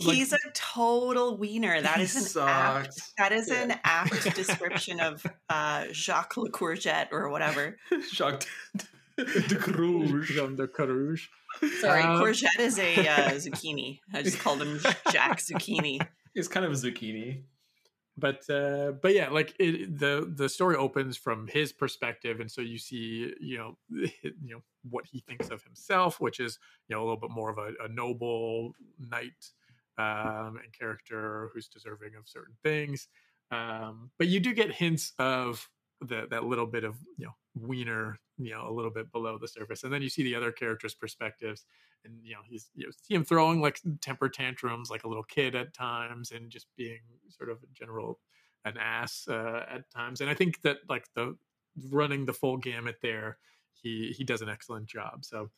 [0.06, 1.82] like- He's a total wiener.
[1.82, 3.64] That is an apt, that is Yeah.
[3.64, 7.78] an apt description of uh, Jacques Le Courgette or whatever.
[8.12, 8.48] Shocked.
[9.48, 10.28] De Cruz.
[10.28, 11.28] Jean de Carouge.
[11.80, 14.00] Sorry, Um, courgette is a uh, zucchini.
[14.14, 14.80] I just called him
[15.12, 16.00] Jack Zucchini.
[16.34, 17.44] It's kind of a zucchini.
[18.18, 22.60] but uh but yeah like it, the the story opens from his perspective and so
[22.62, 27.02] you see you know you know what he thinks of himself which is you know
[27.02, 29.42] a little bit more of a, a noble knight
[29.98, 33.08] um and character who's deserving of certain things
[33.52, 35.70] um but you do get hints of
[36.02, 39.48] the, that little bit of you know wiener you know a little bit below the
[39.48, 41.66] surface and then you see the other characters perspectives
[42.06, 45.24] and you know he's you know, see him throwing like temper tantrums like a little
[45.24, 48.20] kid at times and just being sort of a general
[48.66, 51.36] an ass uh, at times and i think that like the
[51.90, 53.38] running the full gamut there
[53.74, 55.50] he he does an excellent job so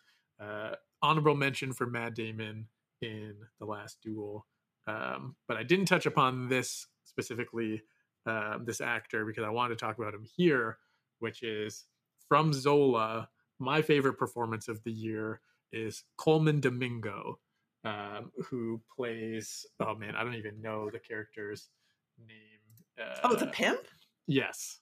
[0.41, 0.71] uh
[1.01, 2.67] honorable mention for matt damon
[3.01, 4.45] in the last duel
[4.87, 7.81] um but i didn't touch upon this specifically
[8.25, 10.77] um this actor because i wanted to talk about him here
[11.19, 11.85] which is
[12.27, 17.39] from zola my favorite performance of the year is Colman Domingo,
[17.83, 19.65] um, who plays.
[19.79, 21.69] Oh man, I don't even know the character's
[22.17, 22.59] name.
[22.99, 23.87] Uh, Oh, the pimp?
[24.27, 24.81] yes.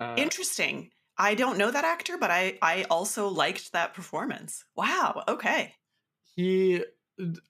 [0.00, 0.92] Uh, Interesting.
[1.16, 4.64] I don't know that actor, but I I also liked that performance.
[4.76, 5.24] Wow.
[5.26, 5.76] Okay.
[6.22, 6.84] he.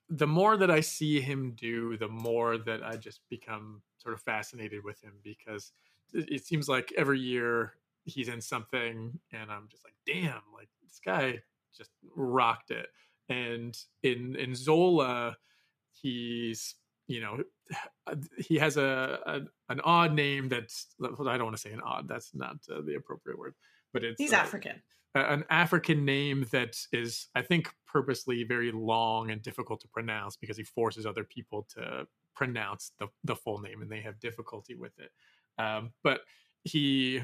[0.07, 4.21] The more that I see him do, the more that I just become sort of
[4.21, 5.73] fascinated with him because
[6.11, 10.69] it it seems like every year he's in something, and I'm just like, damn, like
[10.83, 11.39] this guy
[11.75, 12.87] just rocked it.
[13.29, 15.37] And in in Zola,
[15.91, 16.75] he's
[17.07, 17.43] you know
[18.37, 19.41] he has a, a
[19.71, 22.95] an odd name that's I don't want to say an odd that's not uh, the
[22.95, 23.55] appropriate word
[23.91, 24.81] but it's He's uh, African.
[25.15, 30.57] an African name that is I think purposely very long and difficult to pronounce because
[30.57, 34.97] he forces other people to pronounce the the full name and they have difficulty with
[34.99, 35.11] it
[35.61, 36.21] um, but
[36.63, 37.21] he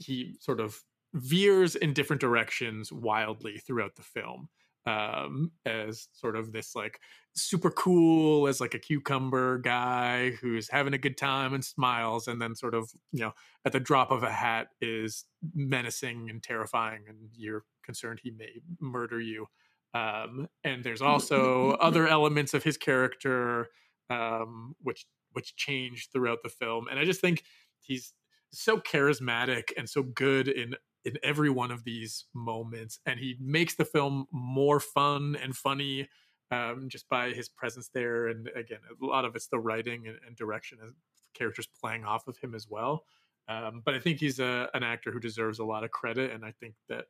[0.00, 0.82] he sort of
[1.14, 4.48] veers in different directions wildly throughout the film
[4.86, 7.00] um as sort of this like
[7.34, 12.40] super cool as like a cucumber guy who's having a good time and smiles and
[12.40, 13.32] then sort of you know
[13.64, 18.60] at the drop of a hat is menacing and terrifying and you're concerned he may
[18.80, 19.46] murder you.
[19.92, 23.68] Um and there's also other elements of his character
[24.08, 26.86] um which which change throughout the film.
[26.90, 27.44] And i just think
[27.80, 28.14] he's
[28.52, 30.74] so charismatic and so good in
[31.04, 36.08] in every one of these moments and he makes the film more fun and funny
[36.50, 40.18] um, just by his presence there and again a lot of it's the writing and,
[40.26, 40.92] and direction and
[41.34, 43.04] characters playing off of him as well.
[43.48, 46.44] Um, but i think he's a, an actor who deserves a lot of credit and
[46.44, 47.06] i think that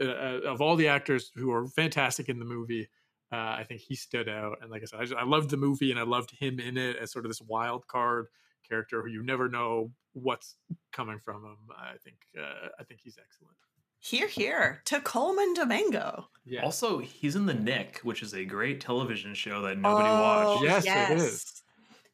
[0.00, 2.88] uh, of all the actors who are fantastic in the movie
[3.30, 5.58] uh, i think he stood out and like i said I, just, I loved the
[5.58, 8.28] movie and i loved him in it as sort of this wild card
[8.68, 10.56] character who you never know what's
[10.92, 11.56] coming from him.
[11.76, 13.56] I think uh, I think he's excellent.
[14.04, 16.26] Here, here to Colman Domingo.
[16.44, 16.62] Yeah.
[16.64, 20.20] Also, he's in The Knick, which is a great television show that nobody Oh,
[20.60, 20.64] watched.
[20.64, 21.62] Yes, it is.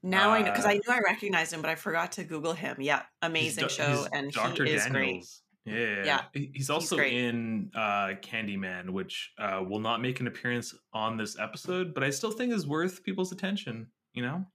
[0.03, 2.53] Now I know because Uh, I knew I recognized him, but I forgot to Google
[2.53, 2.77] him.
[2.81, 4.65] Yeah, amazing He's Do- show, he's and Dr.
[4.67, 5.07] he is great.
[5.07, 5.43] Daniels.
[5.65, 7.15] Yeah, Yeah, He- He's also great.
[7.15, 12.11] in uh, Candyman, which uh, will not make an appearance on this episode, but I
[12.11, 13.87] still think is worth people's attention.
[14.13, 14.47] You know,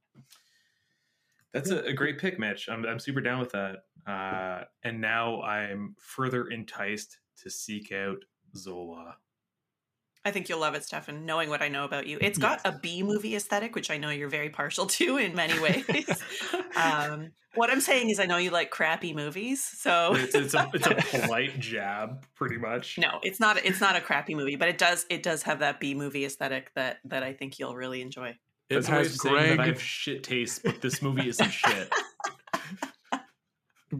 [1.53, 2.67] that's a, a great pick, Mitch.
[2.69, 3.83] I'm I'm super down with that.
[4.05, 8.17] Uh, and now I'm further enticed to seek out
[8.55, 9.17] Zola.
[10.25, 11.25] I think you'll love it, Stefan.
[11.25, 14.09] Knowing what I know about you, it's got a B movie aesthetic, which I know
[14.09, 16.23] you're very partial to in many ways.
[16.75, 20.69] um, what I'm saying is, I know you like crappy movies, so it's, it's a
[20.73, 22.97] it's a polite jab, pretty much.
[22.97, 23.57] no, it's not.
[23.65, 25.05] It's not a crappy movie, but it does.
[25.09, 28.37] It does have that B movie aesthetic that that I think you'll really enjoy.
[28.73, 31.27] It That's a way has of saying that I have shit taste, but this movie
[31.27, 31.91] isn't shit.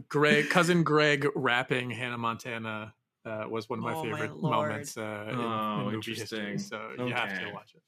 [0.08, 2.94] Greg, cousin Greg rapping Hannah Montana
[3.24, 4.68] uh, was one of my Oh, favorite lord.
[4.70, 6.38] moments uh, in, Oh, in movie history.
[6.52, 6.58] interesting.
[6.58, 7.82] So you have to watch it.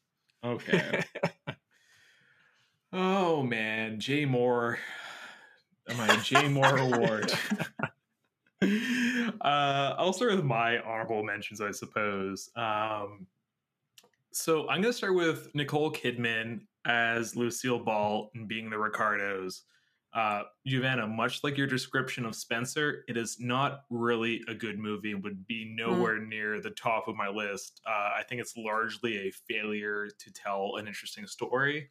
[0.46, 1.02] Okay.
[2.92, 4.76] oh man, Jay Mohr.
[5.96, 7.32] My Jay Mohr Award.
[9.40, 12.50] uh, I'll start with my honorable mentions, I suppose.
[12.56, 13.26] Um,
[14.32, 19.62] so I'm going to start with Nicole Kidman as Lucille Ball and being the Ricardos.
[20.14, 25.12] Uh, Giovanna, much like your description of Spencer, it is not really a good movie
[25.12, 27.82] and would be nowhere near the top of my list.
[27.86, 31.90] Uh, I think it's largely a failure to tell an interesting story.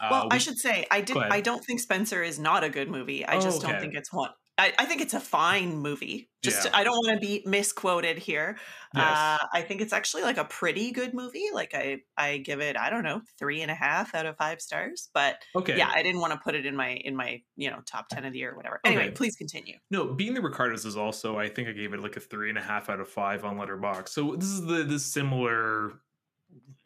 [0.00, 1.16] Uh, Well, I should say I did.
[1.16, 3.24] I don't think Spencer is not a good movie.
[3.24, 3.72] I Oh, just okay.
[3.72, 4.30] don't think it's one.
[4.58, 6.28] I, I think it's a fine movie.
[6.42, 6.72] Just Yeah.
[6.74, 8.58] I don't want to be misquoted here.
[8.94, 9.04] Yes.
[9.04, 11.46] Uh, I think it's actually like a pretty good movie.
[11.54, 14.60] Like I I give it I don't know three and a half out of five
[14.60, 15.08] stars.
[15.14, 15.78] But okay.
[15.78, 18.26] yeah, I didn't want to put it in my in my you know top ten
[18.26, 18.80] of the year or whatever.
[18.84, 19.10] Anyway, Okay.
[19.12, 19.76] please continue.
[19.90, 21.38] No, being the Ricardos is also.
[21.38, 23.56] I think I gave it like a three and a half out of five on
[23.56, 24.08] Letterboxd.
[24.10, 25.92] So this is the this similar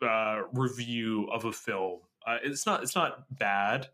[0.01, 2.01] uh, review of a film.
[2.25, 3.89] Uh, it's not it's not bad.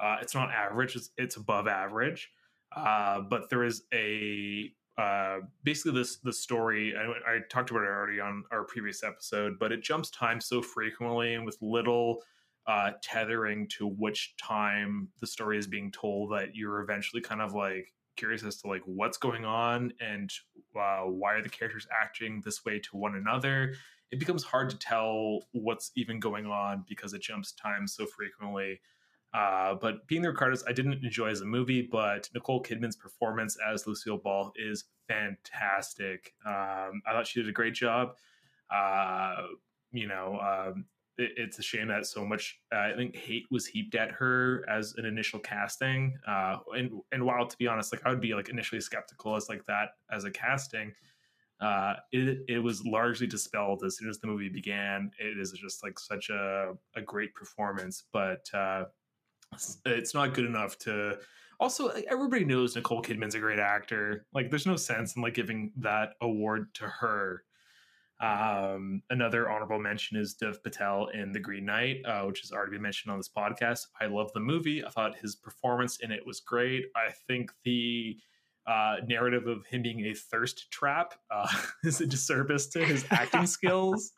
[0.00, 0.96] Uh, it's not average.
[0.96, 2.30] It's, it's above average.
[2.74, 6.94] Uh, but there is a uh, basically this the story.
[6.96, 10.60] I, I talked about it already on our previous episode, but it jumps time so
[10.60, 12.22] frequently and with little
[12.68, 17.54] uh, tethering to which time the story is being told that you're eventually kind of
[17.54, 20.30] like curious as to like what's going on and
[20.78, 23.72] uh, why are the characters acting this way to one another
[24.10, 28.80] it becomes hard to tell what's even going on because it jumps time so frequently
[29.34, 33.56] uh, but being the ricardos i didn't enjoy as a movie but nicole kidman's performance
[33.72, 38.14] as lucille ball is fantastic um, i thought she did a great job
[38.70, 39.36] uh,
[39.92, 40.84] you know um,
[41.18, 44.64] it, it's a shame that so much uh, I think hate was heaped at her
[44.68, 46.16] as an initial casting.
[46.26, 49.48] Uh, and and while to be honest, like I would be like initially skeptical as
[49.48, 50.92] like that as a casting.
[51.60, 55.10] Uh, it it was largely dispelled as soon as the movie began.
[55.18, 58.84] It is just like such a a great performance, but uh,
[59.86, 61.18] it's not good enough to.
[61.60, 64.26] Also, everybody knows Nicole Kidman's a great actor.
[64.32, 67.42] Like, there's no sense in like giving that award to her.
[68.20, 72.72] Um, another honorable mention is Dev Patel in The Green Knight, uh, which has already
[72.72, 73.86] been mentioned on this podcast.
[74.00, 74.84] I love the movie.
[74.84, 76.86] I thought his performance in it was great.
[76.96, 78.16] I think the
[78.68, 81.48] uh, narrative of him being a thirst trap uh,
[81.84, 84.12] is a disservice to his acting skills.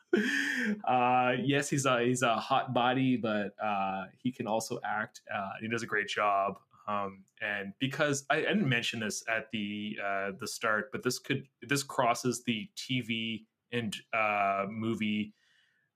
[0.85, 5.21] Uh, yes, he's a he's a hot body, but uh, he can also act.
[5.33, 6.59] Uh, he does a great job.
[6.89, 11.19] Um, and because I, I didn't mention this at the uh, the start, but this
[11.19, 15.35] could this crosses the TV and uh, movie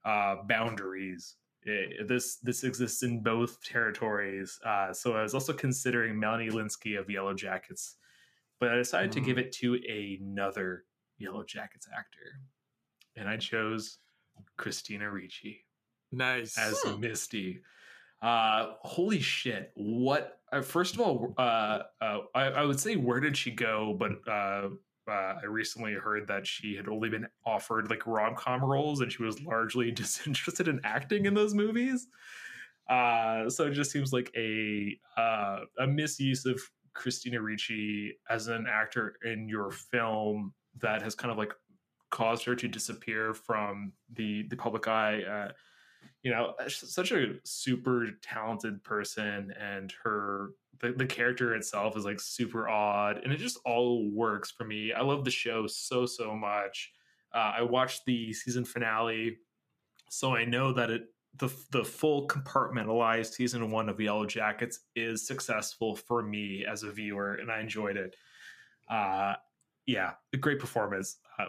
[0.04, 1.36] uh, boundaries.
[1.66, 4.60] Eh, this this exists in both territories.
[4.64, 7.94] Uh, so I was also considering Melanie Lynskey of Yellowjackets,
[8.64, 10.84] but I decided to give it to another
[11.20, 12.40] Yellowjackets actor,
[13.14, 13.98] and I chose
[14.56, 15.66] Christina Ricci
[16.10, 16.56] Nice.
[16.56, 17.60] as Misty.
[18.22, 19.70] Uh, holy shit!
[19.74, 20.40] What?
[20.50, 23.94] Uh, first of all, uh, uh, I, I would say where did she go?
[23.98, 24.70] But uh,
[25.06, 29.12] uh, I recently heard that she had only been offered like rom com roles, and
[29.12, 32.06] she was largely disinterested in acting in those movies.
[32.88, 36.58] Uh, so it just seems like a uh, a misuse of
[36.94, 41.52] Christina Ricci as an actor in your film that has kind of like
[42.10, 45.22] caused her to disappear from the the public eye.
[45.22, 45.52] Uh,
[46.22, 52.20] you know, such a super talented person, and her the, the character itself is like
[52.20, 54.92] super odd, and it just all works for me.
[54.92, 56.92] I love the show so so much.
[57.34, 59.38] Uh, I watched the season finale,
[60.08, 61.02] so I know that it
[61.38, 67.34] the the full compartmentalized season one of Yellowjackets is successful for me as a viewer,
[67.34, 68.16] and I enjoyed it.
[68.88, 69.34] Uh,
[69.86, 71.18] yeah, great performance.
[71.38, 71.46] Uh,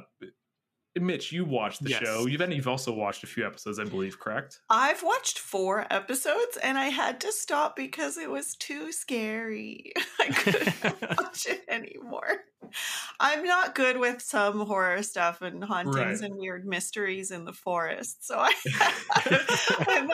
[0.97, 2.03] Mitch, you watched the Yes.
[2.03, 2.25] show.
[2.25, 4.61] You've and you've also watched a few episodes, I believe, correct?
[4.69, 9.91] I've watched four episodes and I had to stop because it was too scary.
[10.19, 12.45] I couldn't watch it anymore.
[13.19, 16.29] I'm not good with some horror stuff and hauntings Right.
[16.29, 18.25] and weird mysteries in the forest.
[18.25, 18.53] So I
[19.87, 20.11] I'm,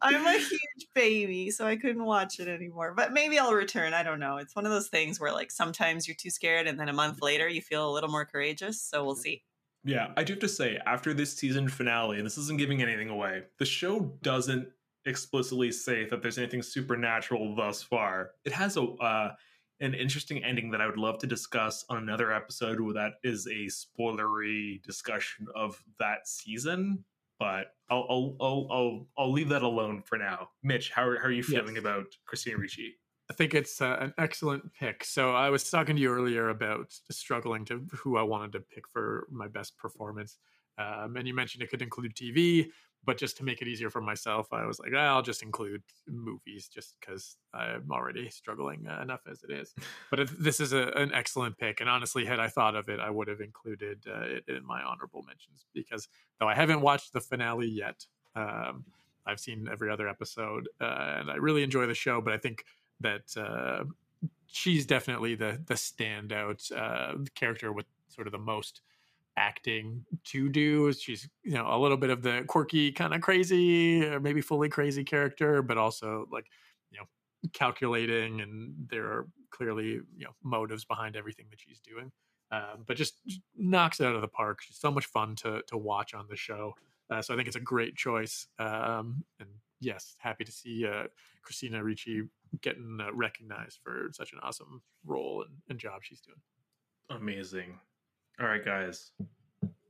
[0.00, 2.94] I'm a huge baby, so I couldn't watch it anymore.
[2.96, 3.94] But maybe I'll return.
[3.94, 4.38] I don't know.
[4.38, 7.20] It's one of those things where like sometimes you're too scared and then a month
[7.20, 8.80] later you feel a little more courageous.
[8.80, 9.18] So we'll mm.
[9.18, 9.42] see.
[9.84, 13.08] Yeah, I do have to say, after this season finale, and this isn't giving anything
[13.08, 14.68] away, the show doesn't
[15.06, 18.32] explicitly say that there's anything supernatural thus far.
[18.44, 19.32] It has a uh,
[19.80, 22.80] an interesting ending that I would love to discuss on another episode.
[22.80, 27.04] Where that is a spoilery discussion of that season,
[27.38, 30.50] but I'll I'll I'll I'll, I'll leave that alone for now.
[30.62, 31.82] Mitch, how are, how are you feeling Yes.
[31.84, 32.96] about Christina Ricci?
[33.30, 35.04] I think it's uh, an excellent pick.
[35.04, 38.88] So I was talking to you earlier about struggling to who I wanted to pick
[38.88, 40.38] for my best performance,
[40.78, 42.70] um, and you mentioned it could include TV.
[43.02, 45.82] But just to make it easier for myself, I was like, "Ah, I'll just include
[46.06, 49.74] movies, just because I'm already struggling uh, enough as it is.
[50.10, 53.08] But this is a, an excellent pick, and honestly, had I thought of it, I
[53.10, 56.08] would have included uh, it in my honorable mentions because
[56.40, 58.04] though I haven't watched the finale yet,
[58.34, 58.84] um,
[59.24, 62.20] I've seen every other episode, uh, and I really enjoy the show.
[62.20, 62.64] But I think
[63.00, 63.84] that uh,
[64.46, 68.82] she's definitely the the standout uh, character with sort of the most
[69.36, 70.92] acting to do.
[70.92, 74.68] She's you know a little bit of the quirky, kind of crazy, or maybe fully
[74.68, 76.46] crazy character, but also like
[76.90, 77.04] you know
[77.52, 82.12] calculating, and there are clearly you know motives behind everything that she's doing.
[82.52, 84.60] Um, but just, just knocks it out of the park.
[84.60, 86.74] She's so much fun to to watch on the show.
[87.08, 88.46] Uh, so I think it's a great choice.
[88.58, 89.48] Um, and
[89.80, 91.04] yes, happy to see uh,
[91.42, 92.22] Christina Ricci
[92.62, 96.40] getting uh, recognized for such an awesome role and, and job she's doing.
[97.10, 97.78] Amazing.
[98.40, 99.12] All right, guys.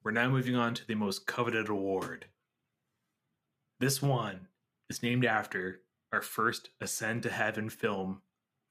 [0.03, 2.27] We're now moving on to the most coveted award.
[3.79, 4.49] This one
[4.89, 5.81] is named after
[6.13, 8.23] our first Ascend to Heaven film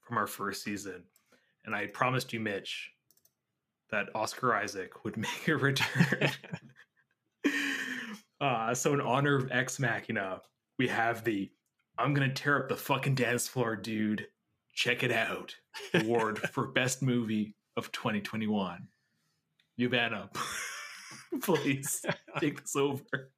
[0.02, 1.04] from our first season.
[1.64, 2.90] And I promised you, Mitch,
[3.90, 6.30] that Oscar Isaac would make a return.
[8.40, 10.42] uh, so, in honor of Ex Machina,
[10.78, 11.50] we have the
[11.98, 14.26] I'm going to tear up the fucking dance floor, dude.
[14.74, 15.54] Check it out
[15.94, 18.86] award for Best Movie of 2021.
[19.78, 20.28] Yuvana,
[21.42, 22.04] please
[22.38, 23.30] take this over.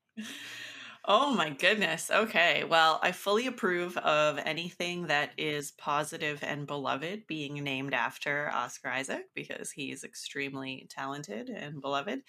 [1.04, 2.12] Oh my goodness.
[2.12, 2.62] Okay.
[2.62, 8.88] Well, I fully approve of anything that is positive and beloved being named after Oscar
[8.88, 12.22] Isaac because he's extremely talented and beloved.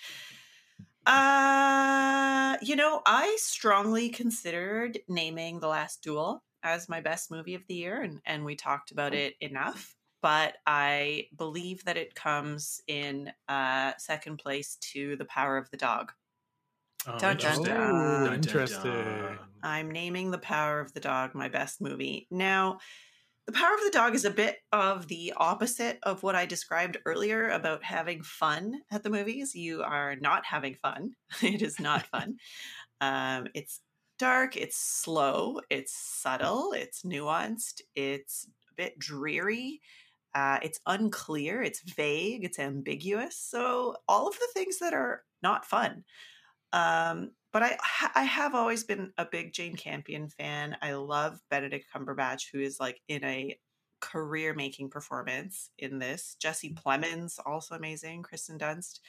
[1.06, 7.68] Uh, you know, I strongly considered naming The Last Duel as my best movie of
[7.68, 12.82] the year and and we talked about it enough, but I believe that it comes
[12.88, 16.14] in uh second place to The Power of the Dog.
[17.06, 17.64] Oh, Dun, dun, interesting.
[17.64, 18.43] dun.
[18.45, 19.39] Dun, dun, Interesting.
[19.64, 22.28] I'm naming The Power of the Dog my best movie.
[22.32, 22.80] Now,
[23.46, 26.98] The Power of the Dog is a bit of the opposite of what I described
[27.06, 29.54] earlier about having fun at the movies.
[29.54, 31.12] You are not having fun.
[31.41, 32.38] It is not fun.
[33.02, 33.82] um, it's
[34.18, 39.82] dark, it's slow, it's subtle, it's nuanced, it's a bit dreary.
[40.34, 43.38] Uh, it's unclear, it's vague, it's ambiguous.
[43.38, 46.06] So, all of the things that are not fun.
[46.72, 47.78] Um, but I
[48.16, 50.76] I have always been a big Jane Campion fan.
[50.82, 53.58] I love Benedict Cumberbatch, who is like in a
[54.01, 56.36] career making performance in this.
[56.39, 56.84] Jesse mm.
[56.84, 58.24] Plemons also amazing.
[58.24, 58.99] Kirsten Dunst.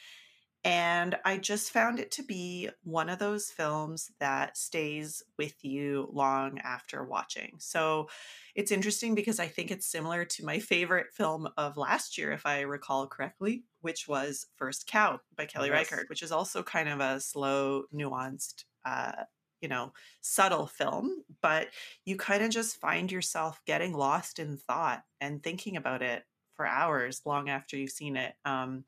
[0.66, 6.08] And I just found it to be one of those films that stays with you
[6.10, 7.56] long after watching.
[7.58, 8.08] So
[8.54, 12.46] it's interesting because I think it's similar to my favorite film of last year, if
[12.46, 15.70] I recall correctly, which was First Cow by Kelly Yes.
[15.70, 19.24] Reichardt, which is also kind of a slow, nuanced, uh,
[19.60, 21.24] you know, subtle film.
[21.42, 21.68] But
[22.04, 26.24] you kind of just find yourself getting lost in thought and thinking about it
[26.54, 28.34] for hours long after you've seen it.
[28.44, 28.84] Um,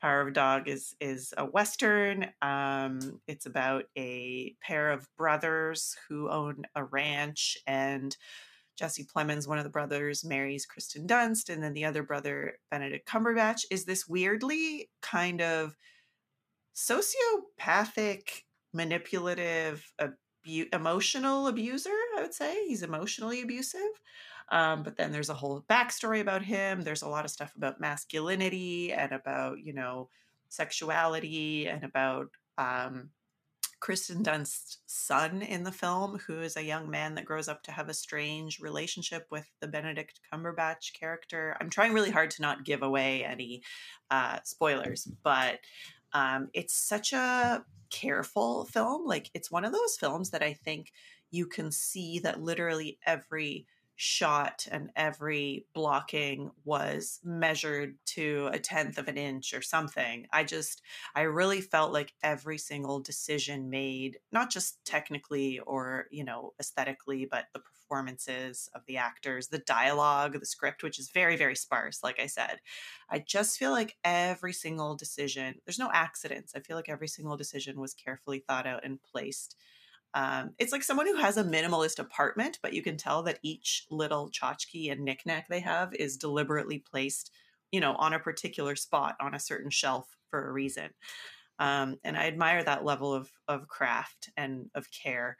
[0.00, 2.32] Power of a Dog is is a western.
[2.40, 8.16] Um, it's about a pair of brothers who own a ranch, and
[8.80, 13.06] Jesse Plemons, one of the brothers, marries Kirsten Dunst, and then the other brother, Benedict
[13.06, 15.76] Cumberbatch, is this weirdly kind of
[16.74, 21.90] sociopathic, manipulative, abu- emotional abuser.
[22.16, 24.00] I would say he's emotionally abusive.
[24.50, 26.80] Um, but then there's a whole backstory about him.
[26.80, 30.08] There's a lot of stuff about masculinity and about, you know,
[30.48, 33.10] sexuality and about um,
[33.80, 37.72] Kirsten Dunst's son in the film, who is a young man that grows up to
[37.72, 41.56] have a strange relationship with the Benedict Cumberbatch character.
[41.60, 43.62] I'm trying really hard to not give away any
[44.10, 45.60] uh, spoilers, but
[46.12, 49.06] um, it's such a careful film.
[49.06, 50.92] Like, it's one of those films that I think
[51.30, 53.66] you can see that literally every
[54.02, 60.26] shot and every blocking was measured to a tenth of an inch or something.
[60.32, 60.80] I just,
[61.14, 67.26] I really felt like every single decision made, not just technically or, you know, aesthetically,
[67.26, 72.02] but the performances of the actors, the dialogue, the script, which is very, very sparse,
[72.02, 72.60] like I said.
[73.10, 76.54] I just feel like every single decision, there's no accidents.
[76.56, 79.56] I feel like every single decision was carefully thought out and placed
[80.14, 83.86] um, it's like someone who has a minimalist apartment, but you can tell that each
[83.90, 87.30] little tchotchke and knickknack they have is deliberately placed,
[87.70, 90.90] you know, on a particular spot on a certain shelf for a reason.
[91.58, 95.36] Um, and I admire that level of of craft and of care.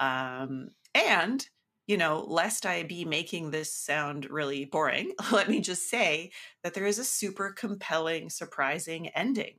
[0.00, 1.48] Um, and
[1.86, 6.74] you know, lest I be making this sound really boring, let me just say that
[6.74, 9.58] there is a super compelling, surprising ending.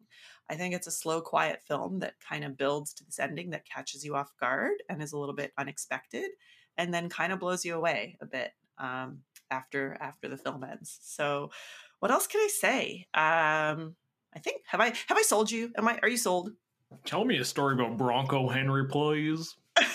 [0.50, 3.66] I think it's a slow, quiet film that kind of builds to this ending that
[3.66, 6.30] catches you off guard and is a little bit unexpected,
[6.78, 9.20] and then kind of blows you away a bit um,
[9.50, 11.00] after after the film ends.
[11.02, 11.52] So,
[12.00, 13.08] what else can I say?
[13.14, 13.96] Um,
[14.36, 15.72] I think have I have I sold you?
[15.78, 16.52] Am I are you sold?
[17.06, 19.56] Tell me a story about Bronco Henry, please.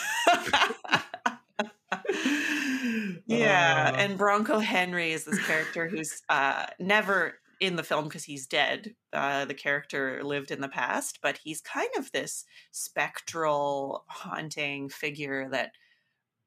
[3.26, 3.96] yeah, Uh.
[3.98, 8.94] and Bronco Henry is this character who's uh, never in the film because he's dead.
[9.12, 15.48] Uh, the character lived in the past, but he's kind of this spectral, haunting figure
[15.50, 15.72] that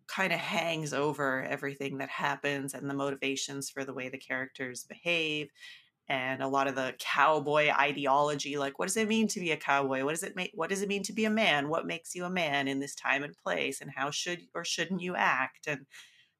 [0.07, 4.83] kind of hangs over everything that happens and the motivations for the way the characters
[4.83, 5.49] behave
[6.09, 9.57] and a lot of the cowboy ideology like what does it mean to be a
[9.57, 10.03] cowboy?
[10.03, 11.69] What does it make what does it mean to be a man?
[11.69, 13.79] What makes you a man in this time and place?
[13.79, 15.67] And how should or shouldn't you act?
[15.67, 15.85] and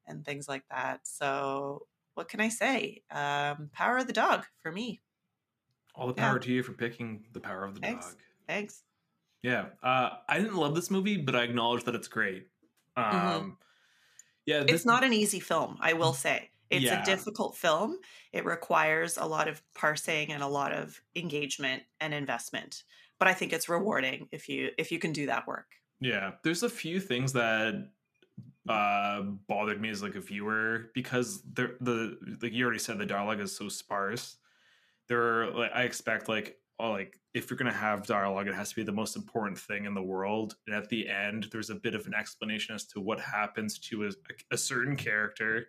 [0.06, 1.00] and things like that.
[1.04, 5.00] So what can i say um power of the dog for me
[5.94, 6.28] All the Yeah.
[6.30, 8.06] power to you for picking the power of the Thanks.
[8.06, 8.16] dog.
[8.48, 8.82] thanks
[9.42, 12.48] Yeah, uh, I didn't love this movie, but I acknowledge that it's great.
[12.96, 13.58] Um,
[14.46, 14.68] Yeah, Mm-hmm.
[14.68, 17.02] it's this- not an easy film i will say it's Yeah.
[17.02, 17.98] a difficult film
[18.32, 22.84] it requires a lot of parsing and a lot of engagement and investment
[23.18, 26.62] but i think it's rewarding if you if you can do that work Yeah, there's
[26.62, 27.74] a few things that
[28.68, 33.06] uh bothered me as like a viewer because the the like you already said the
[33.06, 34.38] dialogue is so sparse.
[35.08, 38.70] There are like I expect like oh like if you're gonna have dialogue, it has
[38.70, 40.56] to be the most important thing in the world.
[40.66, 44.06] And at the end, there's a bit of an explanation as to what happens to
[44.06, 44.10] a,
[44.52, 45.68] a certain character.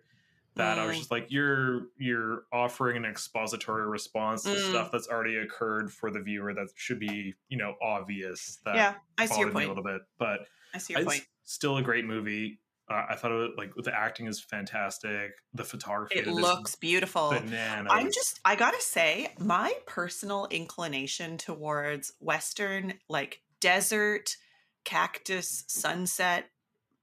[0.54, 0.98] That I was Mm.
[1.00, 4.58] just like, you're you're offering an expository response to Mm.
[4.58, 8.56] stuff that's already occurred for the viewer that should be, you know, obvious.
[8.64, 11.76] That yeah i see your point a little bit, but i see your point still
[11.76, 12.60] a great movie.
[12.88, 15.32] Uh, I thought it was, like the acting is fantastic.
[15.54, 17.90] The photography it looks beautiful bananas.
[17.92, 24.36] I'm just, I gotta say, my personal inclination towards Western, like desert,
[24.84, 26.50] cactus, sunset,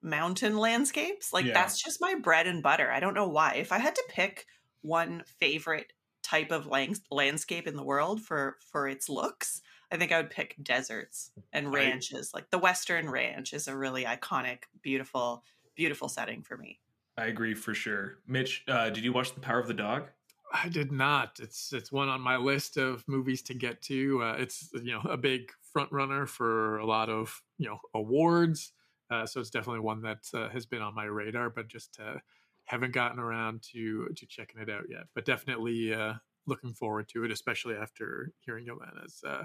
[0.01, 1.53] mountain landscapes, like Yeah.
[1.53, 2.89] that's just my bread and butter.
[2.89, 3.55] I don't know why.
[3.55, 4.45] If I had to pick
[4.81, 9.61] one favorite type of lang- landscape in the world for for its looks,
[9.91, 12.33] I think I would pick deserts and I- ranches.
[12.33, 15.43] Like the Western Ranch is a really iconic, beautiful,
[15.75, 16.79] beautiful setting for me.
[17.17, 18.15] I agree for sure.
[18.27, 20.09] Mitch, uh, did you watch The Power of the Dog?
[20.51, 21.39] I did not.
[21.41, 24.21] It's it's one on my list of movies to get to.
[24.21, 28.71] Uh, it's you know a big front runner for a lot of you know awards.
[29.09, 32.17] Uh, so it's definitely one that uh, has been on my radar, but just uh,
[32.65, 35.03] haven't gotten around to to checking it out yet.
[35.15, 36.13] But definitely uh,
[36.45, 39.43] looking forward to it, especially after hearing Joanna's uh,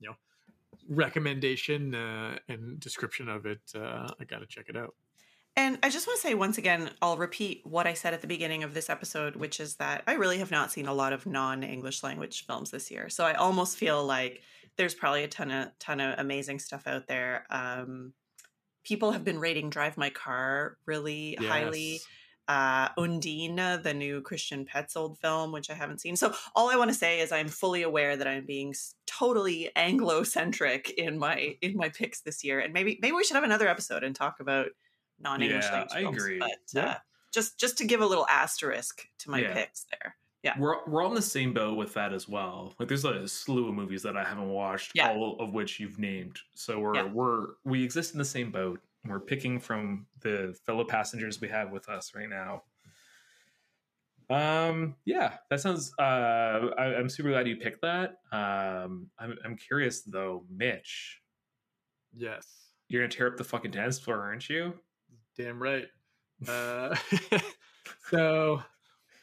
[0.00, 0.16] you know
[0.88, 3.60] recommendation uh, and description of it.
[3.74, 4.94] Uh, I got to check it out.
[5.54, 8.26] And I just want to say once again, I'll repeat what I said at the
[8.26, 11.26] beginning of this episode, which is that I really have not seen a lot of
[11.26, 13.08] non-English language films this year.
[13.10, 14.40] So I almost feel like
[14.76, 17.44] there's probably a ton of ton of amazing stuff out there.
[17.50, 18.14] Um,
[18.82, 22.00] people have been rating Drive My Car really highly.
[22.48, 26.16] Uh, Undine, the new Christian Petzold film, which I haven't seen.
[26.16, 28.74] So all I want to say is I'm fully aware that I'm being
[29.06, 33.44] totally Anglo-centric in my in my picks this year, and maybe maybe we should have
[33.44, 34.66] another episode and talk about
[35.22, 36.16] non-English Yeah, language I films.
[36.16, 36.38] agree.
[36.38, 36.84] But Yeah.
[36.90, 36.98] uh,
[37.32, 39.54] just just to give a little asterisk to my Yeah.
[39.54, 40.16] picks there.
[40.42, 40.58] Yeah.
[40.58, 42.74] We're we're on the same boat with that as well.
[42.78, 45.10] Like there's a slew of movies that I haven't watched, Yeah.
[45.10, 46.40] all of which you've named.
[46.54, 47.04] So we're Yeah.
[47.04, 48.80] we're we exist in the same boat.
[49.04, 52.64] We're picking from the fellow passengers we have with us right now.
[54.30, 58.16] Um yeah, that sounds uh I, I'm super glad you picked that.
[58.32, 61.20] Um I'm I'm curious though, Mitch,
[62.14, 62.70] Yes.
[62.88, 64.78] you're gonna tear up the fucking dance floor, aren't you?
[65.36, 65.86] Damn right.
[66.46, 66.94] Uh,
[68.10, 68.62] so,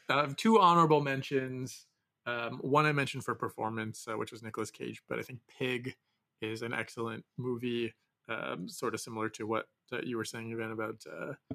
[0.08, 1.86] uh, two honorable mentions.
[2.26, 5.94] Um, one I mentioned for performance, uh, which was Nicolas Cage, but I think Pig
[6.40, 7.94] is an excellent movie,
[8.28, 11.54] um, sort of similar to what uh, you were saying, Evan, about uh,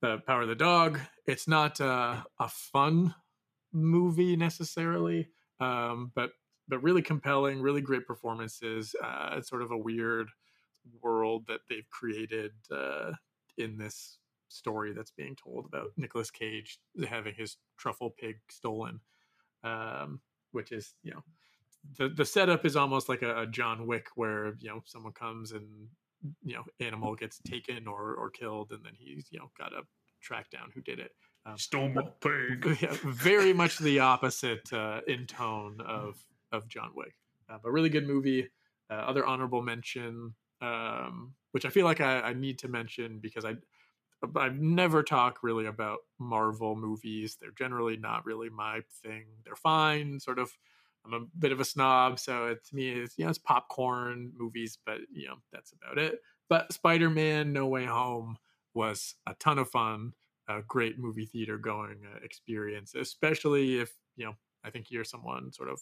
[0.00, 1.00] the Power of the Dog.
[1.26, 3.14] It's not uh, a fun
[3.72, 5.28] movie necessarily,
[5.60, 6.32] um, but
[6.68, 8.94] but really compelling, really great performances.
[9.02, 10.28] Uh, it's sort of a weird
[11.00, 13.12] world that they've created uh,
[13.58, 16.78] in this story that's being told about Nicolas Cage
[17.08, 19.00] having his truffle pig stolen,
[19.64, 20.20] um,
[20.52, 21.22] which is you know
[21.98, 25.52] the the setup is almost like a, a John Wick where you know someone comes
[25.52, 25.88] and
[26.42, 29.82] you know animal gets taken or or killed and then he's you know got to
[30.20, 31.12] track down who did it.
[31.44, 32.78] Um, Stole my pig.
[32.80, 36.16] yeah, very much the opposite uh, in tone of
[36.52, 37.14] of John Wick,
[37.48, 38.48] uh, but really good movie.
[38.88, 43.44] Uh, other honorable mention, um, which I feel like I, I need to mention because
[43.44, 43.56] I
[44.34, 47.36] I've never talk really about Marvel movies.
[47.40, 49.24] They're generally not really my thing.
[49.44, 50.50] They're fine, sort of.
[51.04, 54.32] I'm a bit of a snob, so it, to me, it's you know it's popcorn
[54.36, 56.20] movies, but you know that's about it.
[56.48, 58.38] But Spider-Man: No Way Home
[58.74, 60.12] was a ton of fun
[60.48, 64.34] a great movie theater going uh, experience, especially if you know.
[64.64, 65.80] I think you're someone sort of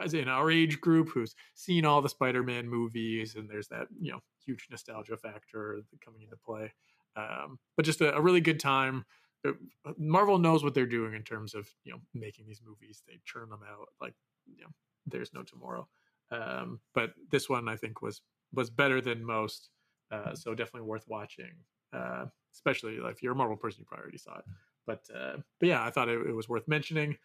[0.00, 4.12] as in our age group who's seen all the Spider-Man movies, and there's that you
[4.12, 6.72] know huge nostalgia factor coming into play.
[7.16, 9.04] Um, but just a, a really good time.
[9.46, 9.52] Uh,
[9.98, 13.02] Marvel knows what they're doing in terms of you know making these movies.
[13.06, 14.14] They churn them out like
[14.46, 14.70] you know
[15.06, 15.88] there's no tomorrow.
[16.30, 18.22] Um, but this one I think was
[18.54, 19.70] was better than most,
[20.10, 21.52] uh, so definitely worth watching.
[21.92, 24.44] Uh, especially if you're a Marvel person, you probably already saw it.
[24.86, 27.16] But uh, but yeah, I thought it, it was worth mentioning.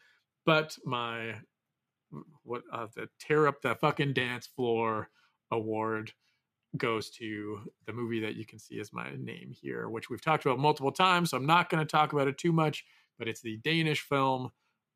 [0.46, 1.36] But my
[2.44, 5.10] what uh, the tear up the fucking dance floor
[5.52, 6.12] award
[6.76, 10.46] goes to the movie that you can see as my name here, which we've talked
[10.46, 11.32] about multiple times.
[11.32, 12.86] So I'm not going to talk about it too much,
[13.18, 14.52] but it's the Danish film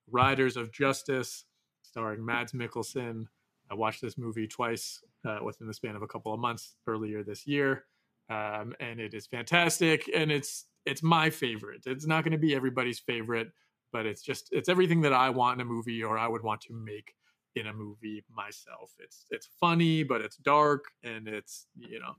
[0.09, 1.45] Riders of Justice,
[1.81, 3.25] starring Mads Mikkelsen.
[3.69, 7.23] I watched this movie twice uh, within the span of a couple of months earlier
[7.23, 7.85] this year,
[8.29, 10.09] um, and it is fantastic.
[10.13, 11.83] And it's it's my favorite.
[11.85, 13.51] It's not going to be everybody's favorite,
[13.91, 16.61] but it's just it's everything that I want in a movie or I would want
[16.61, 17.15] to make
[17.55, 18.93] in a movie myself.
[18.99, 22.15] It's it's funny, but it's dark and it's you know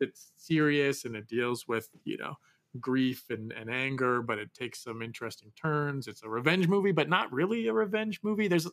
[0.00, 2.36] it's serious and it deals with you know
[2.78, 6.06] grief and, and anger, but it takes some interesting turns.
[6.06, 8.48] It's a revenge movie, but not really a revenge movie.
[8.48, 8.68] There's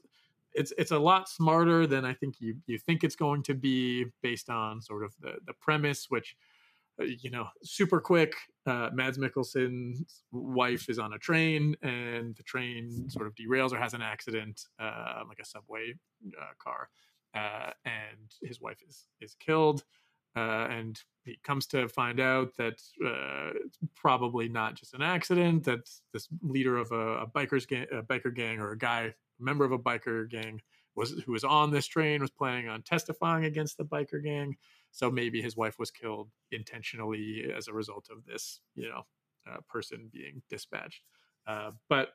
[0.53, 4.05] it's it's a lot smarter than I think you you think it's going to be
[4.21, 6.35] based on sort of the the premise, which
[6.99, 8.33] you know, super quick.
[8.65, 13.77] Uh, Mads Mikkelsen's wife is on a train, and the train sort of derails or
[13.77, 15.93] has an accident, uh, like a subway
[16.39, 16.89] uh, car,
[17.35, 19.83] uh, and his wife is is killed.
[20.35, 25.63] Uh, and he comes to find out that it's probably not just an accident.
[25.63, 29.65] That this leader of a, a bikers gang, a biker gang, or a guy member
[29.65, 30.61] of a biker gang
[30.95, 34.57] was who was on this train was planning on testifying against the biker gang
[34.91, 39.03] so maybe his wife was killed intentionally as a result of this, you know,
[39.49, 41.03] uh, person being dispatched.
[41.45, 42.09] Uh, but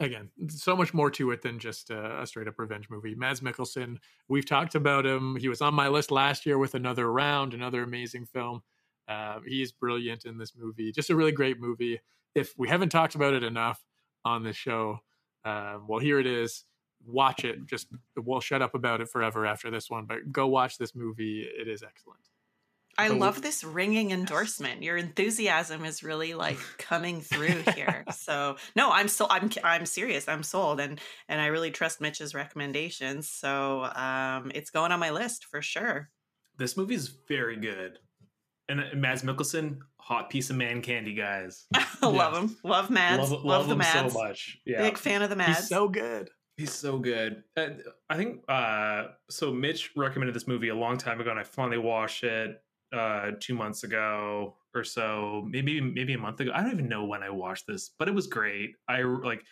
[0.00, 3.14] again, so much more to it than just a, a, straight up revenge movie.
[3.14, 3.98] Mads Mikkelsen,
[4.28, 5.36] we've talked about him.
[5.36, 8.62] He was on my list last year with another round, another amazing film.
[9.08, 10.92] Uh, he's brilliant in this movie.
[10.92, 12.00] Just a really great movie.
[12.34, 13.84] If we haven't talked about it enough
[14.24, 14.98] on the show,
[15.44, 16.64] uh, well, here it is
[17.06, 17.66] watch it.
[17.66, 21.42] Just we'll shut up about it forever after this one, but go watch this movie.
[21.42, 22.20] It is excellent.
[22.98, 24.82] I so, love this ringing endorsement.
[24.82, 28.04] Your enthusiasm is really like coming through here.
[28.12, 30.28] so no, I'm so I'm I'm serious.
[30.28, 33.28] I'm sold, and and I really trust Mitch's recommendations.
[33.28, 36.10] So um, it's going on my list for sure.
[36.58, 37.98] This movie is very good,
[38.68, 41.66] and, and Mads Mikkelsen, hot piece of man candy, guys.
[42.02, 44.58] love him, love Mads, love, love, love the Mads so much.
[44.66, 45.60] Yeah, big fan of the Mads.
[45.60, 46.28] He's so good.
[46.56, 47.44] He's so good.
[47.56, 49.52] And I think uh, so.
[49.52, 52.62] Mitch recommended this movie a long time ago, and I finally watched it
[52.92, 56.50] uh, two months ago or so, maybe maybe a month ago.
[56.54, 58.74] I don't even know when I watched this, but it was great.
[58.88, 59.44] I like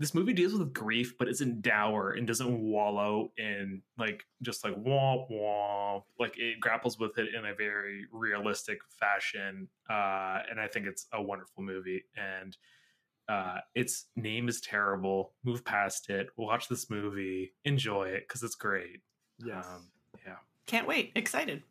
[0.00, 4.74] this movie deals with grief, but isn't dour and doesn't wallow in like just like
[4.74, 6.02] womp womp.
[6.18, 11.06] Like it grapples with it in a very realistic fashion, uh, and I think it's
[11.12, 12.04] a wonderful movie.
[12.16, 12.56] And
[13.28, 15.32] uh, its name is terrible.
[15.44, 16.28] Move past it.
[16.36, 17.52] Watch this movie.
[17.64, 19.00] Enjoy it because it's great.
[19.44, 19.66] Yes.
[19.68, 19.88] Um,
[20.26, 20.36] yeah.
[20.66, 21.12] Can't wait.
[21.14, 21.62] Excited.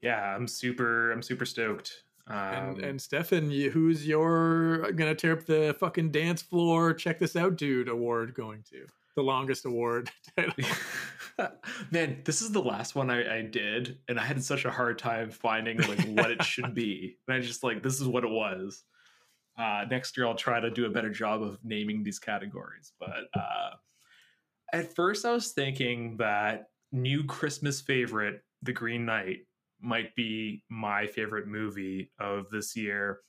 [0.00, 1.12] Yeah, I'm super.
[1.12, 2.04] I'm super stoked.
[2.28, 6.94] Um, and, and Stefan, who's your gonna tear up the fucking dance floor?
[6.94, 7.88] Check this out, dude.
[7.88, 10.10] Award going to the longest award
[11.90, 14.98] Man, this is the last one I, I, did, and I had such a hard
[14.98, 17.16] time finding like what it should be.
[17.28, 18.82] And I just like this is what it was
[19.58, 22.92] uh, next year I'll try to do a better job of naming these categories.
[22.98, 23.70] But uh,
[24.72, 29.40] at first, I was thinking that new Christmas favorite, The Green Knight,
[29.80, 33.20] might be my favorite movie of this year.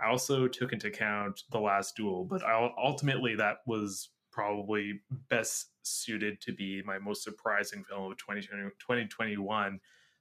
[0.00, 5.70] I also took into account The Last Duel, but I, ultimately that was probably best
[5.82, 9.80] suited to be my most surprising film of 2020, 2021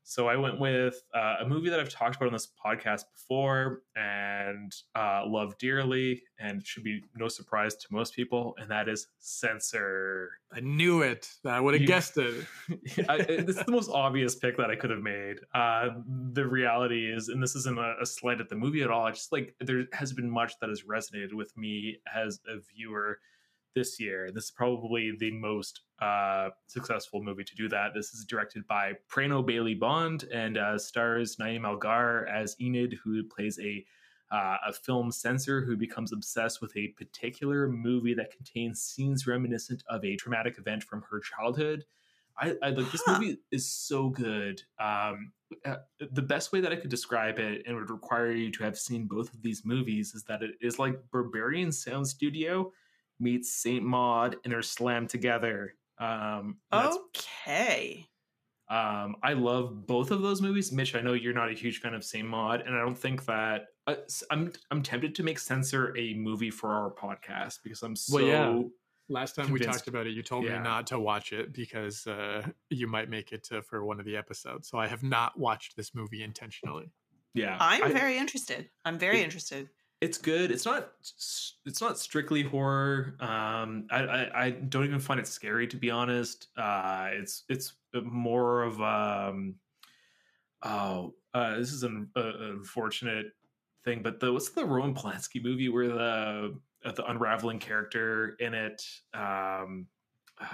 [0.09, 3.81] so I went with uh, a movie that I've talked about on this podcast before
[3.97, 9.07] and uh, love dearly, and should be no surprise to most people, and that is
[9.19, 10.29] Censor.
[10.53, 11.29] I knew it.
[11.45, 12.45] I would have guessed it.
[13.09, 15.39] I, is the most obvious pick that I could have made.
[15.53, 15.89] Uh,
[16.31, 19.05] the reality is, and this isn't a, a slight at the movie at all.
[19.05, 23.19] I just like there has been much that has resonated with me as a viewer
[23.77, 24.31] this year.
[24.33, 27.93] This is probably the most uh, successful movie to do that.
[27.93, 33.23] This is directed by Prano Bailey Bond and uh, stars Niamh Algar as Enid, who
[33.23, 33.85] plays a
[34.29, 39.83] uh, a film censor who becomes obsessed with a particular movie that contains scenes reminiscent
[39.89, 41.85] of a traumatic event from her childhood.
[42.37, 44.61] I, I like this movie is so good.
[44.79, 45.31] Um,
[45.63, 45.77] uh,
[46.11, 49.05] the best way that I could describe it, and would require you to have seen
[49.05, 52.73] both of these movies, is that it is like Berberian Sound Studio
[53.19, 55.73] meets Saint Maud and are slammed together.
[55.99, 58.07] Um, okay.
[58.69, 60.71] Um, I love both of those movies.
[60.71, 63.25] Mitch, I know you're not a huge fan of Saint Maud, and I don't think
[63.25, 63.95] that uh,
[64.29, 64.51] I'm.
[64.71, 68.15] I'm tempted to make Censor a movie for our podcast because I'm so.
[68.15, 68.61] Well, yeah.
[69.09, 69.69] Last time convinced.
[69.69, 70.57] we talked about it, you told yeah.
[70.57, 74.05] me not to watch it because uh, you might make it to, for one of
[74.05, 74.67] the episodes.
[74.67, 76.91] So I have not watched this movie intentionally.
[77.33, 78.69] Yeah, I'm I- very interested.
[78.83, 79.69] I'm very It- interested.
[80.01, 80.51] It's good.
[80.51, 80.91] It's not.
[81.65, 83.15] It's not strictly horror.
[83.19, 86.47] Um, I, I I don't even find it scary to be honest.
[86.55, 89.55] Uh, it's it's more of um,
[90.63, 93.27] oh, uh, this is an uh, unfortunate
[93.83, 98.53] thing, but the what's the Roman Polanski movie where the uh, the unraveling character in
[98.53, 98.83] it?
[99.15, 99.87] Um,
[100.39, 100.47] God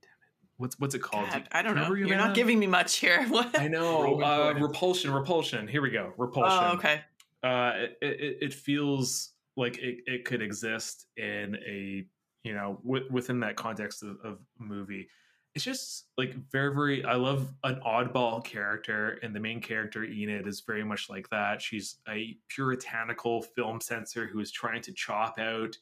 [0.00, 1.28] damn it, what's what's it called?
[1.28, 1.92] God, I don't know.
[1.92, 2.34] You're not Yelena?
[2.34, 3.26] giving me much here.
[3.28, 3.58] What?
[3.60, 4.22] I know.
[4.22, 5.12] Uh, repulsion.
[5.12, 5.68] Repulsion.
[5.68, 6.14] Here we go.
[6.16, 7.02] Repulsion Oh, okay.
[7.44, 12.04] Uh, it, it, it feels like it, it could exist in a
[12.42, 15.06] you know w- within that context of, of movie.
[15.54, 20.48] It's just like very very i love an oddball character and the main character enid
[20.48, 21.62] is very much like that.
[21.62, 25.76] She's a puritanical film censor who is trying to chop out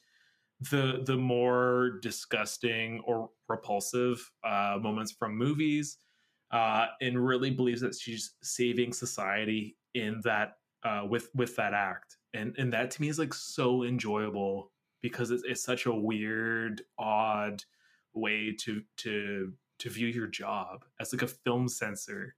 [0.70, 5.98] the the more disgusting or repulsive uh, moments from movies
[6.50, 12.16] uh, and really believes that she's saving society in that uh, with with that act,
[12.34, 16.82] and and that to me is like so enjoyable because it's, it's such a weird,
[16.98, 17.64] odd
[18.14, 22.36] way to to to view your job as like a film censor.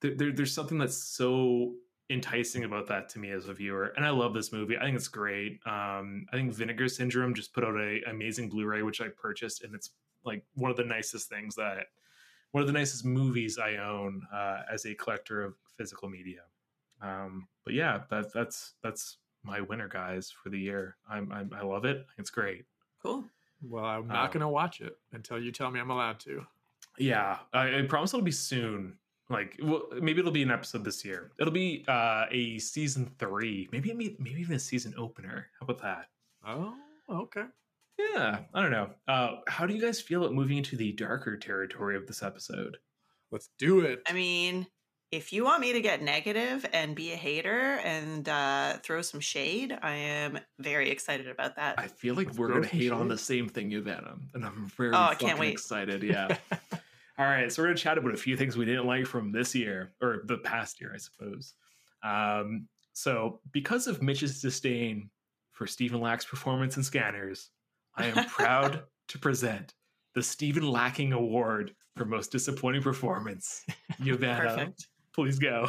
[0.00, 1.74] There, there, there's something that's so
[2.10, 4.76] enticing about that to me as a viewer, and I love this movie.
[4.76, 5.60] I think it's great.
[5.66, 9.74] Um, I think Vinegar Syndrome just put out a amazing Blu-ray, which I purchased, and
[9.74, 9.90] it's
[10.24, 11.86] like one of the nicest things that
[12.52, 16.42] one of the nicest movies I own uh, as a collector of physical media.
[17.02, 20.96] Um, but yeah, that, that's that's my winner, guys, for the year.
[21.08, 22.06] I'm, I'm I love it.
[22.18, 22.64] It's great.
[23.02, 23.24] Cool.
[23.62, 26.46] Well, I'm not Um, going to watch it until you tell me I'm allowed to.
[26.98, 28.96] Yeah, I, I promise it'll be soon.
[29.30, 31.32] Like, well, maybe it'll be an episode this year.
[31.40, 35.48] It'll be uh, a season three, maybe maybe even a season opener.
[35.58, 36.08] How about that?
[36.46, 36.74] Oh,
[37.10, 37.44] okay.
[37.98, 38.90] Yeah, I don't know.
[39.08, 42.76] Uh, how do you guys feel about moving into the darker territory of this episode?
[43.30, 44.02] Let's do it.
[44.06, 44.66] I mean,
[45.10, 49.20] if you want me to get negative and be a hater and uh, throw some
[49.20, 51.78] shade, I am very excited about that.
[51.78, 54.44] I feel like Let's we're gonna some hate on the same thing, you've Venom, and
[54.44, 55.52] I'm very Oh, I can't wait.
[55.52, 56.02] excited.
[56.02, 56.36] Yeah.
[57.18, 59.54] All right, so we're gonna chat about a few things we didn't like from this
[59.54, 61.54] year or the past year, I suppose.
[62.02, 65.10] Um, so because of Mitch's disdain
[65.52, 67.50] for Stephen Lack's performance in Scanners,
[67.96, 69.74] I am proud to present
[70.14, 73.64] the Stephen Lacking Award for most disappointing performance.
[74.02, 74.86] Yavana, Perfect.
[75.14, 75.68] Please go.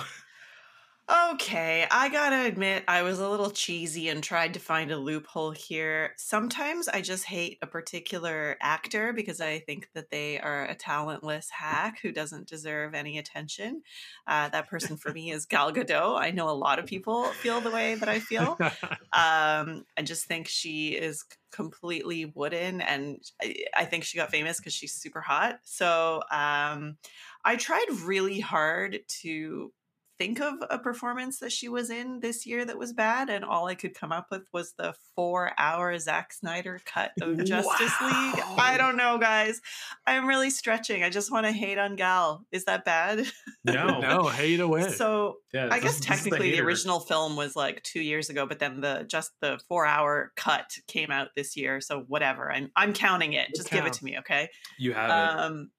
[1.08, 5.52] Okay, I gotta admit, I was a little cheesy and tried to find a loophole
[5.52, 6.16] here.
[6.18, 11.48] Sometimes I just hate a particular actor because I think that they are a talentless
[11.52, 13.84] hack who doesn't deserve any attention.
[14.26, 16.20] Uh, that person for me is Gal Gadot.
[16.20, 18.58] I know a lot of people feel the way that I feel.
[19.14, 24.58] Um, I just think she is completely wooden, and I, I think she got famous
[24.58, 25.60] because she's super hot.
[25.64, 26.98] So um,
[27.46, 29.72] I tried really hard to
[30.18, 33.68] think of a performance that she was in this year that was bad, and all
[33.68, 38.44] I could come up with was the four-hour Zack Snyder cut of Justice League.
[38.58, 39.62] I don't know, guys.
[40.06, 41.04] I'm really stretching.
[41.04, 42.46] I just want to hate on Gal.
[42.52, 43.26] Is that bad?
[43.64, 44.90] No, no, hate away.
[44.90, 46.66] so Yeah, I guess technically the hater.
[46.66, 50.72] original film was like two years ago, but then the just the four hour cut
[50.88, 51.82] came out this year.
[51.82, 52.52] So whatever.
[52.52, 53.50] I'm I'm counting it.
[53.50, 54.50] It Just give it to me, okay?
[54.78, 55.40] You have it.
[55.40, 55.72] Um,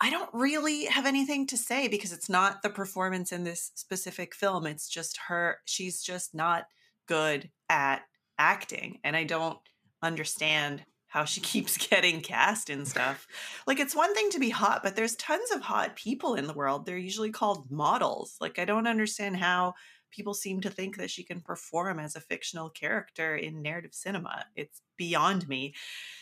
[0.00, 4.34] I don't really have anything to say because it's not the performance in this specific
[4.34, 4.66] film.
[4.66, 5.58] It's just her.
[5.64, 6.66] She's just not
[7.06, 8.02] good at
[8.38, 9.00] acting.
[9.02, 9.58] And I don't
[10.02, 13.26] understand how she keeps getting cast and stuff.
[13.66, 16.54] like, it's one thing to be hot, but there's tons of hot people in the
[16.54, 16.86] world.
[16.86, 18.36] They're usually called models.
[18.40, 19.74] Like, I don't understand how
[20.10, 24.44] people seem to think that she can perform as a fictional character in narrative cinema.
[24.54, 25.74] It's beyond me.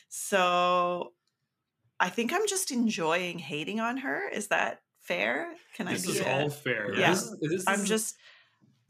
[0.09, 1.13] So
[2.01, 4.29] I think I'm just enjoying hating on her.
[4.29, 5.53] Is that fair?
[5.75, 6.95] Can this I This is a- all fair.
[6.95, 7.11] Yeah.
[7.11, 8.17] This is- this I'm is- just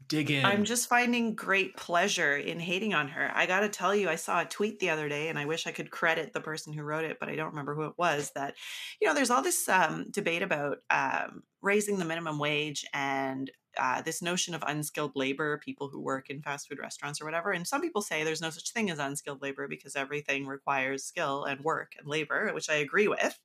[0.07, 0.45] dig in.
[0.45, 3.29] I'm just finding great pleasure in hating on her.
[3.35, 5.67] I got to tell you, I saw a tweet the other day, and I wish
[5.67, 8.31] I could credit the person who wrote it, but I don't remember who it was.
[8.35, 8.55] That
[9.01, 14.01] you know, there's all this um, debate about um, raising the minimum wage and uh,
[14.01, 17.51] this notion of unskilled labor, people who work in fast food restaurants or whatever.
[17.51, 21.45] And some people say there's no such thing as unskilled labor because everything requires skill
[21.45, 23.39] and work and labor, which I agree with.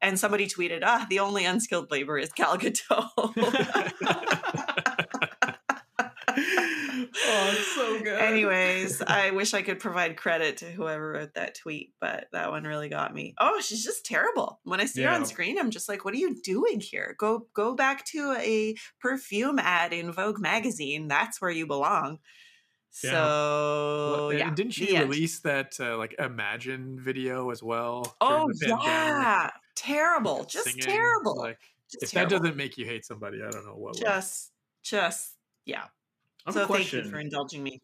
[0.00, 3.10] And somebody tweeted, "Ah, the only unskilled labor is Gal Gadot."
[6.36, 8.20] oh, it's so good.
[8.20, 12.64] Anyways, I wish I could provide credit to whoever wrote that tweet, but that one
[12.64, 13.34] really got me.
[13.38, 14.60] Oh, she's just terrible.
[14.64, 17.14] When I see her on screen, I'm just like, what are you doing here?
[17.18, 21.08] Go go back to a perfume ad in Vogue magazine.
[21.08, 22.18] That's where you belong.
[23.02, 23.10] Yeah.
[23.10, 24.54] So Well, yeah.
[24.54, 28.16] didn't she release that uh, like Imagine video as well?
[28.20, 28.84] Oh during the pandemic?
[28.86, 29.50] yeah.
[29.74, 30.44] Terrible.
[30.44, 31.36] Just singing, terrible.
[31.36, 31.58] Like
[31.90, 32.30] Just if terrible.
[32.30, 33.94] that doesn't make you hate somebody, I don't know what.
[33.96, 34.00] would.
[34.04, 34.52] just
[34.84, 35.34] just
[35.64, 35.86] Yeah.
[36.46, 37.04] I have so a thank question.
[37.04, 37.80] you for indulging me.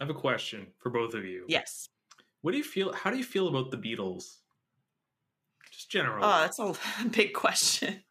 [0.00, 1.44] I have a question for both of you.
[1.48, 1.88] Yes.
[2.42, 2.92] What do you feel?
[2.92, 4.36] How do you feel about the Beatles?
[5.72, 6.22] Just generally.
[6.22, 6.74] Oh, that's a
[7.08, 8.02] big question.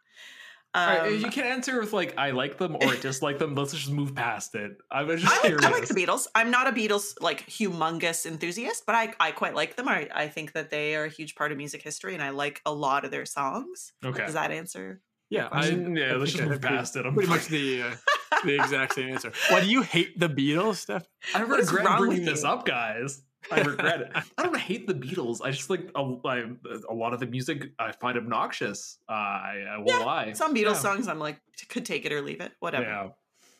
[0.75, 3.55] All right, Um, you can answer with like I like them or dislike them.
[3.55, 4.77] Let's just move past it.
[4.91, 5.65] I was just I curious.
[5.65, 6.27] I like the Beatles.
[6.35, 9.87] I'm not a Beatles like humongous enthusiast, but I, I quite like them.
[9.87, 12.61] I, I think that they are a huge part of music history, and I like
[12.65, 13.93] a lot of their songs.
[14.03, 14.25] Okay.
[14.25, 15.01] Does that answer?
[15.29, 17.05] Yeah, I, yeah, let's think just I move have pretty- past it.
[17.05, 17.95] I'm Pretty much the uh,
[18.45, 19.31] the exact same answer.
[19.49, 21.07] Why do you hate the Beatles, Steph?
[21.35, 23.21] I What is regret bringing this up, guys.
[23.51, 24.11] I regret it.
[24.37, 25.39] I don't hate the Beatles.
[25.43, 26.43] I just like a, I,
[26.89, 28.97] a lot of the music I find obnoxious.
[29.07, 30.33] Uh, I, I will Yeah, lie.
[30.33, 30.73] Some Beatles Yeah.
[30.73, 31.39] songs, I'm like,
[31.69, 32.83] could take it or leave it, whatever.
[32.85, 33.07] Yeah.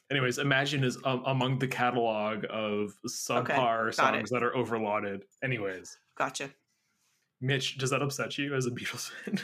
[0.09, 4.33] Anyways, Imagine is um, among the catalog of subpar got songs it.
[4.33, 5.23] that are overlauded.
[5.43, 6.49] Anyways, Gotcha.
[7.39, 9.39] Mitch, does that upset you as a Beatles fan?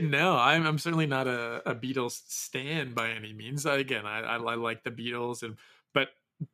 [0.10, 3.64] no, I'm I'm certainly not a, a Beatles stan by any means.
[3.64, 5.56] I, again, I, I I like the Beatles, and
[5.94, 6.08] but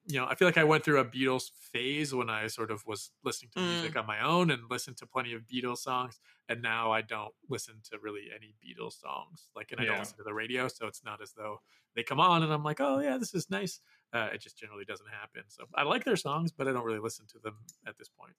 [0.06, 2.86] you know, I feel like I went through a Beatles phase when I sort of
[2.86, 3.68] was listening to Mm.
[3.68, 7.34] music on my own and listened to plenty of Beatles songs, and now I don't
[7.48, 9.48] listen to really any Beatles songs.
[9.56, 11.60] Like, and I don't listen to the radio, so it's not as though
[11.94, 13.80] they come on and I'm like, oh yeah, this is nice.
[14.12, 15.44] Uh, it just generally doesn't happen.
[15.48, 17.56] So I like their songs, but I don't really listen to them
[17.86, 18.34] at this point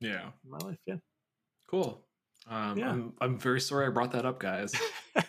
[0.00, 0.30] yeah.
[0.44, 0.78] in my life.
[0.86, 0.96] Yeah.
[1.68, 2.02] Cool.
[2.48, 2.90] Um, Yeah.
[2.90, 4.72] I'm, I'm very sorry I brought that up, guys.
[5.16, 5.22] uh,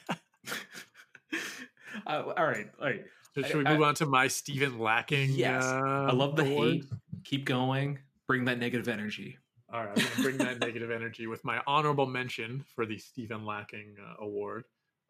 [2.07, 2.67] all right.
[2.79, 3.03] All right.
[3.35, 5.31] So I- should we I- move on to my Stephen Lacking?
[5.31, 5.63] Yes.
[5.63, 6.69] I uh, love the award?
[6.71, 6.85] hate.
[7.23, 7.99] Keep going.
[8.27, 9.37] Bring that negative energy.
[9.71, 13.45] All right, I'm gonna bring that negative energy with my honorable mention for the Stephen
[13.45, 14.63] Lacking uh, Award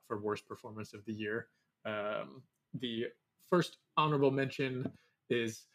[0.06, 1.48] for worst performance of the year.
[1.86, 2.42] Um,
[2.74, 3.06] the
[3.50, 4.92] first honorable mention
[5.30, 5.66] is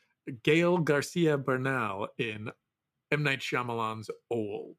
[0.43, 2.51] Gael Garcia Bernal in
[3.11, 4.77] M Night Shyamalan's Old,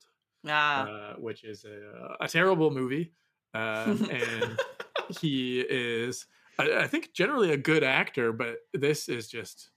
[0.47, 3.11] Ah, uh, which is a, a terrible movie,
[3.53, 4.59] um, and
[5.19, 6.25] he is
[6.59, 9.69] I, I think generally a good actor but this is just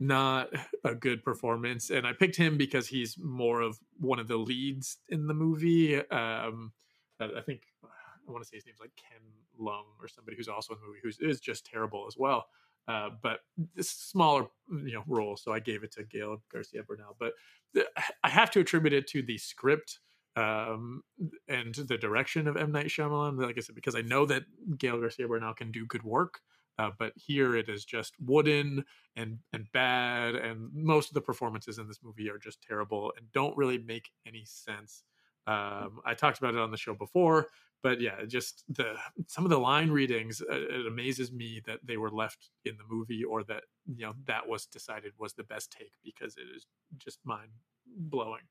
[0.00, 0.48] not
[0.84, 4.98] a good performance and i picked him because he's more of one of the leads
[5.08, 6.72] in the movie um
[7.20, 9.20] i think i want to say his name's like ken
[9.60, 12.46] leung or somebody who's also in the movie who's is just terrible as well
[12.88, 13.40] uh, but
[13.74, 17.32] this smaller you know role so i gave it to gael garcia bernal but
[17.72, 17.86] the,
[18.22, 19.98] i have to attribute it to the script
[20.36, 21.02] um,
[21.48, 23.40] and the direction of M Night Shyamalan.
[23.40, 24.44] Like I said, because I know that
[24.78, 26.40] Gael Garcia Bernal can do good work,
[26.78, 28.84] uh, but here it is just wooden
[29.16, 33.30] and and bad, and most of the performances in this movie are just terrible and
[33.32, 35.04] don't really make any sense.
[35.46, 37.48] Um, I talked about it on the show before,
[37.82, 38.96] but yeah, just the
[39.26, 40.40] some of the line readings.
[40.40, 44.14] Uh, it amazes me that they were left in the movie, or that you know
[44.26, 46.66] that was decided was the best take because it is
[46.98, 47.50] just mind
[47.86, 48.42] blowing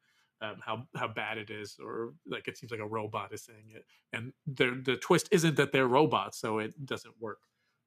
[0.41, 3.71] um, how how bad it is, or like it seems like a robot is saying
[3.73, 7.39] it, and the the twist isn't that they're robots, so it doesn't work.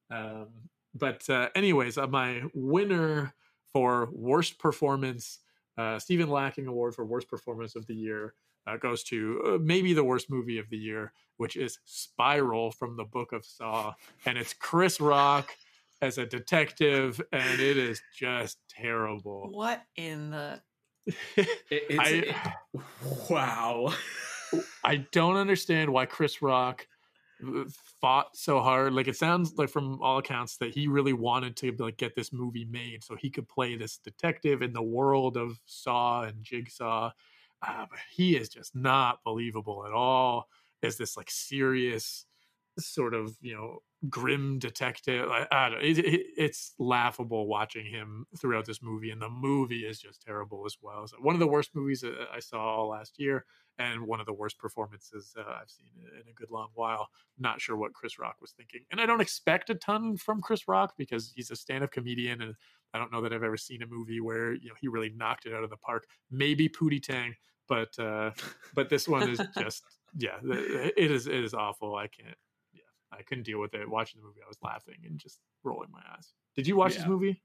[0.09, 0.47] Um,
[0.93, 3.33] but uh, anyways, uh, my winner
[3.71, 5.39] for worst performance,
[5.77, 8.33] uh, Stephen Lacking Award for worst performance of the year,
[8.67, 12.97] uh, goes to uh, maybe the worst movie of the year, which is Spiral from
[12.97, 13.93] the Book of Saw,
[14.25, 15.55] and it's Chris Rock
[16.01, 19.47] as a detective, and it is just terrible.
[19.51, 20.61] what in the?
[21.37, 22.35] It- it's, I- it-
[23.29, 23.93] wow.
[24.83, 26.87] I don't understand why Chris Rock
[27.45, 27.63] uh,
[28.01, 28.93] fought so hard.
[28.93, 32.31] Like it sounds like from all accounts that he really wanted to like get this
[32.31, 37.11] movie made so he could play this detective in the world of Saw and Jigsaw.
[37.65, 40.47] Uh, but he is just not believable at all.
[40.83, 42.25] As this like serious
[42.77, 43.79] sort of you know
[44.09, 45.29] grim detective.
[45.29, 49.85] I, I don't, it, it, it's laughable watching him throughout this movie, and the movie
[49.85, 51.07] is just terrible as well.
[51.07, 53.45] So one of the worst movies that I saw last year
[53.79, 57.09] and one of the worst performances uh, I've seen in a good long while.
[57.37, 60.67] Not sure what Chris Rock was thinking, and I don't expect a ton from Chris
[60.67, 62.55] Rock because he's a stand-up comedian, and
[62.93, 65.45] I don't know that I've ever seen a movie where you know he really knocked
[65.45, 66.07] it out of the park.
[66.31, 67.35] Maybe Pootie Tang,
[67.67, 68.31] but uh,
[68.73, 69.83] but this one is just
[70.17, 71.95] yeah, it is it is awful.
[71.95, 72.37] I can't.
[73.11, 73.89] Yeah, I couldn't deal with it.
[73.89, 76.33] Watching the movie, I was laughing and just rolling my eyes.
[76.55, 77.41] Did you watch this movie?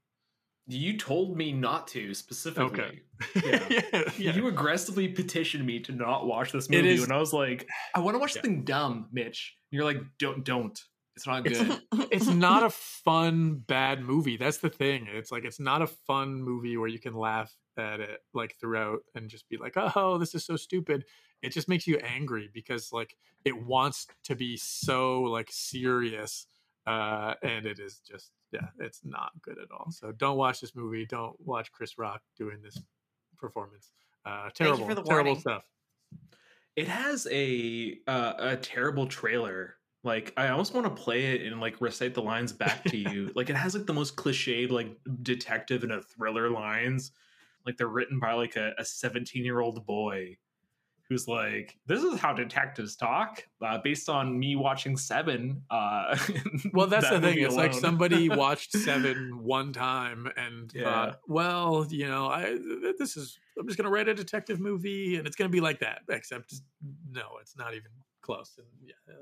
[0.65, 3.01] You told me not to specifically.
[3.35, 3.67] Yeah.
[3.69, 3.81] yeah,
[4.17, 4.33] yeah.
[4.35, 7.99] You aggressively petitioned me to not watch this movie, is- and I was like, "I
[7.99, 8.41] want to watch Yeah.
[8.43, 10.79] something dumb, Mitch." And you're like, "Don't, don't.
[11.15, 11.81] It's not good."
[12.11, 16.41] it's not a fun bad movie that's the thing it's like it's not a fun
[16.41, 20.35] movie where you can laugh at it like throughout and just be like oh this
[20.35, 21.03] is so stupid
[21.41, 26.45] it just makes you angry because like it wants to be so like serious
[26.85, 30.75] uh and it is just yeah it's not good at all so don't watch this
[30.75, 32.79] movie don't watch chris rock doing this
[33.37, 33.91] performance
[34.25, 35.41] uh you terrible for the terrible warning.
[35.41, 35.65] stuff
[36.75, 41.61] It has a uh, a terrible trailer Like I almost want to play it and
[41.61, 43.31] like recite the lines back to you.
[43.35, 47.11] like it has like the most cliched like detective and a thriller lines.
[47.65, 50.37] Like they're written by like a 17 year old boy
[51.09, 55.63] who's like, "This is how detectives talk," uh, based on me watching Seven.
[55.69, 56.17] Uh,
[56.73, 57.39] Well, that's that the thing.
[57.39, 60.83] It's like somebody watched Seven one time and Yeah.
[60.83, 62.57] thought, well, you know, I
[62.97, 66.01] this is I'm just gonna write a detective movie and it's gonna be like that.
[66.09, 66.53] Except
[67.09, 68.55] no, it's not even close.
[68.57, 69.13] And yeah,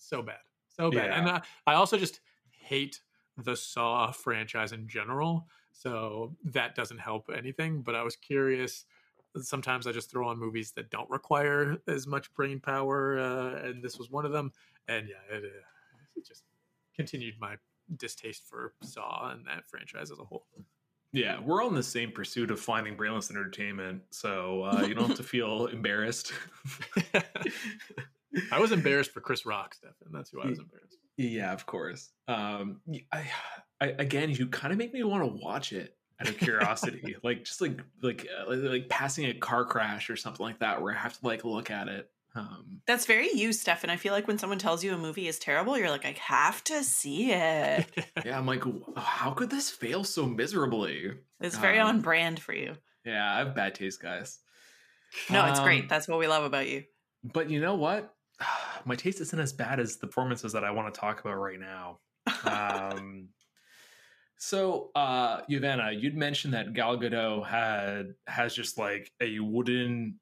[0.00, 1.10] so bad, so bad.
[1.10, 2.20] And I, I also just
[2.50, 3.00] hate
[3.36, 5.46] the Saw franchise in general.
[5.72, 7.82] So that doesn't help anything.
[7.82, 8.84] But I was curious.
[9.36, 13.82] Sometimes I just throw on movies that don't require as much brain power, uh, and
[13.82, 14.52] this was one of them.
[14.88, 16.42] And yeah, it, uh, it just
[16.96, 17.56] continued my
[17.96, 20.46] distaste for Saw and that franchise as a whole.
[21.12, 25.08] Yeah, we're all in the same pursuit of finding brainless entertainment, so uh, you don't
[25.08, 26.32] have to feel embarrassed.
[28.52, 30.12] I was embarrassed for Chris Rock, Stefan.
[30.12, 30.98] That's who I was embarrassed.
[31.16, 32.10] Yeah, of course.
[32.28, 32.80] Um,
[33.12, 33.24] I,
[33.80, 37.44] I again, you kind of make me want to watch it out of curiosity, like
[37.44, 40.94] just like like uh, like, like passing a car crash or something like that, where
[40.94, 42.08] I have to like look at it.
[42.34, 43.90] Um, That's very you, Stefan.
[43.90, 46.62] I feel like when someone tells you a movie is terrible, you're like, I have
[46.64, 47.86] to see it.
[48.24, 48.62] yeah, I'm like,
[48.96, 51.12] how could this fail so miserably?
[51.40, 52.76] It's very Um, on brand for you.
[53.04, 54.38] Yeah, I have bad taste, guys.
[55.28, 55.88] No, it's Um, great.
[55.88, 56.84] That's what we love about you.
[57.24, 58.14] But you know what?
[58.84, 61.58] My taste isn't as bad as the performances that I want to talk about right
[61.58, 61.98] now.
[62.44, 63.30] um,
[64.36, 70.20] so, uh, you'd mentioned that Gal Gadot had has just like a wooden,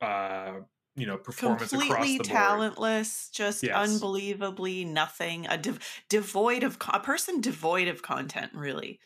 [0.00, 0.60] uh,
[0.96, 3.72] you know, performance across Completely talentless, just Yes.
[3.72, 5.46] unbelievably nothing.
[5.46, 9.00] A dev- devoid of a person devoid of content, really.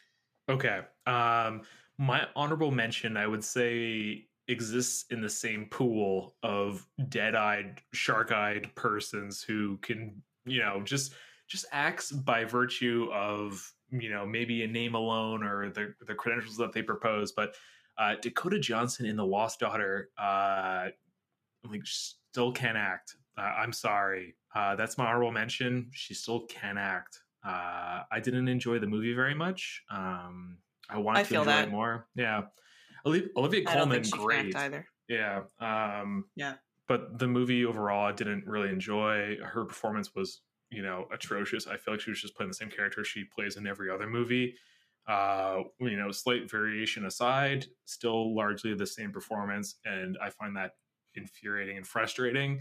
[0.48, 0.82] Okay.
[1.06, 1.62] Um,
[1.98, 9.42] my honorable mention, I would say, exists in the same pool of dead-eyed, shark-eyed persons
[9.42, 11.14] who can, you know, just
[11.46, 16.56] just acts by virtue of, you know, maybe a name alone or the the credentials
[16.58, 17.32] that they propose.
[17.32, 17.54] But
[17.96, 20.88] uh, Dakota Johnson in The Lost Daughter, uh,
[21.70, 23.16] like, still can act.
[23.36, 24.36] Uh, I'm sorry.
[24.54, 25.90] Uh, that's my honorable mention.
[25.92, 27.20] She still can act.
[27.44, 29.82] Uh, I didn't enjoy the movie very much.
[29.90, 30.58] Um,
[30.88, 31.68] I wanted I to feel enjoy that.
[31.68, 32.06] it more.
[32.14, 32.42] Yeah,
[33.04, 34.54] Olivia, Olivia Colman, great.
[34.56, 34.86] either.
[35.08, 35.42] Yeah.
[35.60, 36.54] Um, Yeah.
[36.86, 39.36] But the movie overall, I didn't really enjoy.
[39.42, 41.66] Her performance was, you know, atrocious.
[41.66, 44.06] I feel like she was just playing the same character she plays in every other
[44.06, 44.54] movie.
[45.06, 50.72] Uh, you know, slight variation aside, still largely the same performance, and I find that
[51.14, 52.60] infuriating and frustrating.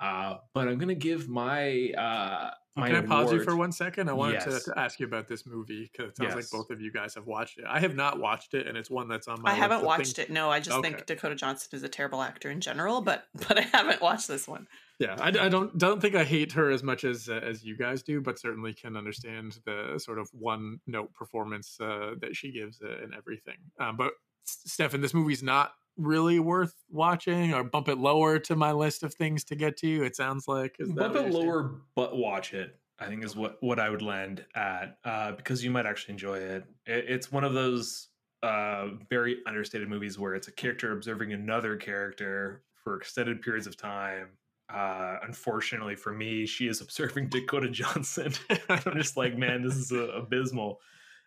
[0.00, 4.08] Uh, but I'm gonna give my uh my Can I pause you for one second?
[4.08, 4.64] I wanted Yes.
[4.64, 6.36] to, to ask you about this movie because it sounds Yes.
[6.36, 7.64] like both of you guys have watched it.
[7.68, 9.50] I have not watched it, and it's one that's on my.
[9.50, 10.30] I haven't watched things- it.
[10.30, 10.92] No, I just Okay.
[10.92, 14.46] think Dakota Johnson is a terrible actor in general, but but I haven't watched this
[14.46, 14.68] one.
[15.00, 17.76] Yeah, I, I don't don't think I hate her as much as uh, as you
[17.76, 22.52] guys do, but certainly can understand the sort of one note performance uh, that she
[22.52, 23.56] gives uh, and everything.
[23.80, 24.12] Um, but
[24.44, 29.12] Stefan, this movie's not really worth watching, or bump it lower to my list of
[29.12, 30.04] things to get to.
[30.04, 30.76] It sounds like?
[30.78, 34.44] Is bump it lower but watch it i think is what what i would land
[34.54, 38.08] at uh because you might actually enjoy it, it it's one of those
[38.42, 43.76] uh very understated movies where it's a character observing another character for extended periods of
[43.76, 44.28] time.
[44.72, 48.32] Uh unfortunately for me she is observing dakota johnson.
[48.68, 50.80] I'm just like man this is uh, abysmal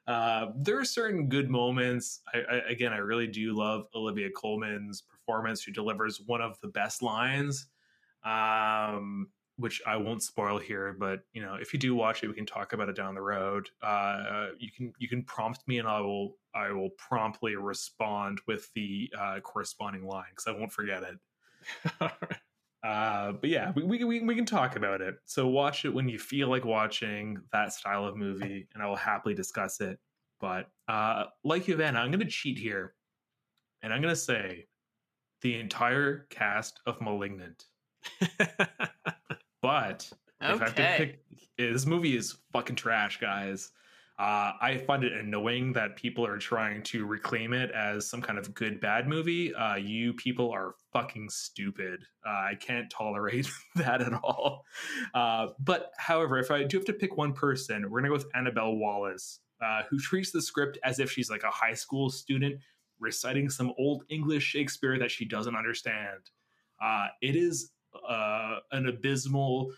[0.07, 2.21] uh, there are certain good moments.
[2.33, 5.61] I, I, again, I really do love Olivia Colman's performance.
[5.61, 7.67] She delivers one of the best lines,
[8.23, 10.95] um, which I won't spoil here.
[10.99, 13.21] But you know, if you do watch it, we can talk about it down the
[13.21, 13.69] road.
[13.81, 18.71] Uh, you can you can prompt me, and I will I will promptly respond with
[18.73, 22.11] the uh, corresponding line because I won't forget it.
[22.83, 25.15] Uh, but yeah, we, we, we, we can talk about it.
[25.25, 28.95] So watch it when you feel like watching that style of movie, and I will
[28.95, 29.99] happily discuss it.
[30.39, 32.95] But uh, like you, Yvonne, I'm going to cheat here,
[33.83, 34.65] and I'm going to say
[35.41, 37.65] the entire cast of *Malignant*.
[39.61, 40.09] But
[40.41, 41.23] if I have to pick,
[41.57, 43.69] this movie is fucking trash, guys.
[44.21, 48.37] Uh, I find it annoying that people are trying to reclaim it as some kind
[48.37, 49.51] of good bad movie.
[49.51, 52.01] Uh, you people are fucking stupid.
[52.23, 54.63] Uh, I can't tolerate that at all.
[55.15, 58.27] Uh, but however, if I do have to pick one person, we're gonna go with
[58.35, 62.59] Annabelle Wallis, uh, who treats the script as if she's like a high school student
[62.99, 66.29] reciting some old English Shakespeare that she doesn't understand.
[66.79, 67.71] Uh, it is
[68.07, 69.73] an abysmal,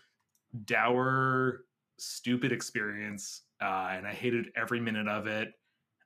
[0.66, 1.60] dour,
[1.98, 5.52] stupid experience, uh, and I hated every minute of it.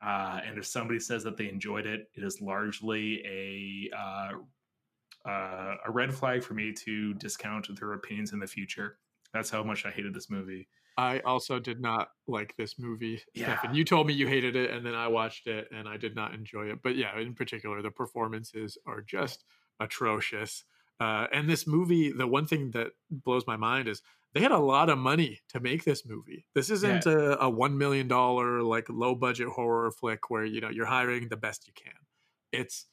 [0.00, 5.74] Uh, and if somebody says that they enjoyed it, it is largely a uh, uh,
[5.86, 8.98] a red flag for me to discount their opinions in the future.
[9.34, 10.68] That's how much I hated this movie.
[10.96, 13.20] I also did not like this movie.
[13.34, 13.58] Yeah.
[13.58, 16.14] Stefan, you told me you hated it, and then I watched it, and I did
[16.14, 16.78] not enjoy it.
[16.82, 19.44] But yeah, in particular, the performances are just
[19.80, 20.64] atrocious.
[21.00, 24.02] Uh, and this movie, the one thing that blows my mind is
[24.34, 26.44] they had a lot of money to make this movie.
[26.54, 30.68] This isn't a, a one million dollar like low budget horror flick where you know
[30.68, 31.92] you're hiring the best you can.
[32.52, 32.86] It's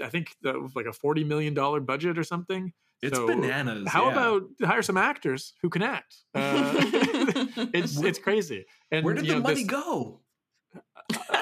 [0.00, 2.72] I think that was like a forty million dollar budget or something.
[3.02, 3.88] It's So, bananas.
[3.88, 4.12] How yeah.
[4.12, 6.16] about hire some actors who can act?
[6.34, 6.74] Uh,
[7.74, 8.64] it's it's crazy.
[8.90, 10.20] And where did you the know, money this- go?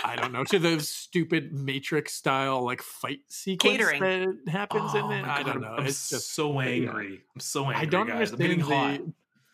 [0.05, 4.39] I don't know to the stupid Matrix style like fight sequence Catering.
[4.45, 5.25] that happens Oh in it.
[5.25, 5.77] I don't know.
[5.79, 7.23] I'm it's just so angry.
[7.35, 7.77] I'm so angry.
[7.77, 8.33] I don't guys.
[8.33, 9.07] I'm getting understand hot.
[9.07, 9.13] the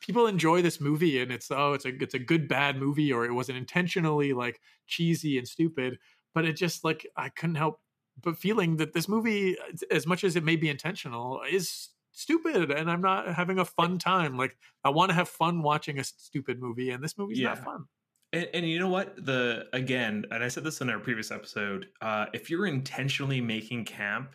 [0.09, 3.25] people enjoy this movie and it's oh it's a it's a good bad movie or
[3.27, 5.99] it wasn't intentionally like cheesy and stupid,
[6.35, 7.81] but it just like I couldn't help
[8.21, 9.57] but feeling that this movie
[9.93, 13.99] as much as it may be intentional is stupid and I'm not having a fun
[13.99, 14.37] time.
[14.37, 17.51] Like I want to have fun watching a stupid movie and this movie's Yeah.
[17.51, 17.85] not fun.
[18.33, 19.25] And, and you know what?
[19.25, 21.87] The again, and I said this in our previous episode.
[22.01, 24.35] Uh, if you're intentionally making camp,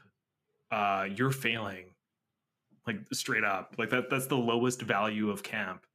[0.71, 1.92] uh, you're failing.
[2.85, 4.09] Like straight up, like that.
[4.09, 5.85] That's the lowest value of camp.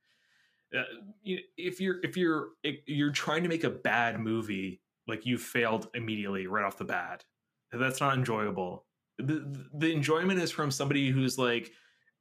[0.75, 0.83] Uh,
[1.25, 5.89] if you're if you're if you're trying to make a bad movie, like you failed
[5.95, 7.25] immediately right off the bat.
[7.73, 8.87] That's not enjoyable.
[9.19, 11.73] The the enjoyment is from somebody who's like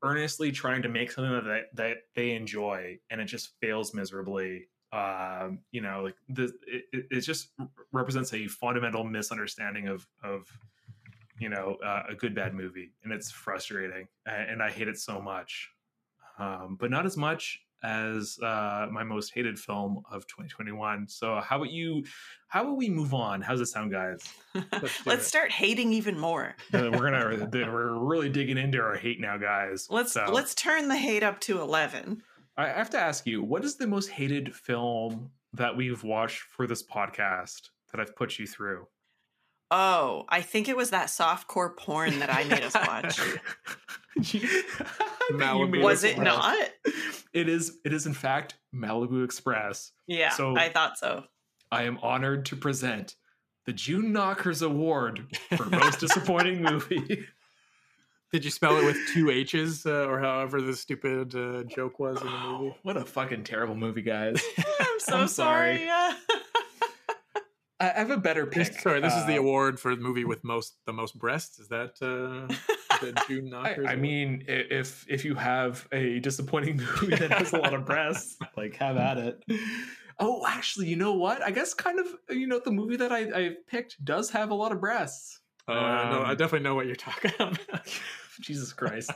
[0.03, 5.59] earnestly trying to make something that that they enjoy, and it just fails miserably um
[5.71, 6.51] you know like it,
[6.93, 7.49] it it just
[7.91, 10.47] represents a fundamental misunderstanding of of
[11.39, 15.21] you know uh, a good bad movie and it's frustrating and i hate it so
[15.21, 15.69] much
[16.39, 21.57] um but not as much as uh my most hated film of 2021 so how
[21.57, 22.03] about you
[22.47, 24.27] how about we move on how's it sound guys
[24.81, 26.55] Let's Let's start hating even more.
[26.73, 30.95] We're gonna we're really digging into our hate now guys Let's So- let's turn the
[30.97, 32.23] hate up to eleven.
[32.57, 36.65] I have to ask you, what is the most hated film that we've watched for
[36.65, 38.87] this podcast that I've put you through?
[39.69, 43.19] Oh, I think it was that softcore porn that I made us watch.
[45.31, 46.57] Malibu was it not?
[47.33, 47.77] It is.
[47.85, 49.91] It is in fact Malibu Express.
[50.07, 51.23] Yeah, So- I thought so.
[51.71, 53.15] I am honored to present
[53.65, 55.27] the June Knockers Award
[55.57, 57.25] for most disappointing movie.
[58.31, 62.21] Did you spell it with two H's uh, or however the stupid uh, joke was
[62.21, 62.75] in the movie?
[62.83, 64.41] what a fucking terrible movie, guys!
[64.79, 65.85] I'm so I'm sorry.
[65.87, 66.15] sorry.
[67.79, 68.67] I I have a better pick.
[68.73, 71.59] This- sorry, this is the Uh, award for the movie with most the most breasts.
[71.59, 72.47] Is that uh,
[73.01, 73.85] the June I, Knockers?
[73.87, 73.99] I award?
[74.01, 78.75] mean, if if you have a disappointing movie that has a lot of breasts, like
[78.77, 79.43] have at it.
[80.19, 81.41] Oh, actually, you know what?
[81.43, 84.55] I guess kind of you know the movie that I, I picked does have a
[84.55, 85.41] lot of breasts.
[85.67, 86.21] Oh, I know.
[86.23, 87.59] I Um, definitely know what you're talking about.
[88.39, 89.11] Jesus Christ!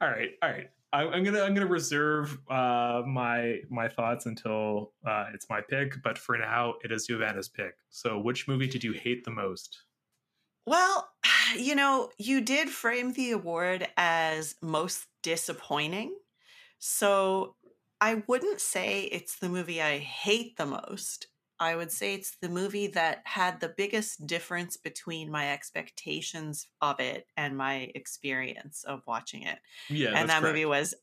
[0.00, 0.68] all right, all right.
[0.92, 6.02] I, I'm gonna I'm gonna reserve uh, my my thoughts until uh, it's my pick.
[6.02, 7.74] But for now, it is Giovanna's pick.
[7.90, 9.82] So, which movie did you hate the most?
[10.66, 11.08] Well,
[11.56, 16.14] you know, you did frame the award as most disappointing.
[16.78, 17.56] So
[18.00, 21.26] I wouldn't say it's the movie I hate the most.
[21.60, 27.00] I would say it's the movie that had the biggest difference between my expectations of
[27.00, 29.58] it and my experience of watching it.
[29.88, 30.94] Yeah, and that movie was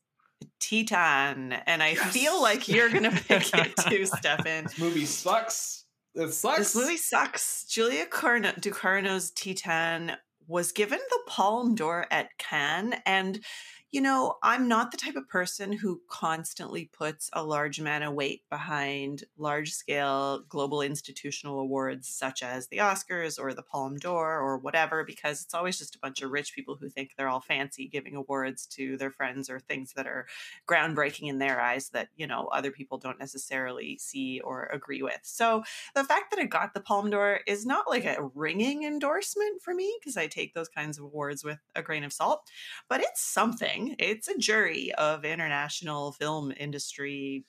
[0.60, 1.60] Titane.
[1.66, 4.64] And I feel like you're going to pick it too, Stefan.
[4.64, 5.84] This movie sucks.
[6.14, 6.58] It sucks.
[6.58, 7.64] This movie sucks.
[7.64, 10.16] Julia Carno- Ducournau's Titane
[10.48, 13.44] was given the Palme d'Or at Cannes, and
[13.92, 18.14] you know, I'm not the type of person who constantly puts a large amount of
[18.14, 24.40] weight behind large scale global institutional awards such as the Oscars or the Palme d'Or
[24.40, 27.40] or whatever, because it's always just a bunch of rich people who think they're all
[27.40, 30.26] fancy giving awards to their friends or things that are
[30.68, 35.20] groundbreaking in their eyes that, you know, other people don't necessarily see or agree with.
[35.22, 35.62] So
[35.94, 39.72] the fact that it got the Palme d'Or is not like a ringing endorsement for
[39.74, 42.50] me because I take those kinds of awards with a grain of salt,
[42.88, 43.75] but it's something.
[43.98, 47.44] It's a jury of international film industry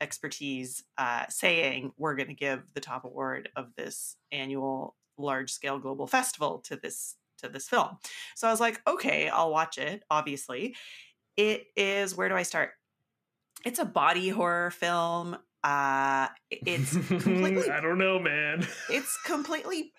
[0.00, 5.78] expertise uh, saying we're going to give the top award of this annual large scale
[5.78, 7.96] global festival to this to this film.
[8.36, 10.02] So I was like, okay, I'll watch it.
[10.10, 10.76] Obviously,
[11.36, 12.14] it is.
[12.16, 12.70] Where do I start?
[13.64, 15.36] It's a body horror film.
[15.62, 18.66] Uh, it's completely I don't know, man.
[18.88, 19.92] it's completely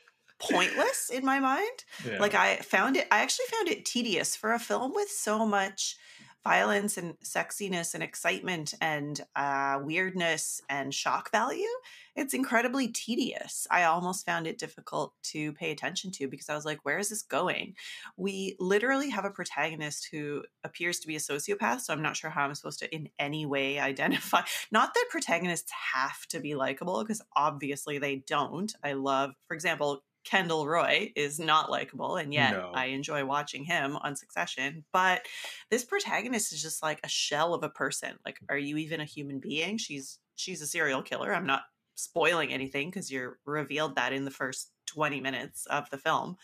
[0.49, 1.85] pointless in my mind.
[2.05, 2.17] Yeah.
[2.19, 5.97] Like I found it I actually found it tedious for a film with so much
[6.43, 11.67] violence and sexiness and excitement and uh weirdness and shock value.
[12.15, 13.67] it's incredibly tedious.
[13.71, 17.09] I almost found it difficult to pay attention to because I was like, where is
[17.09, 17.75] this going?
[18.17, 22.29] We literally have a protagonist who appears to be a sociopath, so I'm not sure
[22.29, 24.41] how I'm supposed to in any way identify.
[24.71, 28.73] Not that protagonists have to be likable because obviously they don't.
[28.83, 32.71] I love, for example, Kendall Roy is not likable, and yet No.
[32.73, 34.83] I enjoy watching him on Succession.
[34.91, 35.25] But
[35.69, 38.17] this protagonist is just like a shell of a person.
[38.25, 39.77] Like, are you even a human being?
[39.77, 41.33] She's she's a serial killer.
[41.33, 41.63] I'm not
[41.95, 46.37] spoiling anything because you're revealed that in the first 20 minutes of the film.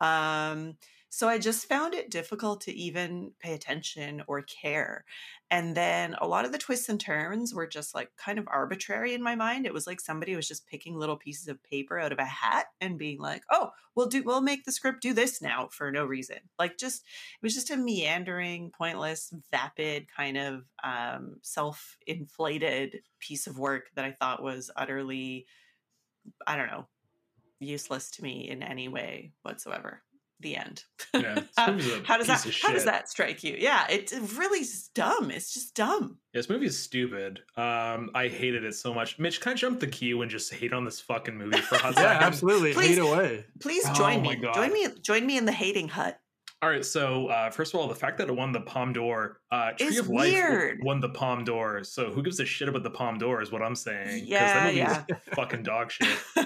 [0.00, 0.76] Um,
[1.08, 5.04] so I just found it difficult to even pay attention or care.
[5.50, 9.14] And then a lot of the twists and turns were just like kind of arbitrary
[9.14, 9.64] in my mind.
[9.64, 12.66] It was like somebody was just picking little pieces of paper out of a hat
[12.80, 16.04] and being like, "Oh, we'll do we'll make the script do this now for no
[16.04, 23.46] reason." Like just it was just a meandering, pointless, vapid kind of um self-inflated piece
[23.46, 25.46] of work that I thought was utterly
[26.46, 26.86] I don't know,
[27.60, 30.02] useless to me in any way whatsoever.
[30.40, 30.84] The end.
[31.14, 33.56] Yeah, this how, movie's a how does that of how does that strike you?
[33.58, 35.30] Yeah, it, it really is dumb.
[35.30, 36.18] It's just dumb.
[36.34, 37.40] Yeah, this movie is stupid.
[37.56, 39.18] Um, I hated it so much.
[39.18, 41.78] Mitch, can I jump the queue and just hate on this fucking movie for a
[41.82, 42.22] hot Yeah, second?
[42.22, 42.74] absolutely.
[42.74, 42.88] Please.
[42.96, 43.44] Hate away.
[43.60, 44.48] Please Oh join my me.
[44.54, 44.86] Join me.
[45.00, 46.20] Join me in the hating hut.
[46.62, 49.40] All right, so uh, first of all, the fact that it won the Palme d'Or,
[49.52, 50.78] uh, Tree It's of Life weird.
[50.82, 51.84] won the Palme d'Or.
[51.84, 53.42] So who gives a shit about the Palme d'Or?
[53.42, 54.24] Is what I'm saying.
[54.26, 55.04] Yeah, that movie yeah.
[55.06, 56.08] is fucking dog shit.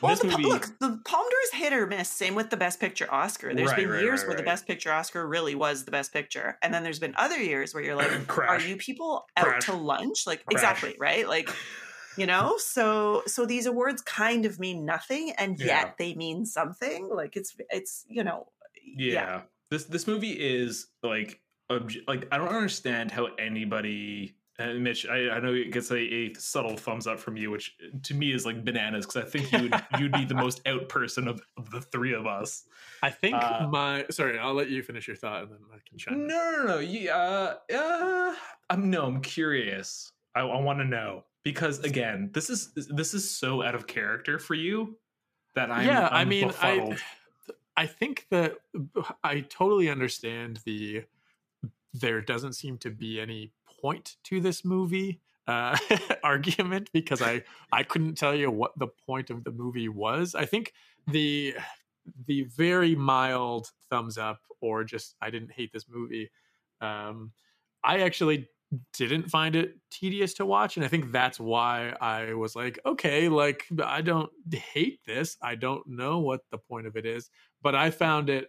[0.00, 2.08] well, the, movie- look, the Palme d'Or is hit or miss.
[2.08, 3.52] Same with the Best Picture Oscar.
[3.52, 4.44] There's Right, been right, years right, where the.
[4.44, 7.82] Best Picture Oscar really was the Best Picture, and then there's been other years where
[7.82, 9.64] you're like, are you people out Crash.
[9.66, 10.28] to lunch?
[10.28, 10.52] Like Crash.
[10.62, 11.28] exactly right.
[11.28, 11.50] Like
[12.16, 12.54] you know.
[12.58, 15.90] So so these awards kind of mean nothing, and yet Yeah.
[15.98, 17.08] they mean something.
[17.12, 18.46] Like it's it's you know.
[18.84, 19.42] Yeah.
[19.70, 25.30] this this movie is like obj- like I don't understand how anybody and Mitch, I,
[25.30, 28.44] I know it gets a, a subtle thumbs up from you, which to me is
[28.44, 31.70] like bananas because I think you would you'd be the most out person of, of
[31.70, 32.64] the three of us.
[33.02, 35.96] I think Uh, my sorry, I'll let you finish your thought and then I can
[35.96, 36.78] chime No, no, no.
[36.78, 38.34] Yeah, uh, uh,
[38.68, 39.06] I'm no.
[39.06, 40.12] I'm curious.
[40.34, 44.38] I, I want to know because again, this is this is so out of character
[44.38, 44.98] for you
[45.54, 45.86] that I'm.
[45.86, 46.94] yeah, I I'm mean, befuddled.
[46.94, 46.98] I
[47.86, 48.56] think that
[49.22, 51.04] I totally understand the
[51.92, 55.76] there doesn't seem to be any point to this movie uh
[56.24, 57.42] argument because I
[57.72, 60.34] I couldn't tell you what the point of the movie was.
[60.34, 60.72] I think
[61.06, 61.54] the
[62.26, 66.30] the very mild thumbs up or just I didn't hate this movie.
[66.80, 67.32] Um
[67.82, 68.48] I actually
[68.92, 73.28] didn't find it tedious to watch and I think that's why I was like okay
[73.28, 75.36] like I don't hate this.
[75.42, 77.30] I don't know what the point of it is,
[77.62, 78.48] but I found it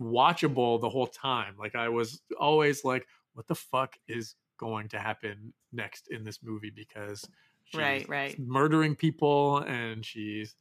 [0.00, 1.54] watchable the whole time.
[1.58, 6.38] Like I was always like what the fuck is going to happen next in this
[6.42, 7.24] movie because
[7.64, 8.38] she's Right, right.
[8.38, 10.54] murdering people and she's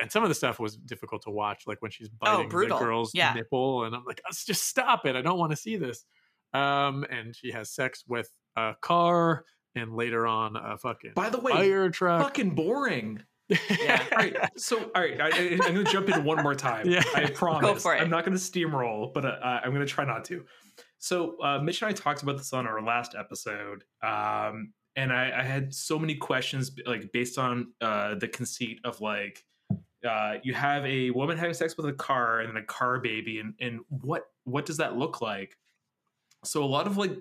[0.00, 2.48] and some of the stuff was difficult to watch like when she's biting the Oh,
[2.48, 2.78] brutal.
[2.80, 3.32] girl's Yeah.
[3.32, 6.04] nipple and i'm like let's just stop it i don't want to see this
[6.52, 9.44] um and she has sex with a car
[9.76, 13.22] and later on a fucking By the way, fire truck fucking boring.
[13.48, 14.04] Yeah.
[14.12, 16.88] All right, so all right, I, I'm going to jump in one more time.
[16.88, 17.02] Yeah.
[17.14, 17.62] I promise.
[17.62, 18.00] Go for it.
[18.02, 20.44] I'm not going to steamroll, but uh, I'm going to try not to.
[20.98, 25.32] So uh, Mitch and I talked about this on our last episode, um, and I,
[25.38, 29.44] I had so many questions, like based on uh, the conceit of like
[30.06, 33.38] uh, you have a woman having sex with a car and then a car baby,
[33.40, 35.56] and and what what does that look like?
[36.44, 37.16] So a lot of like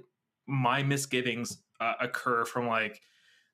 [0.48, 3.02] my misgivings uh, occur from like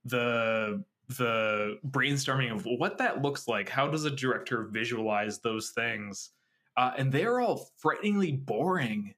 [0.05, 3.69] the the brainstorming of what that looks like.
[3.69, 6.31] How does a director visualize those things?
[6.77, 9.13] Uh, and they're all frighteningly boring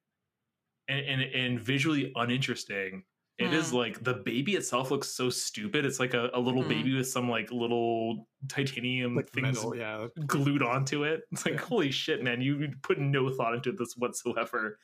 [0.88, 3.04] and, and, and visually uninteresting.
[3.38, 3.76] It is Hmm.
[3.78, 5.86] like the baby itself looks so stupid.
[5.86, 6.70] It's like a, a little Hmm.
[6.70, 11.24] baby with some like little titanium like things metal, yeah glued onto it.
[11.32, 11.62] It's like, Yeah.
[11.62, 14.80] holy shit, man, you put no thought into this whatsoever.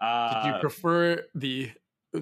[0.00, 1.70] Uh, Did you prefer the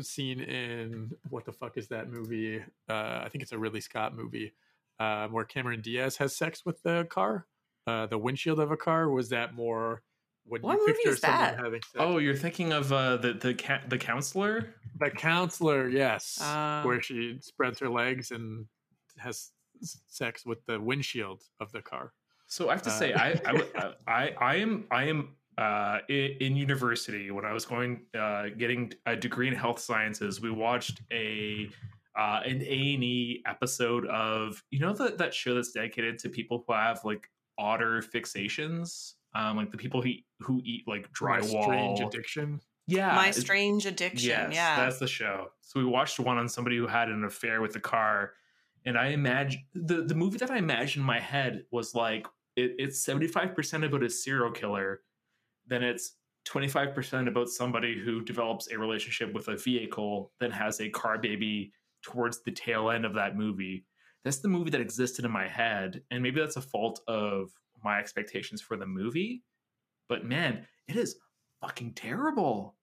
[0.02, 2.61] scene in what the fuck is that movie?
[2.89, 4.52] Uh, I think it's a Ridley Scott movie
[4.98, 7.47] um, where Cameron Diaz has sex with the car,
[7.86, 9.09] uh, the windshield of a car.
[9.11, 10.02] Was that more
[10.47, 11.56] when What you movie picture is someone that?
[11.59, 11.94] having sex?
[11.98, 14.74] oh, you're thinking of uh, the the ca- the counselor?
[14.98, 16.82] the counselor, yes, Uh.
[16.85, 18.66] where she spreads her legs and
[19.19, 19.51] has
[19.82, 22.12] sex with the windshield of the car.
[22.47, 23.70] So I have to say, Uh, I, I, w-
[24.06, 28.93] I, I am, I am uh, in, in university when I was going, uh, getting
[29.07, 30.41] a degree in health sciences.
[30.41, 31.69] We watched a
[32.19, 36.29] uh, an A and E episode of you know that that show that's dedicated to
[36.29, 37.29] people who have like
[37.59, 42.07] otter fixations, um, like the people who eat, who eat like My strange drywall.
[42.07, 42.61] addiction.
[42.87, 44.29] Yeah, My strange addiction.
[44.29, 44.77] Yes, yeah.
[44.77, 45.49] that's the show.
[45.63, 48.33] So we watched one on somebody who had an affair with the car,
[48.85, 52.27] and I imagine the the movie that I imagined in my head was like
[52.57, 55.01] it, it's seventy five percent about a serial killer,
[55.66, 60.51] then it's twenty five percent about somebody who develops a relationship with a vehicle, then
[60.51, 61.73] has a car baby
[62.03, 63.86] towards the tail end of that movie.
[64.24, 67.51] That's the movie that existed in my head, and maybe that's a fault of
[67.82, 69.43] my expectations for the movie.
[70.09, 71.16] But man, it is
[71.61, 72.77] fucking terrible.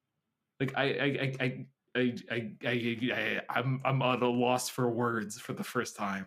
[0.60, 4.90] Like I I I I I, I, I, I am I'm at a loss for
[4.90, 6.26] words for the first time.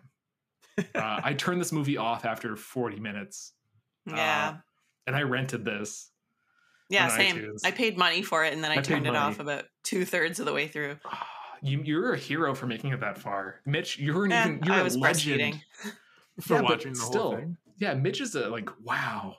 [0.77, 0.83] Uh,
[1.23, 3.53] I turned this movie off after 40 minutes.
[4.05, 4.49] Yeah.
[4.49, 4.57] Uh,
[5.07, 6.11] and I rented this.
[6.89, 7.35] Yeah, same.
[7.37, 7.61] iTunes.
[7.65, 10.39] I paid money for it and then I, I turned it off about two thirds
[10.39, 10.97] of the way through.
[11.61, 13.97] You, you're a hero for making it that far, Mitch.
[13.97, 14.61] You're an Eh, even.
[14.65, 15.61] You're I a was legend.
[16.41, 17.21] for Yeah, watching the still.
[17.21, 17.57] whole thing.
[17.77, 18.69] Yeah, Mitch is a like.
[18.83, 19.37] Wow,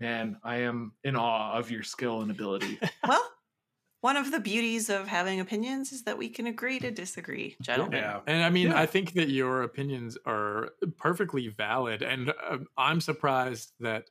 [0.00, 2.78] man, I am in awe of your skill and ability.
[3.06, 3.22] Well,
[4.02, 7.98] one of the beauties of having opinions is that we can agree to disagree, gentlemen.
[8.02, 8.78] yeah, And I mean, Yeah.
[8.80, 14.04] I think that your opinions are perfectly valid, and uh, I'm surprised that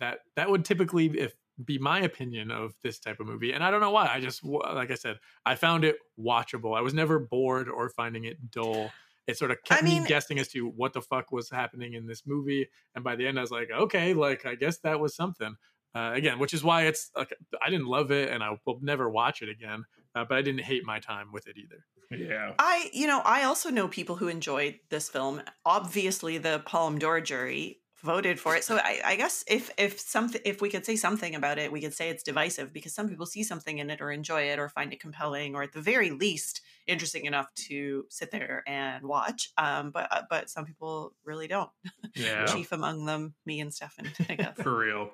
[0.00, 1.32] that that would typically if
[1.64, 3.52] be my opinion of this type of movie.
[3.52, 4.08] And I don't know why.
[4.12, 6.76] I just like I said, I found it watchable.
[6.76, 8.90] I was never bored or finding it dull.
[9.26, 12.06] It sort of kept mean- me guessing as to what the fuck was happening in
[12.06, 12.68] this movie.
[12.94, 15.56] And by the end, I was like, okay, like I guess that was something.
[15.94, 17.32] Uh, again, which is why it's like
[17.64, 19.84] I didn't love it, and I will never watch it again.
[20.14, 21.84] Uh, but I didn't hate my time with it either.
[22.10, 22.52] yeah.
[22.58, 25.42] I, you know, I also know people who enjoyed this film.
[25.64, 28.64] Obviously, the Palme d'Or jury voted for it.
[28.64, 31.80] So I, I guess if if something if we could say something about it, we
[31.80, 34.68] could say it's divisive because some people see something in it or enjoy it or
[34.68, 39.50] find it compelling or at the very least interesting enough to sit there and watch.
[39.58, 41.70] Um, but uh, but some people really don't.
[42.14, 42.46] Yeah.
[42.52, 44.10] Chief among them, me and Stefan.
[44.28, 44.56] I guess.
[44.60, 45.10] for real.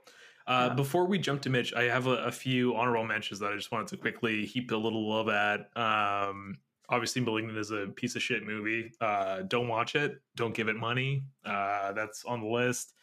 [0.46, 0.74] Uh, Yeah.
[0.74, 3.72] Before we jump to Mitch, I have a, a few honorable mentions that I just
[3.72, 5.74] wanted to quickly heap a little love at.
[5.76, 6.58] Um,
[6.88, 8.92] obviously, *Malignant* is a piece of shit movie.
[9.00, 10.20] Uh, don't watch it.
[10.36, 11.24] Don't give it money.
[11.44, 12.94] Uh, that's on the list.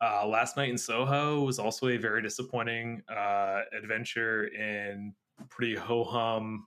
[0.00, 5.14] Uh, *Last Night in Soho* was also a very disappointing uh, adventure in
[5.48, 6.66] pretty ho hum,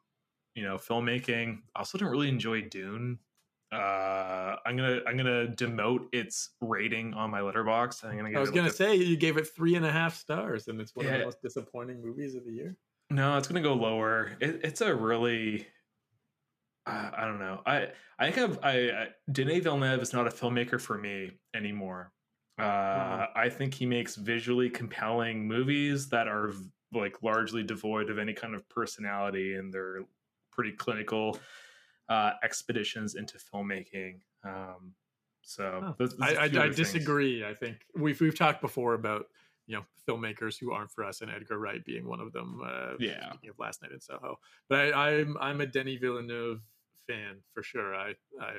[0.56, 1.60] you know, filmmaking.
[1.76, 3.20] I also didn't really enjoy *Dune*.
[3.72, 8.04] Uh, I'm gonna I'm gonna demote its rating on my Letterboxd.
[8.04, 9.92] I'm gonna give I was gonna like a- say you gave it three and a
[9.92, 12.78] half stars, and it's one of the most disappointing movies of the year.
[13.10, 14.34] No, it's gonna go lower.
[14.40, 15.66] It, it's a really,
[16.85, 17.61] uh, I don't know.
[17.65, 17.89] I
[18.19, 22.11] I think I've, I I Denis Villeneuve is not a filmmaker for me anymore.
[22.60, 28.19] Uh, I think he makes visually compelling movies that are v- like largely devoid of
[28.19, 30.03] any kind of personality, and they're
[30.51, 31.39] pretty clinical
[32.10, 34.19] uh, expeditions into filmmaking.
[34.43, 34.93] Um,
[35.41, 35.93] so Huh.
[35.97, 37.43] those- those I, I, I disagree.
[37.45, 39.27] I think we've we've talked before about
[39.65, 42.61] you know filmmakers who aren't for us, and Edgar Wright being one of them.
[42.64, 43.30] Uh, Yeah.
[43.31, 44.38] Speaking of Last Night in Soho,
[44.69, 46.61] but I, I'm I'm a Denis Villeneuve
[47.08, 47.96] fan for sure.
[47.96, 48.54] I I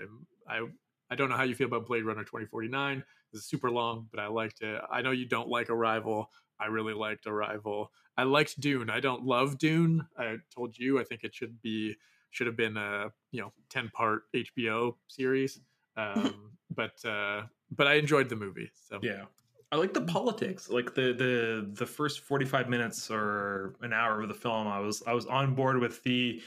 [0.49, 0.66] I
[1.11, 3.05] I don't know how you feel about Blade Runner 2049.
[3.33, 4.81] It's super long, but I liked it.
[4.91, 6.31] I know you don't like Arrival.
[6.59, 7.91] I really liked Arrival.
[8.16, 8.91] I liked Dune.
[8.91, 10.07] I don't love Dune.
[10.16, 11.97] I told you I think it should be
[12.31, 15.61] should have been a you know 10 part HBO series.
[15.97, 18.71] Um, but uh, but I enjoyed the movie.
[18.89, 19.25] So Yeah.
[19.73, 20.71] I like the politics.
[20.71, 25.03] Like the the the first 45 minutes or an hour of the film, I was
[25.07, 26.41] I was on board with the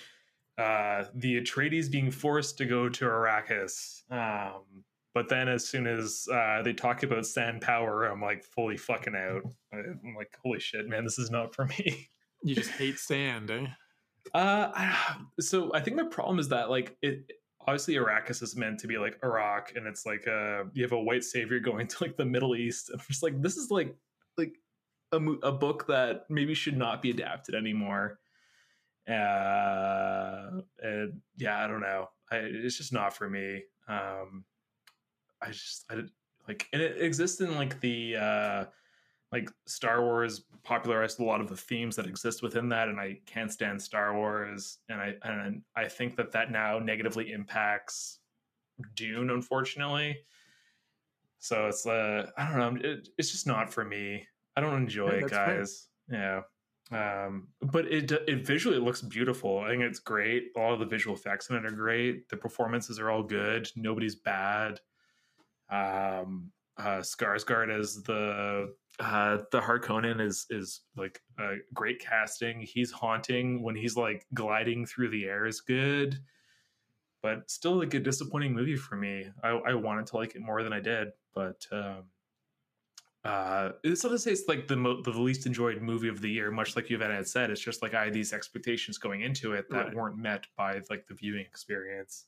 [0.58, 4.04] uh the Atreides being forced to go to Arrakis.
[4.12, 8.78] Um but then as soon as uh they talk about sand power, I'm like fully
[8.78, 9.44] fucking out.
[9.74, 12.10] I'm like, holy shit, man, this is not for me.
[12.44, 13.68] you just hate sand, eh?
[14.34, 14.94] Uh,
[15.40, 17.32] so I think my problem is that like it
[17.62, 21.00] obviously Arrakis is meant to be like Iraq, and it's like uh you have a
[21.00, 23.96] white savior going to like the Middle East, and I'm just like this is like
[24.38, 24.54] like
[25.12, 28.20] a a book that maybe should not be adapted anymore.
[29.08, 32.10] Uh, and yeah, I don't know.
[32.32, 33.64] I, it's just not for me.
[33.88, 34.44] Um,
[35.42, 36.02] I just I
[36.48, 38.66] like, and it exists in like the uh
[39.32, 43.20] like Star Wars popularized a lot of the themes that exist within that, and I
[43.26, 48.20] can't stand Star Wars, and I and I think that that now negatively impacts
[48.96, 50.18] Dune, unfortunately.
[51.40, 54.26] So it's uh, I don't know, it, it's just not for me.
[54.56, 55.58] I don't enjoy Yeah, it, that's fair.
[55.60, 55.88] guys.
[56.12, 56.42] Yeah.
[56.92, 59.60] Um, but it it visually looks beautiful.
[59.60, 60.52] I think it's great.
[60.56, 62.30] All the visual effects in it are great.
[62.30, 63.70] The performances are all good.
[63.76, 64.80] Nobody's bad.
[65.70, 72.62] Um, uh, Skarsgård as the uh, the Harkonnen is is like a great casting.
[72.62, 76.18] He's haunting when he's like gliding through the air is good,
[77.22, 79.28] but still like a disappointing movie for me.
[79.44, 82.04] I, I wanted to like it more than I did, but um,
[83.28, 86.30] uh, it's not to say it's like the mo- the least enjoyed movie of the
[86.30, 86.50] year.
[86.52, 89.70] Much like Yvette had said, it's just like I had these expectations going into it
[89.70, 89.96] that Right.
[89.96, 92.26] weren't met by like the viewing experience.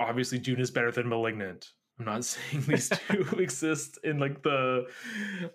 [0.00, 1.70] obviously Dune is better than Malignant.
[1.98, 4.86] I'm not saying these two exist in like the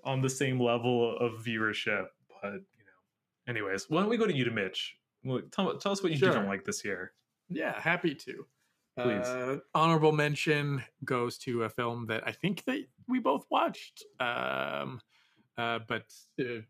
[0.03, 2.05] on the same level of viewership,
[2.41, 2.99] but you know.
[3.47, 4.95] Anyways, why don't we go to you to Mitch?
[5.23, 6.29] Well, tell, tell us what you Sure.
[6.31, 7.11] didn't like this year.
[7.49, 8.45] Yeah, happy to.
[9.03, 9.27] Please.
[9.27, 15.01] Uh, honorable mention goes to a film that I think that we both watched, um,
[15.57, 16.05] uh, but
[16.39, 16.61] uh,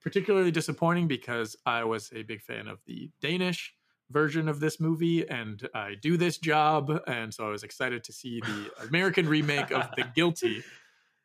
[0.00, 3.74] particularly disappointing because I was a big fan of the Danish
[4.10, 8.12] version of this movie, and I do this job, and so I was excited to
[8.12, 10.62] see the American remake of The Guilty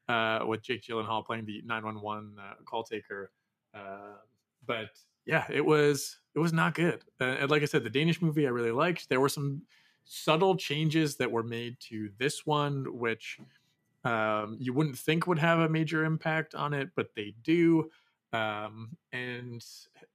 [0.08, 3.32] uh, with Jake Gyllenhaal playing the 911 uh, call taker.
[3.74, 4.18] Uh,
[4.66, 4.90] but
[5.26, 7.04] yeah, it was it was not good.
[7.20, 9.10] Uh, and like I said, the Danish movie I really liked.
[9.10, 9.64] There were some
[10.06, 13.40] subtle changes that were made to this one, which
[14.04, 17.90] um, you wouldn't think would have a major impact on it, but they do.
[18.34, 19.64] Um, and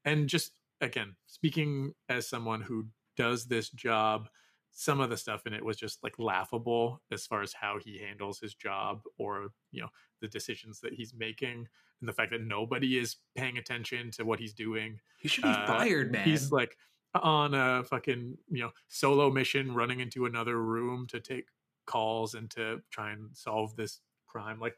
[0.05, 2.86] and just again, speaking as someone who
[3.16, 4.28] does this job,
[4.70, 7.98] some of the stuff in it was just like laughable as far as how he
[7.98, 9.89] handles his job or you know
[10.20, 11.66] the decisions that he's making
[12.01, 15.51] and the fact that nobody is paying attention to what he's doing He should be
[15.51, 16.24] Uh, fired, man.
[16.28, 16.77] He's like
[17.14, 21.47] on a fucking you know solo mission, running into another room to take
[21.86, 24.60] calls and to try and solve this crime.
[24.60, 24.76] Like,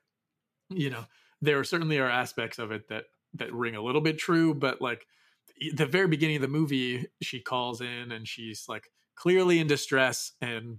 [0.69, 1.05] you know,
[1.43, 3.05] there certainly are aspects of it that
[3.35, 5.07] that ring a little bit true, but like
[5.75, 8.91] the very beginning of the movie, she calls in and she's like
[9.21, 10.79] clearly in distress and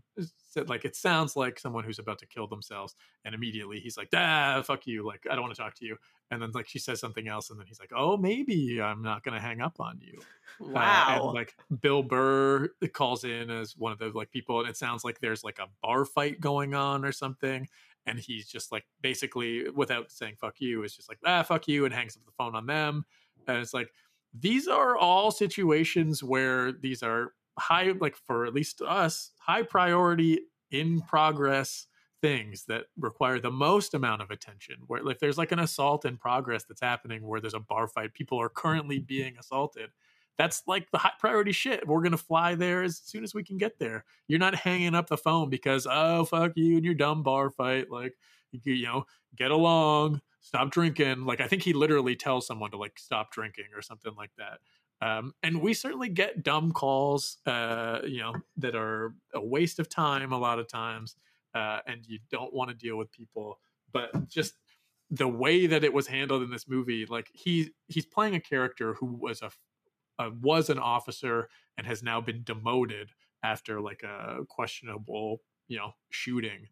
[0.49, 4.09] said like it sounds like someone who's about to kill themselves and immediately he's like
[4.15, 5.95] ah fuck you like i don't want to talk to you
[6.31, 9.23] and then like she says something else and then he's like oh maybe i'm not
[9.23, 10.19] gonna hang up on you
[10.59, 11.21] uh, Wow.
[11.27, 15.03] and like Bill Burr calls in as one of the like people, and it sounds
[15.03, 17.67] like there's like a bar fight going on or something.
[18.05, 21.85] And he's just like basically, without saying "fuck you," is just like ah "fuck you"
[21.85, 23.05] and hangs up the phone on them.
[23.47, 23.91] And it's like
[24.37, 30.39] these are all situations where these are high, like for at least us, high priority
[30.71, 31.87] in progress
[32.21, 34.75] things that require the most amount of attention.
[34.87, 38.13] Where if there's like an assault in progress that's happening, where there's a bar fight,
[38.13, 39.89] people are currently being assaulted
[40.41, 41.87] that's like the high priority shit.
[41.87, 44.05] We're gonna fly there as soon as we can get there.
[44.27, 47.91] You're not hanging up the phone because oh fuck you and your dumb bar fight.
[47.91, 48.15] Like
[48.51, 49.05] you, you know,
[49.35, 51.25] get along, stop drinking.
[51.25, 54.59] Like I think he literally tells someone to like stop drinking or something like that.
[55.01, 59.89] Um, and we certainly get dumb calls, uh, you know, that are a waste of
[59.89, 61.15] time a lot of times,
[61.55, 63.59] uh, and you don't want to deal with people.
[63.91, 64.53] But just
[65.09, 68.93] the way that it was handled in this movie, like he he's playing a character
[68.93, 69.51] who was a
[70.19, 73.09] uh, was an officer and has now been demoted
[73.43, 76.67] after like a questionable you know shooting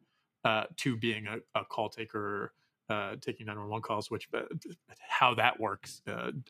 [0.46, 2.54] uh, to being a, a call taker
[2.90, 4.42] uh, taking 911 calls which uh,
[5.08, 6.02] how that works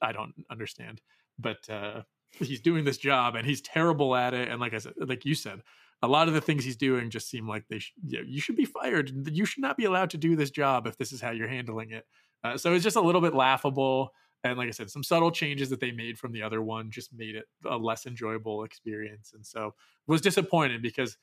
[0.01, 1.01] i don't understand
[1.39, 2.01] but uh,
[2.31, 5.35] he's doing this job and he's terrible at it and like i said like you
[5.35, 5.61] said
[6.01, 8.55] a lot of the things he's doing just seem like they sh- yeah, you should
[8.55, 11.31] be fired you should not be allowed to do this job if this is how
[11.31, 12.05] you're handling it
[12.43, 14.13] uh, so it's just a little bit laughable
[14.43, 17.13] and like I said, some subtle changes that they made from the other one just
[17.13, 19.33] made it a less enjoyable experience.
[19.33, 19.75] And so
[20.07, 21.17] was disappointed because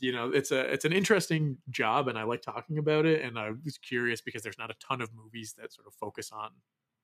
[0.00, 3.22] you know it's a it's an interesting job and I like talking about it.
[3.22, 6.30] And I was curious because there's not a ton of movies that sort of focus
[6.32, 6.50] on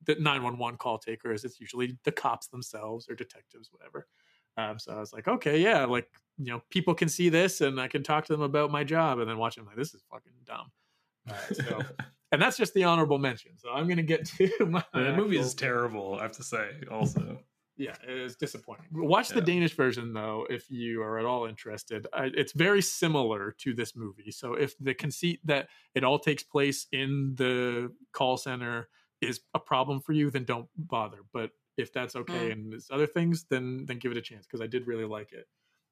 [0.06, 1.44] the 911 call takers.
[1.44, 4.06] It's usually the cops themselves or detectives, whatever.
[4.56, 6.09] Um, so I was like, okay, yeah, like
[6.39, 9.18] you know, people can see this and I can talk to them about my job,
[9.18, 10.70] and then watch them like this is fucking dumb.
[11.28, 11.81] Uh, so
[12.32, 13.52] and that's just the honorable mention.
[13.56, 16.70] So I'm going to get to my the movie is terrible, I have to say,
[16.90, 17.39] also.
[17.76, 18.86] yeah, it is disappointing.
[18.93, 22.06] Watch the Danish version though, if you are at all interested.
[22.12, 24.31] I, it's very similar to this movie.
[24.31, 28.89] So if the conceit that it all takes place in the call center
[29.28, 31.18] is a problem for you, then don't bother.
[31.32, 32.52] But if that's okay Mm.
[32.52, 35.32] and there's other things, then then give it a chance because I did really like
[35.32, 35.46] it.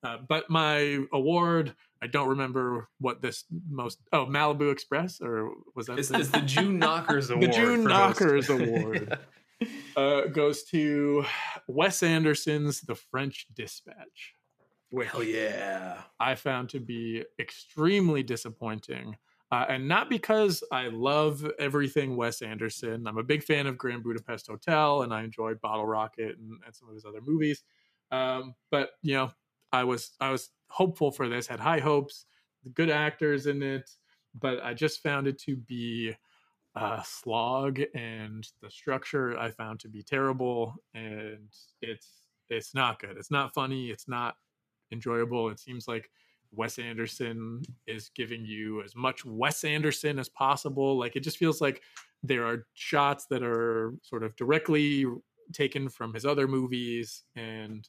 [0.04, 3.98] Uh, but my award, I don't remember what this most.
[4.12, 7.46] Oh, Malibu Express, or was that It's, the- it's the June Knockers Award.
[7.50, 9.18] The June Knockers most- Award.
[9.96, 11.24] uh, goes to
[11.68, 14.34] Wes Anderson's The French Dispatch,
[14.90, 16.02] which Hell yeah.
[16.18, 19.16] I found to be extremely disappointing.
[19.52, 23.06] Uh, and not because I love everything Wes Anderson.
[23.06, 26.74] I'm a big fan of Grand Budapest Hotel, and I enjoyed Bottle Rocket and, and
[26.74, 27.62] some of his other movies.
[28.10, 29.30] Um, but you know,
[29.70, 32.24] I was I was hopeful for this, had high hopes,
[32.72, 33.90] good actors in it,
[34.34, 36.14] but I just found it to be
[36.74, 41.50] a slog, and the structure I found to be terrible, and
[41.82, 42.08] it's
[42.48, 43.18] it's not good.
[43.18, 43.90] It's not funny.
[43.90, 44.36] It's not
[44.92, 45.50] enjoyable.
[45.50, 46.10] It seems like
[46.54, 50.98] Wes Anderson is giving you as much Wes Anderson as possible.
[50.98, 51.82] Like it just feels like
[52.22, 55.06] there are shots that are sort of directly
[55.52, 57.88] taken from his other movies, and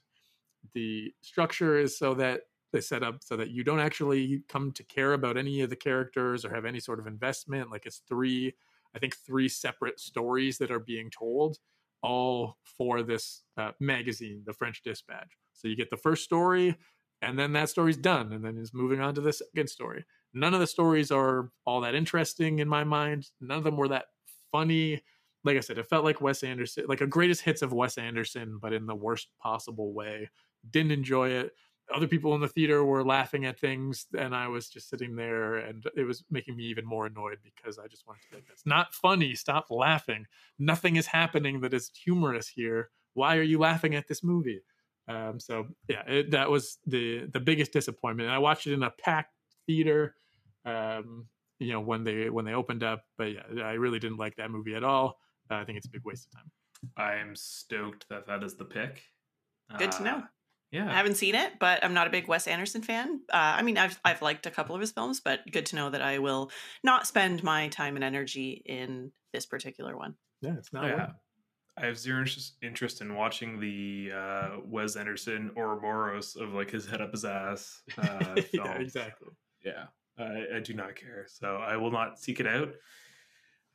[0.74, 2.42] the structure is so that
[2.72, 5.76] they set up so that you don't actually come to care about any of the
[5.76, 7.70] characters or have any sort of investment.
[7.70, 8.54] Like it's three,
[8.96, 11.60] I think three separate stories that are being told,
[12.02, 15.38] all for this uh, magazine, the French Dispatch.
[15.54, 16.76] So you get the first story,
[17.24, 20.06] and then that story's done, and then it's moving on to the second story.
[20.34, 23.28] None of the stories are all that interesting in my mind.
[23.40, 24.06] None of them were that
[24.52, 25.02] funny.
[25.44, 28.60] Like I said, it felt like Wes Anderson, like a greatest hits of Wes Anderson,
[28.62, 30.30] but in the worst possible way.
[30.72, 31.52] Didn't enjoy it
[31.94, 35.58] other people in the theater were laughing at things and i was just sitting there
[35.58, 38.66] and it was making me even more annoyed because i just wanted to be that's
[38.66, 40.26] not funny stop laughing
[40.60, 44.62] nothing is happening that is humorous here why are you laughing at this movie
[45.08, 48.28] um, so yeah it, that was the the biggest disappointment.
[48.28, 49.34] And i watched it in a packed
[49.68, 50.16] theater
[50.66, 51.28] um,
[51.60, 54.52] you know when they when they opened up but yeah i really didn't like that
[54.52, 55.20] movie at all.
[55.52, 56.52] Uh, i think it's a big waste of time.
[56.98, 59.02] I'm stoked that that is the pick.
[59.78, 60.18] Good to know.
[60.18, 60.22] Uh,
[60.72, 60.90] yeah.
[60.90, 63.22] I haven't seen it, but I'm not a big Wes Anderson fan.
[63.32, 65.92] Uh, I mean, I've I've liked a couple of his films, but good to know
[65.92, 66.50] that I will
[66.84, 70.16] not spend my time and energy in this particular one.
[70.42, 71.12] yeah it's not yeah.
[71.76, 76.70] Worth I have zero interest- interest in watching the uh, Wes Anderson Ouroboros of like
[76.72, 78.66] his head up his ass uh, film.
[78.68, 79.30] yeah exactly
[79.66, 79.86] Yeah,
[80.18, 81.26] I, I do not care.
[81.28, 82.70] So I will not seek it out.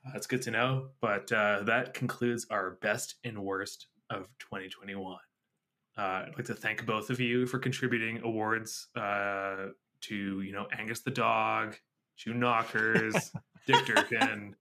[0.07, 0.89] Uh, That's good to know.
[1.01, 5.16] But uh, that concludes our best and worst of 2021.
[5.97, 9.70] Uh, I'd like to thank both of you for contributing awards uh,
[10.03, 11.75] to, you know, Angus the dog,
[12.16, 13.33] June Knockers,
[13.66, 14.55] Dick Durkin,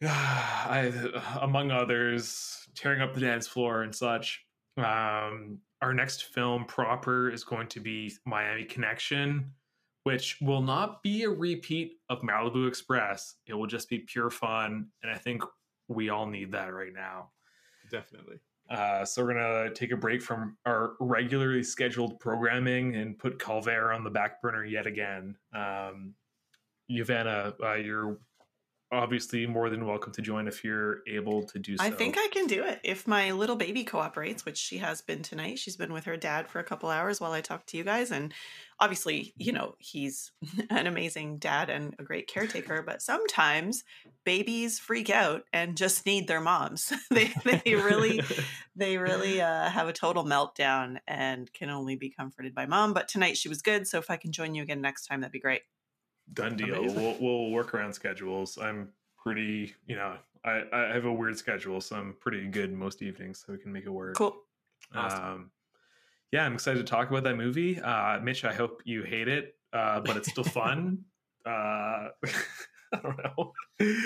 [0.06, 0.92] I,
[1.40, 4.44] among others, tearing up the dance floor and such.
[4.76, 9.52] Um, our next film proper is going to be Miami Connection,
[10.04, 13.36] which will not be a repeat of Malibu Express.
[13.46, 15.42] It will just be pure fun, and I think
[15.88, 17.30] we all need that right now.
[17.90, 18.36] definitely
[18.70, 23.94] Uh, so we're gonna take a break from our regularly scheduled programming and put Calvaire
[23.94, 25.36] on the back burner yet again.
[25.52, 26.14] Um,
[26.88, 28.18] Yavanna, uh, you're
[28.92, 31.84] obviously more than welcome to join if you're able to do so.
[31.84, 35.22] I think I can do it if my little baby cooperates, which she has been
[35.22, 35.58] tonight.
[35.58, 38.10] She's been with her dad for a couple hours while I talk to you guys.
[38.10, 38.34] And
[38.80, 40.32] obviously, you know, he's
[40.70, 43.84] an amazing dad and a great caretaker, but sometimes
[44.24, 46.92] babies freak out and just need their moms.
[47.10, 48.22] they, they really,
[48.74, 52.92] they really uh, have a total meltdown and can only be comforted by mom.
[52.92, 53.86] But tonight she was good.
[53.86, 55.62] So if I can join you again next time, that'd be great.
[56.32, 56.76] Done deal.
[56.76, 57.02] Amazing.
[57.02, 58.58] We'll, we'll work around schedules.
[58.58, 63.02] I'm pretty, you know, I, I have a weird schedule, so I'm pretty good most
[63.02, 64.14] evenings, so we can make it work.
[64.16, 64.36] Cool.
[64.94, 65.24] Awesome.
[65.24, 65.50] Um,
[66.32, 67.80] yeah, I'm excited to talk about that movie.
[67.80, 71.04] Uh, Mitch, I hope you hate it, uh, but it's still fun.
[71.46, 71.48] uh,
[72.92, 73.52] I don't know.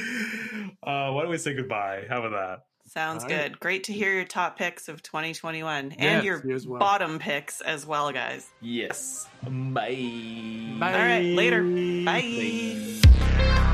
[0.82, 2.04] Uh, why don't we say goodbye?
[2.08, 2.66] How about that?
[2.94, 3.50] Sounds All right.
[3.50, 3.58] good.
[3.58, 6.78] Great to hear your top picks of 2021 and Yes, your you well.
[6.78, 8.48] bottom picks as well, guys.
[8.60, 9.26] Yes.
[9.42, 9.50] Bye.
[10.78, 10.92] Bye.
[10.92, 11.64] All right, later.
[11.64, 13.00] Bye.
[13.02, 13.70] Bye.